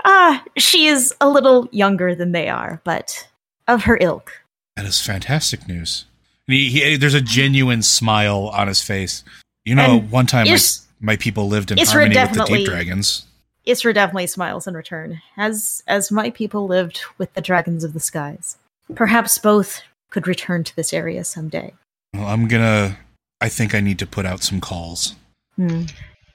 [0.03, 3.27] ah she is a little younger than they are but
[3.67, 4.31] of her ilk
[4.75, 6.05] That is fantastic news.
[6.47, 9.23] And he, he, there's a genuine smile on his face.
[9.65, 12.45] You know, And one time my, Is- my people lived in Isra harmony with the
[12.45, 13.25] deep dragons.
[13.67, 17.99] isra definitely smiles in return as as my people lived with the dragons of the
[17.99, 18.57] skies
[18.93, 19.81] perhaps both
[20.11, 21.73] could return to this area someday
[22.13, 22.97] Well, I'm gonna.
[23.41, 25.15] I think I need to put out some calls.
[25.57, 25.83] Hmm.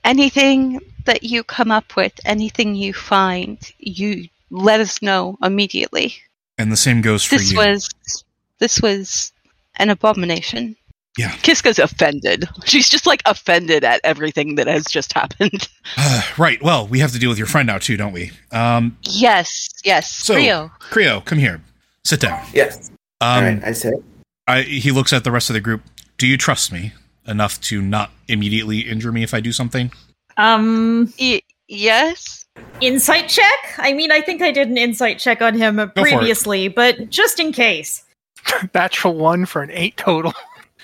[0.05, 6.15] Anything that you come up with, anything you find, you let us know immediately.
[6.59, 7.59] And the same goes for This you.
[7.59, 7.89] was
[8.59, 9.33] this was
[9.77, 10.77] an abomination.
[11.21, 11.33] Yeah.
[11.43, 12.49] Kiska's offended.
[12.65, 15.69] She's just like offended at everything that has just happened.
[16.39, 16.63] right.
[16.63, 18.31] Well, we have to deal with your friend now too, don't we?
[18.53, 18.97] Um.
[19.03, 20.11] Yes, yes.
[20.11, 20.71] So, Rio.
[20.91, 21.61] Creo, come here.
[22.05, 22.43] Sit down.
[22.55, 22.91] Yes.
[23.21, 23.65] All Um, right.
[23.65, 23.95] I said.
[24.49, 25.83] I, he looks at the rest of the group.
[26.19, 26.93] Do you trust me
[27.27, 29.93] enough to not immediately injure me if I do something?
[30.39, 32.47] um Y- yes.
[32.81, 33.75] Insight check?
[33.79, 35.95] I mean, I think I did an insight check on him it.
[35.95, 38.03] previously, but just in case.
[38.75, 40.33] Natural one for an eight total.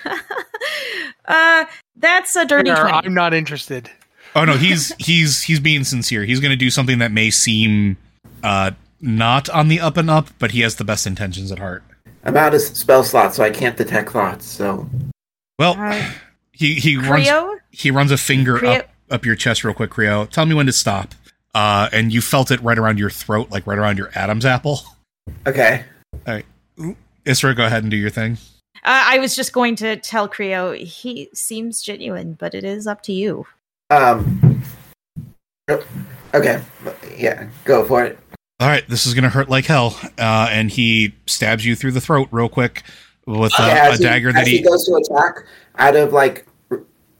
[1.25, 1.65] uh,
[1.95, 2.91] that's a dirty Or 20.
[2.93, 3.89] I'm not interested.
[4.35, 6.23] Oh no, he's he's he's being sincere.
[6.23, 7.97] He's going to do something that may seem
[8.43, 8.71] uh
[9.01, 11.83] not on the up and up, but he has the best intentions at heart.
[12.23, 14.45] I'm out of spell slots, so I can't detect thoughts.
[14.45, 14.89] So
[15.59, 16.11] Well, Uh,
[16.51, 17.27] he he runs
[17.71, 18.79] he runs a finger Creo?
[18.79, 20.29] up up your chest real quick, Creo.
[20.29, 21.13] Tell me when to stop.
[21.55, 24.81] Uh, and you felt it right around your throat, like right around your Adam's apple.
[25.47, 25.83] Okay.
[26.27, 26.45] All right,
[27.25, 28.37] Isra, go ahead and do your thing.
[28.83, 33.01] Uh, I was just going to tell Creo he seems genuine, but it is up
[33.03, 33.45] to you.
[33.89, 34.61] Um.
[36.33, 36.61] Okay.
[37.17, 37.47] Yeah.
[37.65, 38.17] Go for it.
[38.59, 39.95] All right, this is gonna hurt like hell.
[40.17, 42.83] Uh, and he stabs you through the throat real quick
[43.27, 44.57] with uh, Yeah, a he- dagger that as he.
[44.57, 45.45] he goes to attack.
[45.77, 46.47] Out of like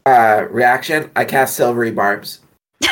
[0.06, 2.40] uh reaction, I cast silvery barbs.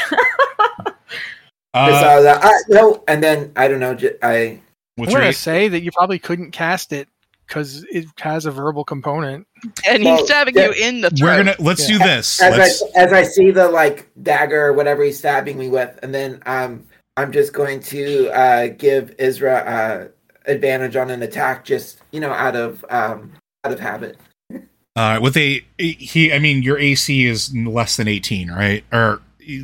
[1.75, 3.95] Uh, Just, uh, the- no, and then I don't know.
[3.95, 4.61] j- I
[4.95, 7.07] what's I'm your gonna say that you probably couldn't cast it
[7.47, 9.47] because it has a verbal component.
[9.87, 11.29] And Well, he's stabbing yeah, you in the throat.
[11.29, 12.41] We're gonna let's do this.
[12.43, 15.99] as Let's, I as I see the like dagger or whatever he's stabbing me with,
[16.03, 16.85] and then um
[17.17, 20.09] I'm just going to uh give Isra uh
[20.47, 23.33] advantage on an attack, just you know out of um
[23.65, 24.19] out of habit.
[24.97, 26.33] uh, with a he.
[26.33, 28.85] I mean, your AC is less than eighteen, right?
[28.93, 29.21] Or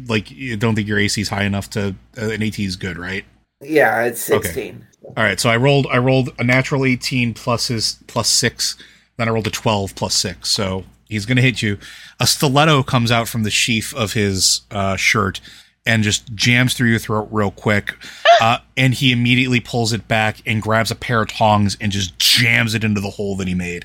[0.06, 2.96] like, you don't think your AC is high enough to uh, an AT is good,
[2.96, 3.24] right?
[3.60, 4.74] Yeah, it's Okay.
[5.04, 8.76] All right, so I rolled I rolled a natural 18 plus his plus 6,
[9.16, 10.48] then I rolled a 12 plus 6.
[10.48, 11.78] So he's going to hit you.
[12.20, 15.40] A stiletto comes out from the sheath of his uh, shirt
[15.84, 17.94] and just jams through your throat real quick.
[18.40, 22.18] Uh, and he immediately pulls it back and grabs a pair of tongs and just
[22.18, 23.84] jams it into the hole that he made.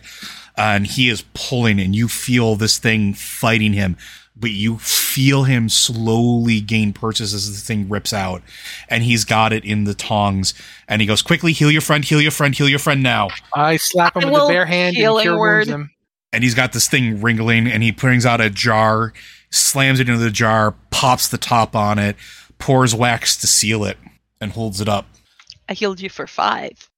[0.57, 3.95] Uh, and he is pulling, and you feel this thing fighting him,
[4.39, 8.41] but you feel him slowly gain purchase as the thing rips out.
[8.89, 10.53] And he's got it in the tongs.
[10.87, 13.29] And he goes, Quickly, heal your friend, heal your friend, heal your friend now.
[13.55, 15.73] I slap him I with a bare hand and healing cure wounds word.
[15.73, 15.89] him.
[16.33, 19.13] and he's got this thing wriggling and he brings out a jar
[19.49, 22.15] slams it into the jar pops the top on it
[22.59, 23.97] pours wax to seal it
[24.41, 25.05] and holds it up
[25.69, 26.89] I healed you for five.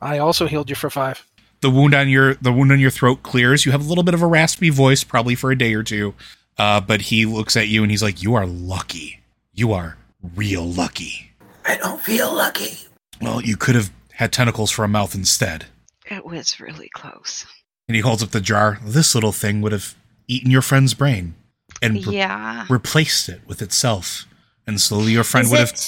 [0.00, 1.24] I also healed you for five.
[1.60, 4.14] the wound on your the wound on your throat clears you have a little bit
[4.14, 6.14] of a raspy voice probably for a day or two
[6.58, 9.20] uh, but he looks at you and he's like you are lucky
[9.52, 9.96] you are
[10.34, 11.32] real lucky
[11.64, 12.78] I don't feel lucky.
[13.20, 15.66] well you could have had tentacles for a mouth instead
[16.10, 17.46] It was really close.
[17.88, 19.94] and he holds up the jar this little thing would have
[20.28, 21.34] eaten your friend's brain
[21.80, 22.66] and re- Yeah.
[22.68, 24.26] replaced it with itself
[24.66, 25.80] and slowly your friend Is would have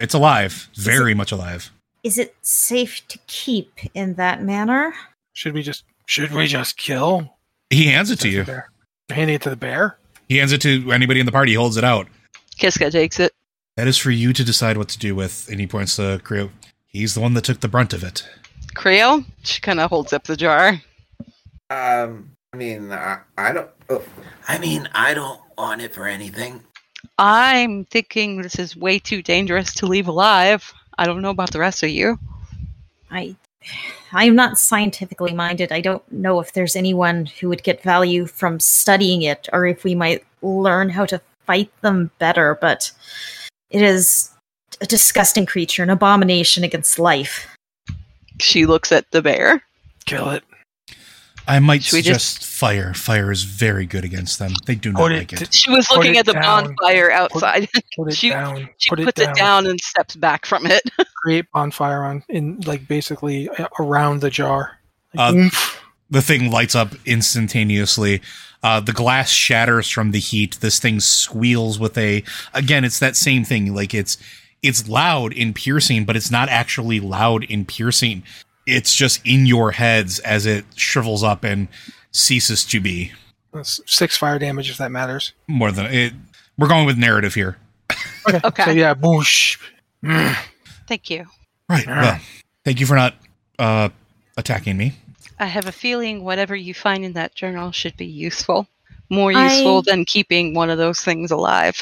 [0.00, 1.70] it's alive very much alive
[2.02, 4.92] Is it safe to keep in that manner?
[5.32, 7.36] Should we just should we just kill?
[7.70, 8.44] he hands it to you.
[9.08, 9.96] Handing it to the bear?
[10.32, 12.06] He hands it to anybody in the party he holds it out
[12.58, 13.32] Kiska takes it.
[13.76, 16.50] that is for you to decide what to do with and he points to Creo.
[16.86, 18.26] he's the one that took the brunt of it
[18.74, 20.80] Creo, she kind of holds up the jar.
[21.68, 23.68] Um, I mean, I, I don't.
[23.90, 24.02] oh,
[24.48, 26.62] I mean, I don't want it for anything.
[27.18, 30.72] I'm thinking this is way too dangerous to leave alive.
[30.96, 32.18] I don't know about the rest of you.
[33.10, 33.36] I
[34.12, 35.72] I'm not scientifically minded.
[35.72, 39.84] I don't know if there's anyone who would get value from studying it or if
[39.84, 42.92] we might learn how to fight them better, but
[43.70, 44.30] it is
[44.80, 47.48] a disgusting creature, an abomination against life.
[48.40, 49.62] She looks at the bear.
[50.04, 50.44] Kill it.
[51.48, 55.00] I might Should we suggest fire fire is very good against them they do not
[55.00, 56.74] Put like it it, She was looking at the down.
[56.76, 57.68] bonfire outside.
[57.96, 58.68] Put it She- down.
[58.78, 59.66] she put puts it down.
[59.66, 60.82] and steps back from it.
[61.22, 64.78] Create bonfire on in like basically uh, around the jar.
[65.18, 65.82] Uh, Like, oomph.
[66.10, 68.20] the thing lights up instantaneously.
[68.62, 70.58] Uh, the glass shatters from the heat.
[70.60, 72.22] This thing squeals with a.
[72.54, 73.74] Again, it's that same thing.
[73.74, 74.16] Like it's
[74.62, 78.22] it's loud in piercing, but it's not actually loud in piercing.
[78.66, 81.68] It's just in your heads as it shrivels up and
[82.12, 83.12] ceases to be.
[83.52, 85.32] That's six fire damage if that matters.
[85.48, 86.12] More than it.
[86.58, 87.56] We're going with narrative here,
[88.44, 88.64] Okay.
[88.64, 89.58] So yeah, boosh.
[90.04, 90.36] Mm.
[90.86, 91.26] Thank you.
[91.68, 91.86] right?
[91.86, 92.20] Well,
[92.64, 93.14] thank you for not
[93.58, 93.88] uh,
[94.36, 94.92] attacking me.
[95.38, 98.68] I have a feeling whatever you find in that journal should be useful.
[99.10, 101.80] More I- useful than keeping one of those things alive.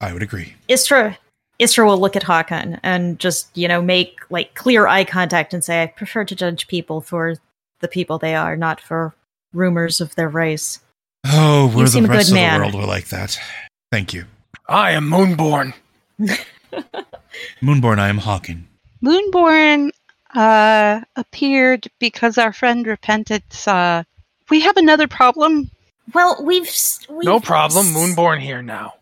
[0.00, 0.54] I would agree.
[0.68, 1.16] Isra
[1.64, 5.64] Isra will look at Hawken and just, you know, make like clear eye contact and
[5.64, 7.36] say, I prefer to judge people for
[7.80, 9.14] the people they are, not for
[9.52, 10.80] rumors of their race.
[11.26, 12.54] Oh, we're You the seem a rest good of man.
[12.54, 12.74] the world.
[12.74, 13.38] We're like that.
[13.90, 14.24] Thank you,
[14.68, 15.72] I am Moonborn.
[17.62, 17.98] Moonborn.
[17.98, 18.62] I am Hawken.
[19.02, 19.90] Moonborn
[20.34, 23.66] uh, appeared because our friend Repentance.
[23.68, 24.02] Uh,
[24.50, 25.70] we have another problem.
[26.12, 26.70] Well, we've,
[27.08, 27.86] we've No problem.
[27.86, 28.94] s- Moonborn here now.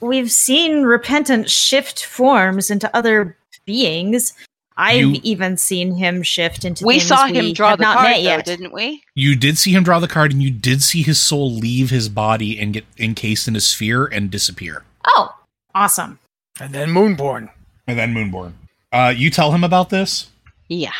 [0.00, 4.32] We've seen repentant shift forms into other beings.
[4.78, 6.84] I've You- even seen him shift into.
[6.84, 8.44] We saw him draw the card, though, yet.
[8.44, 9.02] didn't we?
[9.14, 12.10] You did see him draw the card, and you did see his soul leave his
[12.10, 14.84] body and get encased in a sphere and disappear.
[15.06, 15.34] Oh,
[15.74, 16.18] awesome!
[16.60, 17.48] And then Moonborn.
[17.86, 18.52] And then Moonborn.
[18.92, 20.26] Uh, you tell him about this.
[20.68, 20.92] Yeah.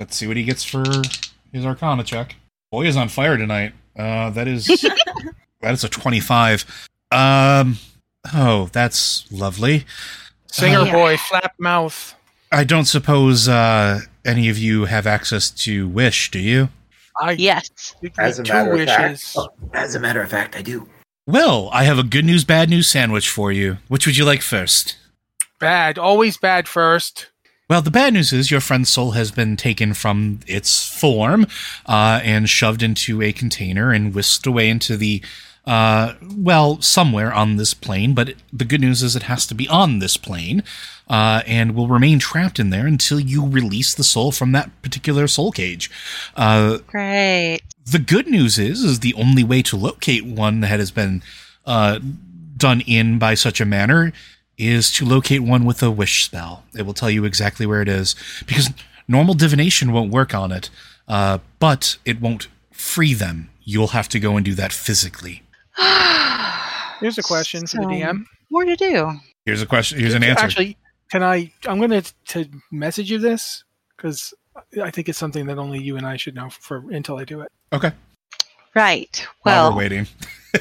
[0.00, 0.84] Let's see what he gets for
[1.52, 2.34] his Arcana check.
[2.70, 3.72] Boy is on fire tonight.
[3.96, 4.66] Uh, that is
[5.62, 6.64] that is a twenty-five.
[7.10, 7.78] Um.
[8.32, 9.84] Oh, that's lovely.
[10.46, 12.14] Singer Uh, boy, flap mouth.
[12.50, 16.68] I don't suppose uh, any of you have access to Wish, do you?
[17.20, 17.94] I yes.
[18.18, 18.88] As a two matter of wishes.
[18.96, 20.88] fact, oh, as a matter of fact, I do.
[21.26, 23.78] Well, I have a good news, bad news sandwich for you.
[23.88, 24.96] Which would you like first?
[25.58, 27.30] Bad, always bad first.
[27.68, 31.46] Well, the bad news is your friend's soul has been taken from its form
[31.86, 35.22] uh, and shoved into a container and whisked away into the,
[35.66, 38.14] uh, well, somewhere on this plane.
[38.14, 40.62] But the good news is it has to be on this plane
[41.08, 45.26] uh, and will remain trapped in there until you release the soul from that particular
[45.26, 45.90] soul cage.
[46.36, 47.60] Uh, Great.
[47.86, 51.22] the good news is, is the only way to locate one that has been
[51.66, 51.98] uh,
[52.56, 54.12] done in by such a manner
[54.56, 56.64] is to locate one with a wish spell.
[56.76, 58.14] It will tell you exactly where it is
[58.46, 58.70] because
[59.08, 60.70] normal divination won't work on it,
[61.08, 63.50] uh, but it won't free them.
[63.64, 65.42] You'll have to go and do that physically.
[67.00, 68.24] Here's a question for the So, DM.
[68.50, 69.12] More to do.
[69.44, 69.98] Here's a question.
[69.98, 70.44] Here's an answer.
[70.44, 70.76] Actually,
[71.10, 71.52] can I?
[71.66, 73.64] I'm going to to message you this
[73.96, 74.32] because
[74.82, 77.40] I think it's something that only you and I should know for until I do
[77.40, 77.50] it.
[77.72, 77.92] okay.
[78.74, 79.26] Right.
[79.42, 80.06] While Well, we're waiting.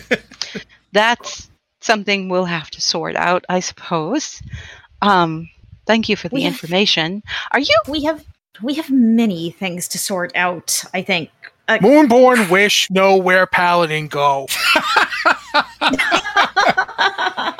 [0.91, 1.49] that's
[1.81, 4.41] something we'll have to sort out, I suppose.
[5.02, 5.49] Um,
[5.88, 7.23] thank you for the We have- information.
[7.52, 7.76] Are you?
[7.88, 8.23] We have
[8.61, 10.84] we have many things to sort out.
[10.94, 11.30] I think.
[11.68, 14.48] Uh, Moonborn wish know where paladin go.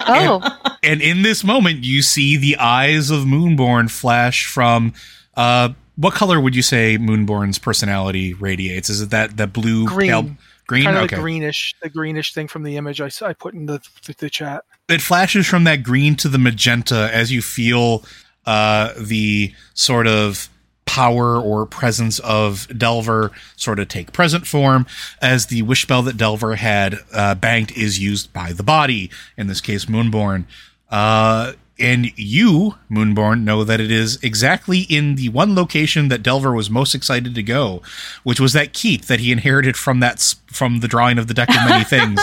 [0.06, 0.42] Oh,
[0.84, 4.94] and in this moment, you see the eyes of Moonborn flash from.
[5.36, 8.90] Uh, what color would you say Moonborn's personality radiates?
[8.90, 10.10] Is it that that blue Green.
[10.10, 10.30] pale
[10.68, 10.84] green?
[10.84, 11.16] kind of okay.
[11.16, 14.66] the greenish, the greenish thing from the image I put in the, the the chat.
[14.90, 18.04] it flashes from that green to the magenta as you feel
[18.46, 20.50] uh, the sort of
[20.86, 24.86] power or presence of Delver sort of take present form
[25.22, 29.48] as the wish spell that Delver had uh, banked is used by the body, in
[29.48, 30.46] this case, Moonborn.
[30.90, 36.54] Uh, and you, Moonborn, know that it is exactly in the one location that Delver
[36.54, 37.82] was most excited to go,
[38.24, 41.50] which was that keep that he inherited from that from the drawing of the deck
[41.50, 42.16] of many things.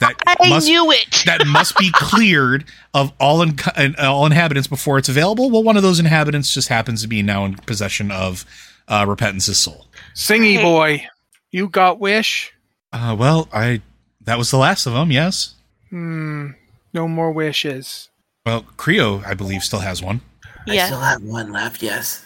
[0.00, 1.22] That I must, knew it.
[1.24, 2.64] that must be cleared
[2.94, 3.56] of all in,
[3.98, 5.50] all inhabitants before it's available.
[5.50, 8.44] Well, one of those inhabitants just happens to be now in possession of
[8.88, 9.86] uh, Repentance's soul.
[10.14, 10.62] Singy Hey.
[10.62, 11.06] boy,
[11.52, 12.52] you got wish?
[12.92, 13.82] Uh, well, I
[14.22, 15.12] that was the last of them.
[15.12, 15.54] Yes.
[15.90, 16.50] Hmm.
[16.92, 18.08] No more wishes.
[18.46, 20.20] Well, Creo, I believe, still has one.
[20.68, 20.86] I Yeah.
[20.86, 21.82] still have one left.
[21.82, 22.24] Yes.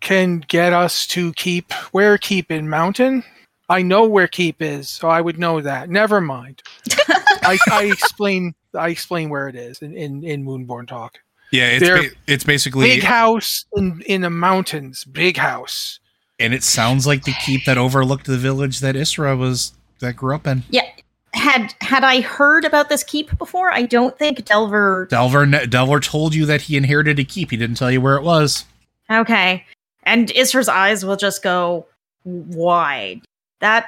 [0.00, 3.24] Can get us to keep where keep in mountain.
[3.68, 5.90] I know where keep is, so I would know that.
[5.90, 6.62] Never mind.
[7.42, 8.54] I, I explain.
[8.74, 11.18] I explain where it is in in, in Moonborn talk.
[11.52, 15.04] Yeah, it's ba- it's basically, Big house in in the mountains.
[15.04, 15.98] Big house.
[16.40, 20.34] and it sounds like the keep that overlooked the village that Isra was that grew
[20.34, 20.62] up in.
[20.70, 20.88] yeah.
[21.34, 23.70] Had had I heard about this keep before?
[23.72, 25.06] I don't think Delver.
[25.10, 27.50] Delver Delver told you that he inherited a keep.
[27.50, 28.64] He didn't tell you where it was.
[29.10, 29.64] Okay,
[30.02, 31.86] and Isra's eyes will just go
[32.24, 33.22] wide.
[33.60, 33.86] That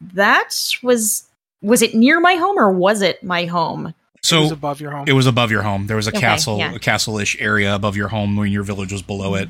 [0.00, 1.24] that was
[1.62, 3.94] was it near my home or was it my home?
[4.22, 5.04] So it was above your home.
[5.08, 5.86] It was above your home.
[5.86, 6.74] There was a Okay, castle, yeah.
[6.74, 9.48] a castle-ish area above your home when your village was below it.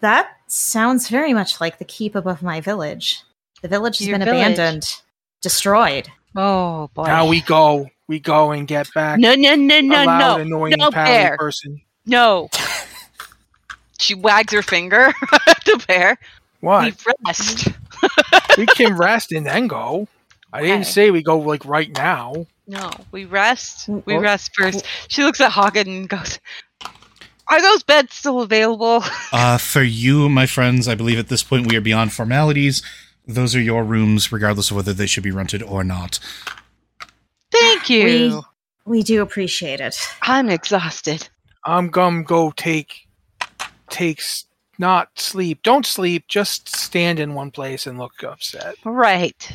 [0.00, 3.22] That sounds very much like the keep above my village.
[3.62, 4.40] The village has Your been village.
[4.54, 4.94] abandoned,
[5.44, 6.08] destroyed.
[6.34, 7.04] Oh boy.
[7.04, 7.88] now we go.
[8.08, 9.20] We go and get back.
[9.20, 11.80] No, no, no, a no, loud, no, annoying no, bear, person.
[12.04, 12.48] no.
[14.00, 15.06] She wags her finger
[15.46, 16.18] at the bear.
[16.60, 16.84] What?
[16.84, 17.68] We rest.
[18.58, 20.08] we can rest and then go.
[20.52, 22.46] I didn't say we go like right now.
[22.66, 23.88] No, we rest.
[23.88, 24.84] We Or- rest first.
[25.08, 26.38] She looks at Hagen and goes,
[27.48, 31.66] "Are those beds still available?" Uh, for you, my friends, I believe at this point
[31.68, 32.82] we are beyond formalities.
[33.26, 36.18] Those are your rooms, regardless of whether they should be rented or not.
[37.50, 38.42] Thank you.
[38.84, 39.96] We do appreciate it.
[40.22, 41.28] I'm exhausted.
[41.64, 43.08] I'm gonna go take
[43.88, 44.44] takes
[44.78, 45.62] not sleep.
[45.62, 46.24] Don't sleep.
[46.28, 48.74] Just stand in one place and look upset.
[48.84, 49.50] Right.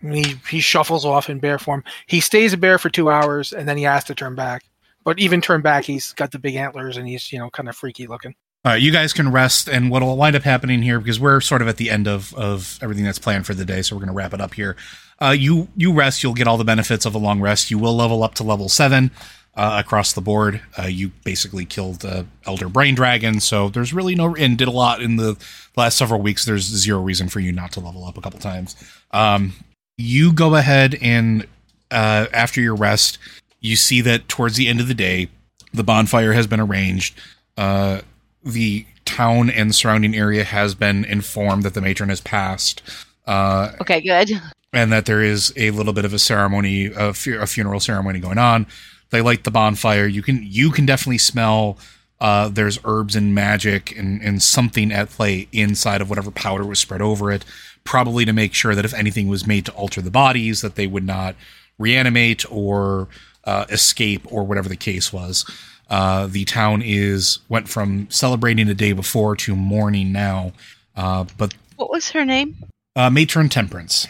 [0.00, 1.84] He he shuffles off in bear form.
[2.06, 4.64] He stays a bear for two hours and then he has to turn back.
[5.04, 7.76] But even turn back, he's got the big antlers and he's you know kind of
[7.76, 8.34] freaky looking.
[8.64, 11.62] Right, you guys can rest, and what will wind up happening here because we're sort
[11.62, 14.08] of at the end of of everything that's planned for the day, so we're going
[14.08, 14.76] to wrap it up here.
[15.20, 17.72] Uh, you you rest, you'll get all the benefits of a long rest.
[17.72, 19.10] You will level up to level seven
[19.56, 20.60] uh, across the board.
[20.78, 24.72] Uh, you basically killed uh, Elder Brain Dragon, so there's really no and did a
[24.72, 25.36] lot in the
[25.76, 26.44] last several weeks.
[26.44, 28.76] There's zero reason for you not to level up a couple times.
[29.10, 29.54] Um,
[29.98, 31.48] you go ahead and
[31.90, 33.18] uh, after your rest,
[33.60, 35.30] you see that towards the end of the day,
[35.74, 37.18] the bonfire has been arranged.
[37.56, 38.02] Uh,
[38.44, 42.82] the town and surrounding area has been informed that the matron has passed.
[43.26, 44.30] Uh, Okay, good.
[44.72, 48.18] and that there is a little bit of a ceremony, a, fu- a funeral ceremony
[48.18, 48.66] going on.
[49.10, 50.06] They light the bonfire.
[50.06, 51.76] You can you can definitely smell.
[52.20, 56.78] Uh, there's herbs and magic and, and something at play inside of whatever powder was
[56.78, 57.44] spread over it,
[57.84, 60.86] probably to make sure that if anything was made to alter the bodies, that they
[60.86, 61.34] would not
[61.78, 63.08] reanimate or
[63.44, 65.44] uh, escape or whatever the case was.
[65.92, 70.52] Uh, the town is went from celebrating the day before to mourning now.
[70.96, 72.56] Uh, but What was her name?
[72.96, 74.08] uh, Matron Temperance,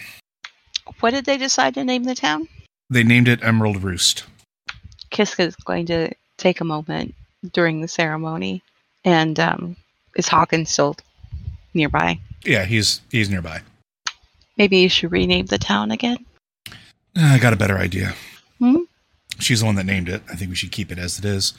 [1.00, 2.46] What did they decide to name the town?
[2.88, 4.22] they named it Emerald Roost.
[5.10, 7.14] Kiska is going to take a moment
[7.52, 8.62] during the ceremony,
[9.04, 9.76] and um,
[10.14, 10.94] is Hawkins still
[11.74, 12.20] nearby?
[12.44, 13.62] Yeah, he's he's nearby.
[14.56, 16.24] Maybe you should rename the town again.
[17.16, 18.14] I got a better idea.
[18.60, 18.82] Hmm?
[19.42, 20.22] She's the one that named it.
[20.30, 21.54] I think we should keep it as it is.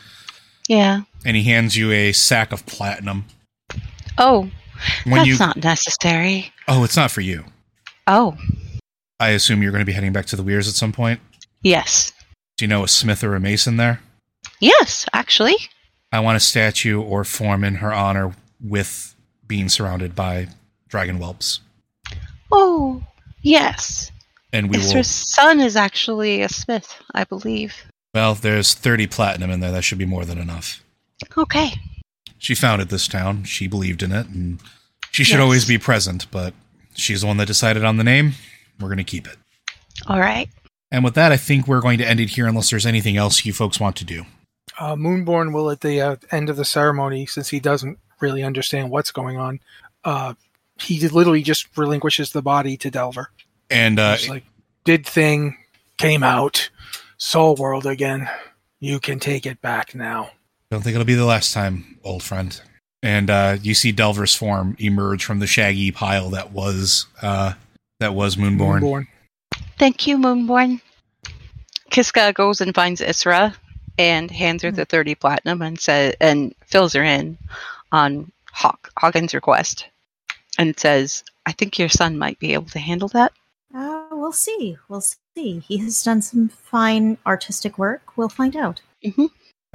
[0.68, 1.02] Yeah.
[1.26, 3.26] And he hands you a sack of platinum.
[4.18, 4.50] Oh,
[5.04, 6.52] When that's you not necessary.
[6.68, 7.46] oh, it's not for you.
[8.08, 8.38] Oh,
[9.20, 11.20] I assume you're going to be heading back to the Weirs at some point.
[11.62, 12.12] yes,
[12.58, 14.00] Do you know a smith or a mason there?
[14.60, 15.06] yes.
[15.14, 15.56] Actually,
[16.12, 19.16] I want a statue or form in her honor with
[19.48, 20.48] being surrounded by
[20.88, 21.60] dragon whelps.
[22.52, 23.04] oh,
[23.42, 24.12] yes.
[24.54, 25.04] And we Esther's will.
[25.04, 27.76] son is actually a smith, I believe.
[28.14, 29.72] Well, there's 30 platinum in there.
[29.72, 30.84] That should be more than enough.
[31.38, 31.72] Okay.
[32.38, 33.44] She founded this town.
[33.46, 34.60] She believed in it, and
[35.12, 35.42] she should Yes.
[35.42, 36.28] always be present.
[36.30, 36.54] But
[36.94, 38.34] she's the one that decided on the name.
[38.80, 39.38] We're going to keep it.
[40.08, 40.50] All right.
[40.92, 43.44] And with that, I think we're going to end it here, unless there's anything else
[43.46, 44.26] you folks want to do.
[44.80, 48.92] Uh, Moonborn will, at the uh, end of the ceremony, since he doesn't really understand
[48.92, 49.60] what's going on,
[50.04, 50.34] uh,
[50.80, 53.30] he literally just relinquishes the body to Delver.
[53.74, 54.44] And uh, It's like,
[54.84, 55.58] did thing,
[55.98, 56.70] came out,
[57.18, 58.30] soul world again.
[58.80, 60.32] You can take it back now.
[60.70, 62.60] don't think it'll be the last time, old friend.
[63.02, 67.54] And uh, you see Delver's form emerge from the shaggy pile that was uh,
[68.00, 68.82] that was Moonborn.
[68.82, 69.08] Moonborn.
[69.78, 70.82] Thank you, Moonborn.
[71.90, 73.56] Kiska goes and finds Isra
[73.98, 77.38] and hands her the 30 platinum and says and fills her in
[77.92, 79.88] on Hawk, Hawken's request
[80.58, 83.32] and says, I think your son might be able to handle that.
[83.74, 84.78] Uh, we'll see.
[84.88, 85.60] We'll see.
[85.60, 88.16] He has done some fine artistic work.
[88.16, 88.82] We'll find out.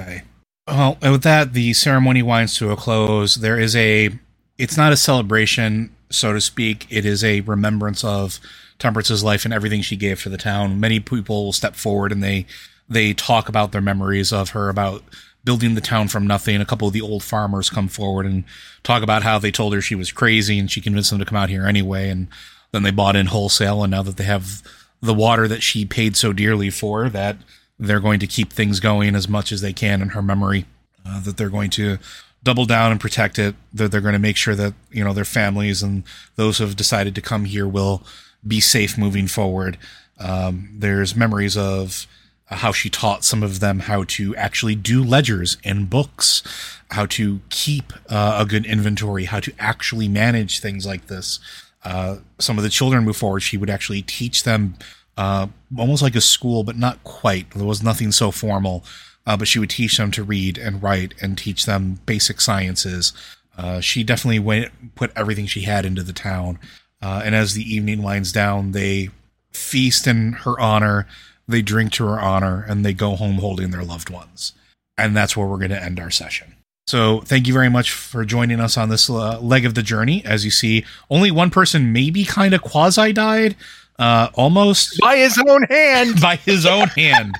[0.00, 0.22] Okay.
[0.66, 3.36] Well, with that, the ceremony winds to a close.
[3.36, 4.10] There is a,
[4.58, 6.86] it's not a celebration, so to speak.
[6.90, 8.38] It is a remembrance of
[8.78, 10.78] Temperance's life and everything she gave to the town.
[10.78, 12.46] Many people step forward and they,
[12.88, 15.02] they talk about their memories of her, about
[15.42, 16.60] building the town from nothing.
[16.60, 18.44] A couple of the old farmers come forward and
[18.82, 21.38] talk about how they told her she was crazy and she convinced them to come
[21.38, 22.10] out here anyway.
[22.10, 22.28] And
[22.72, 23.82] then they bought in wholesale.
[23.82, 24.62] And now that they have
[25.00, 27.36] the water that she paid so dearly for, that
[27.78, 30.66] they're going to keep things going as much as they can in her memory.
[31.06, 31.98] Uh, that they're going to
[32.42, 33.54] double down and protect it.
[33.72, 36.02] That they're going to make sure that you know their families and
[36.36, 38.02] those who have decided to come here will
[38.46, 39.78] be safe moving forward.
[40.18, 42.06] Um, there's memories of
[42.46, 46.42] how she taught some of them how to actually do ledgers and books,
[46.90, 51.40] how to keep uh, a good inventory, how to actually manage things like this.
[51.84, 53.40] Uh, some of the children move forward.
[53.40, 54.74] She would actually teach them
[55.16, 57.50] uh, almost like a school, but not quite.
[57.50, 58.84] There was nothing so formal,
[59.26, 63.12] uh, but she would teach them to read and write and teach them basic sciences.
[63.56, 66.58] Uh, she definitely went put everything she had into the town.
[67.02, 69.10] Uh, and as the evening winds down, they
[69.52, 71.06] feast in her honor,
[71.48, 74.52] they drink to her honor, and they go home holding their loved ones.
[74.96, 76.54] And that's where we're going to end our session.
[76.88, 80.24] So thank you very much for joining us on this uh, leg of the journey.
[80.24, 83.56] As you see, only one person maybe kind of quasi died,
[83.98, 86.18] uh, almost By his own hand.
[86.22, 87.34] by his own hand.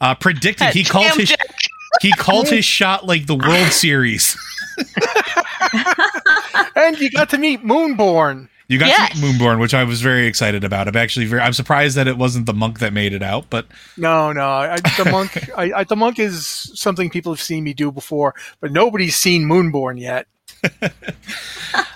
[0.00, 1.54] Uh, predicted he called his Jack.
[2.00, 4.34] he called his shot like the World Series.
[6.74, 8.48] and you got to meet Moonborn.
[8.70, 9.18] You got Yes.
[9.18, 10.86] to Moonborn, which I was very excited about.
[10.86, 13.66] I'm actually very I'm surprised that it wasn't the monk that made it out, but
[13.96, 14.46] No, no.
[14.48, 15.50] I, the monk.
[15.58, 19.42] I, I, the monk is something people have seen me do before, but nobody's seen
[19.42, 20.28] Moonborn yet.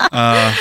[0.00, 0.56] uh,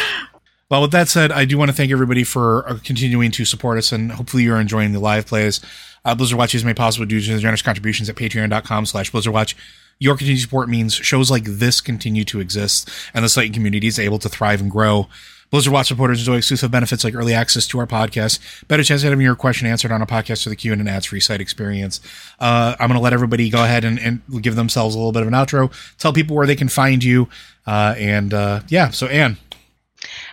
[0.69, 3.79] well, with that said, I do want to thank everybody for uh, continuing to support
[3.79, 5.61] us, and hopefully you're enjoying the live plays.
[6.05, 9.33] Uh, Blizzard Watch is made possible due to the generous contributions at patreon.com slash Blizzard
[9.33, 9.55] Watch.
[9.97, 13.87] Your continued support means shows like this continue to exist, and the site and community
[13.87, 15.07] is able to thrive and grow.
[15.53, 19.11] Blizzard Watch supporters enjoy exclusive benefits like early access to our podcast, better chance of
[19.11, 21.99] having your question answered on a podcast to the queue, and an ads-free site experience.
[22.39, 25.21] Uh, I'm going to let everybody go ahead and, and give themselves a little bit
[25.21, 25.71] of an outro.
[25.99, 27.29] Tell people where they can find you,
[27.67, 28.89] uh, and uh, yeah.
[28.89, 29.37] So, Anne.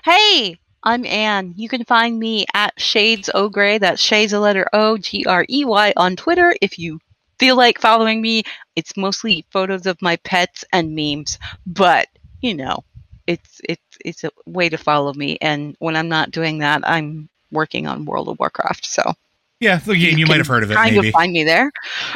[0.06, 1.52] Hey, I'm Anne.
[1.54, 3.76] You can find me at Shades O Grey.
[3.76, 6.56] That's Shades a letter O G R E Y on Twitter.
[6.62, 6.98] If you
[7.38, 8.44] feel like following me,
[8.74, 11.38] it's mostly photos of my pets and memes.
[11.66, 12.08] But
[12.40, 12.84] you know,
[13.26, 15.38] it's it's it's a way to follow me.
[15.40, 18.86] And when I'm not doing that, I'm working on World of Warcraft.
[18.86, 19.14] So
[19.60, 20.74] Yeah, the game you, might have heard of it.
[20.74, 21.08] Kind Maybe.
[21.08, 21.70] of find me there.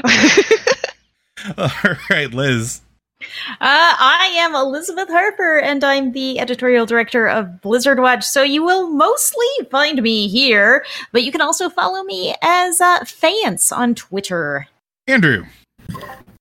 [1.59, 1.70] All
[2.11, 2.81] right, Liz.
[3.20, 8.24] Uh, I am Elizabeth Harper, and I'm the editorial director of Blizzard Watch.
[8.24, 13.01] So you will mostly find me here, but you can also follow me as uh,
[13.01, 14.69] Fance on Twitter.
[15.06, 15.44] Andrew.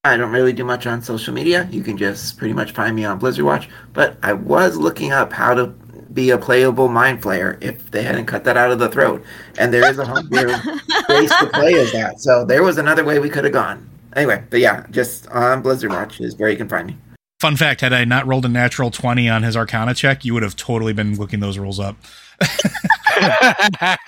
[0.05, 1.65] I don't really do much on social media.
[1.71, 3.69] You can just pretty much find me on Blizzard Watch.
[3.93, 5.67] But I was looking up how to
[6.13, 9.23] be a playable mind flayer if they hadn't cut that out of the throat.
[9.57, 10.53] And there is a homebrew
[11.05, 12.19] place to play as that.
[12.19, 13.89] So there was another way we could have gone.
[14.13, 16.97] Anyway, but yeah, just on Blizzard Watch is where you can find me.
[17.39, 20.43] Fun fact: Had I not rolled a natural twenty on his Arcana check, you would
[20.43, 21.95] have totally been looking those rolls up.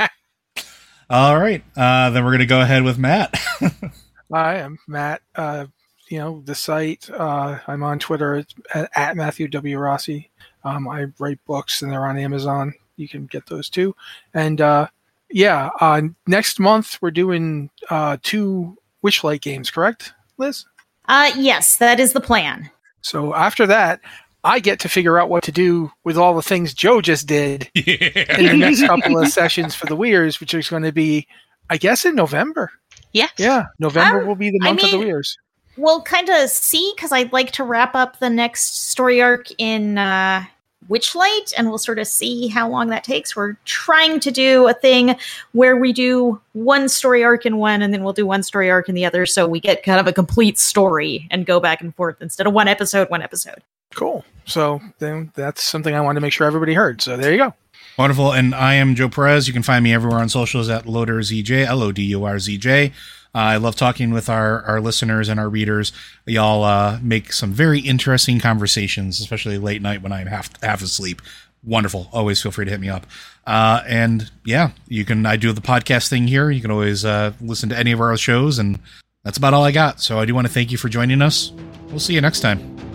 [1.10, 3.34] All right, uh, then we're gonna go ahead with Matt.
[4.32, 5.22] Hi, I'm Matt.
[5.36, 5.66] Uh,
[6.10, 7.10] you know the site.
[7.10, 10.30] Uh, I'm on Twitter at, at Matthew W Rossi.
[10.64, 12.74] Um, I write books and they're on Amazon.
[12.98, 13.96] You can get those too.
[14.34, 14.88] And uh,
[15.30, 19.70] yeah, uh, next month we're doing uh, two Witchlight games.
[19.70, 20.66] Correct, Liz?
[21.08, 22.70] Uh, yes, that is the plan.
[23.02, 24.00] So after that,
[24.44, 27.70] I get to figure out what to do with all the things Joe just did
[27.76, 31.28] in the next couple of sessions for the Weirs, which is going to be,
[31.70, 32.72] I guess, in November.
[33.12, 33.32] Yes.
[33.38, 35.38] Yeah, November Um, will be the I month of the mean- Weirs.
[35.78, 39.98] We'll kind of see because I'd like to wrap up the next story arc in
[39.98, 40.46] uh,
[40.90, 43.36] Witchlight, and we'll sort of see how long that takes.
[43.36, 45.16] We're trying to do a thing
[45.54, 48.88] where we do one story arc in one, and then we'll do one story arc
[48.88, 51.96] in the other, so we get kind of a complete story and go back and
[51.96, 53.62] forth instead of one episode, one episode.
[53.94, 54.24] Cool.
[54.46, 57.02] So then that's something I wanted to make sure everybody heard.
[57.02, 57.54] So there you go.
[57.98, 58.34] Wonderful.
[58.34, 59.48] And I am Joe Perez.
[59.48, 62.58] You can find me everywhere on socials at LodurZJ, L O D U R Z
[62.58, 62.92] J.
[63.36, 65.92] Uh, I love talking with our, our listeners and our readers.
[66.26, 71.22] Y'all uh, make some very interesting conversations, especially late night when I'm half half asleep.
[71.62, 72.08] Wonderful.
[72.14, 73.06] Always feel free to hit me up.
[73.46, 75.26] Uh, and yeah, you can.
[75.26, 76.50] I do the podcast thing here.
[76.50, 78.80] You can always uh, listen to any of our shows, and
[79.26, 80.00] that's about all I got.
[80.00, 81.52] So I do want to thank you for joining us.
[81.90, 82.95] We'll see you next time.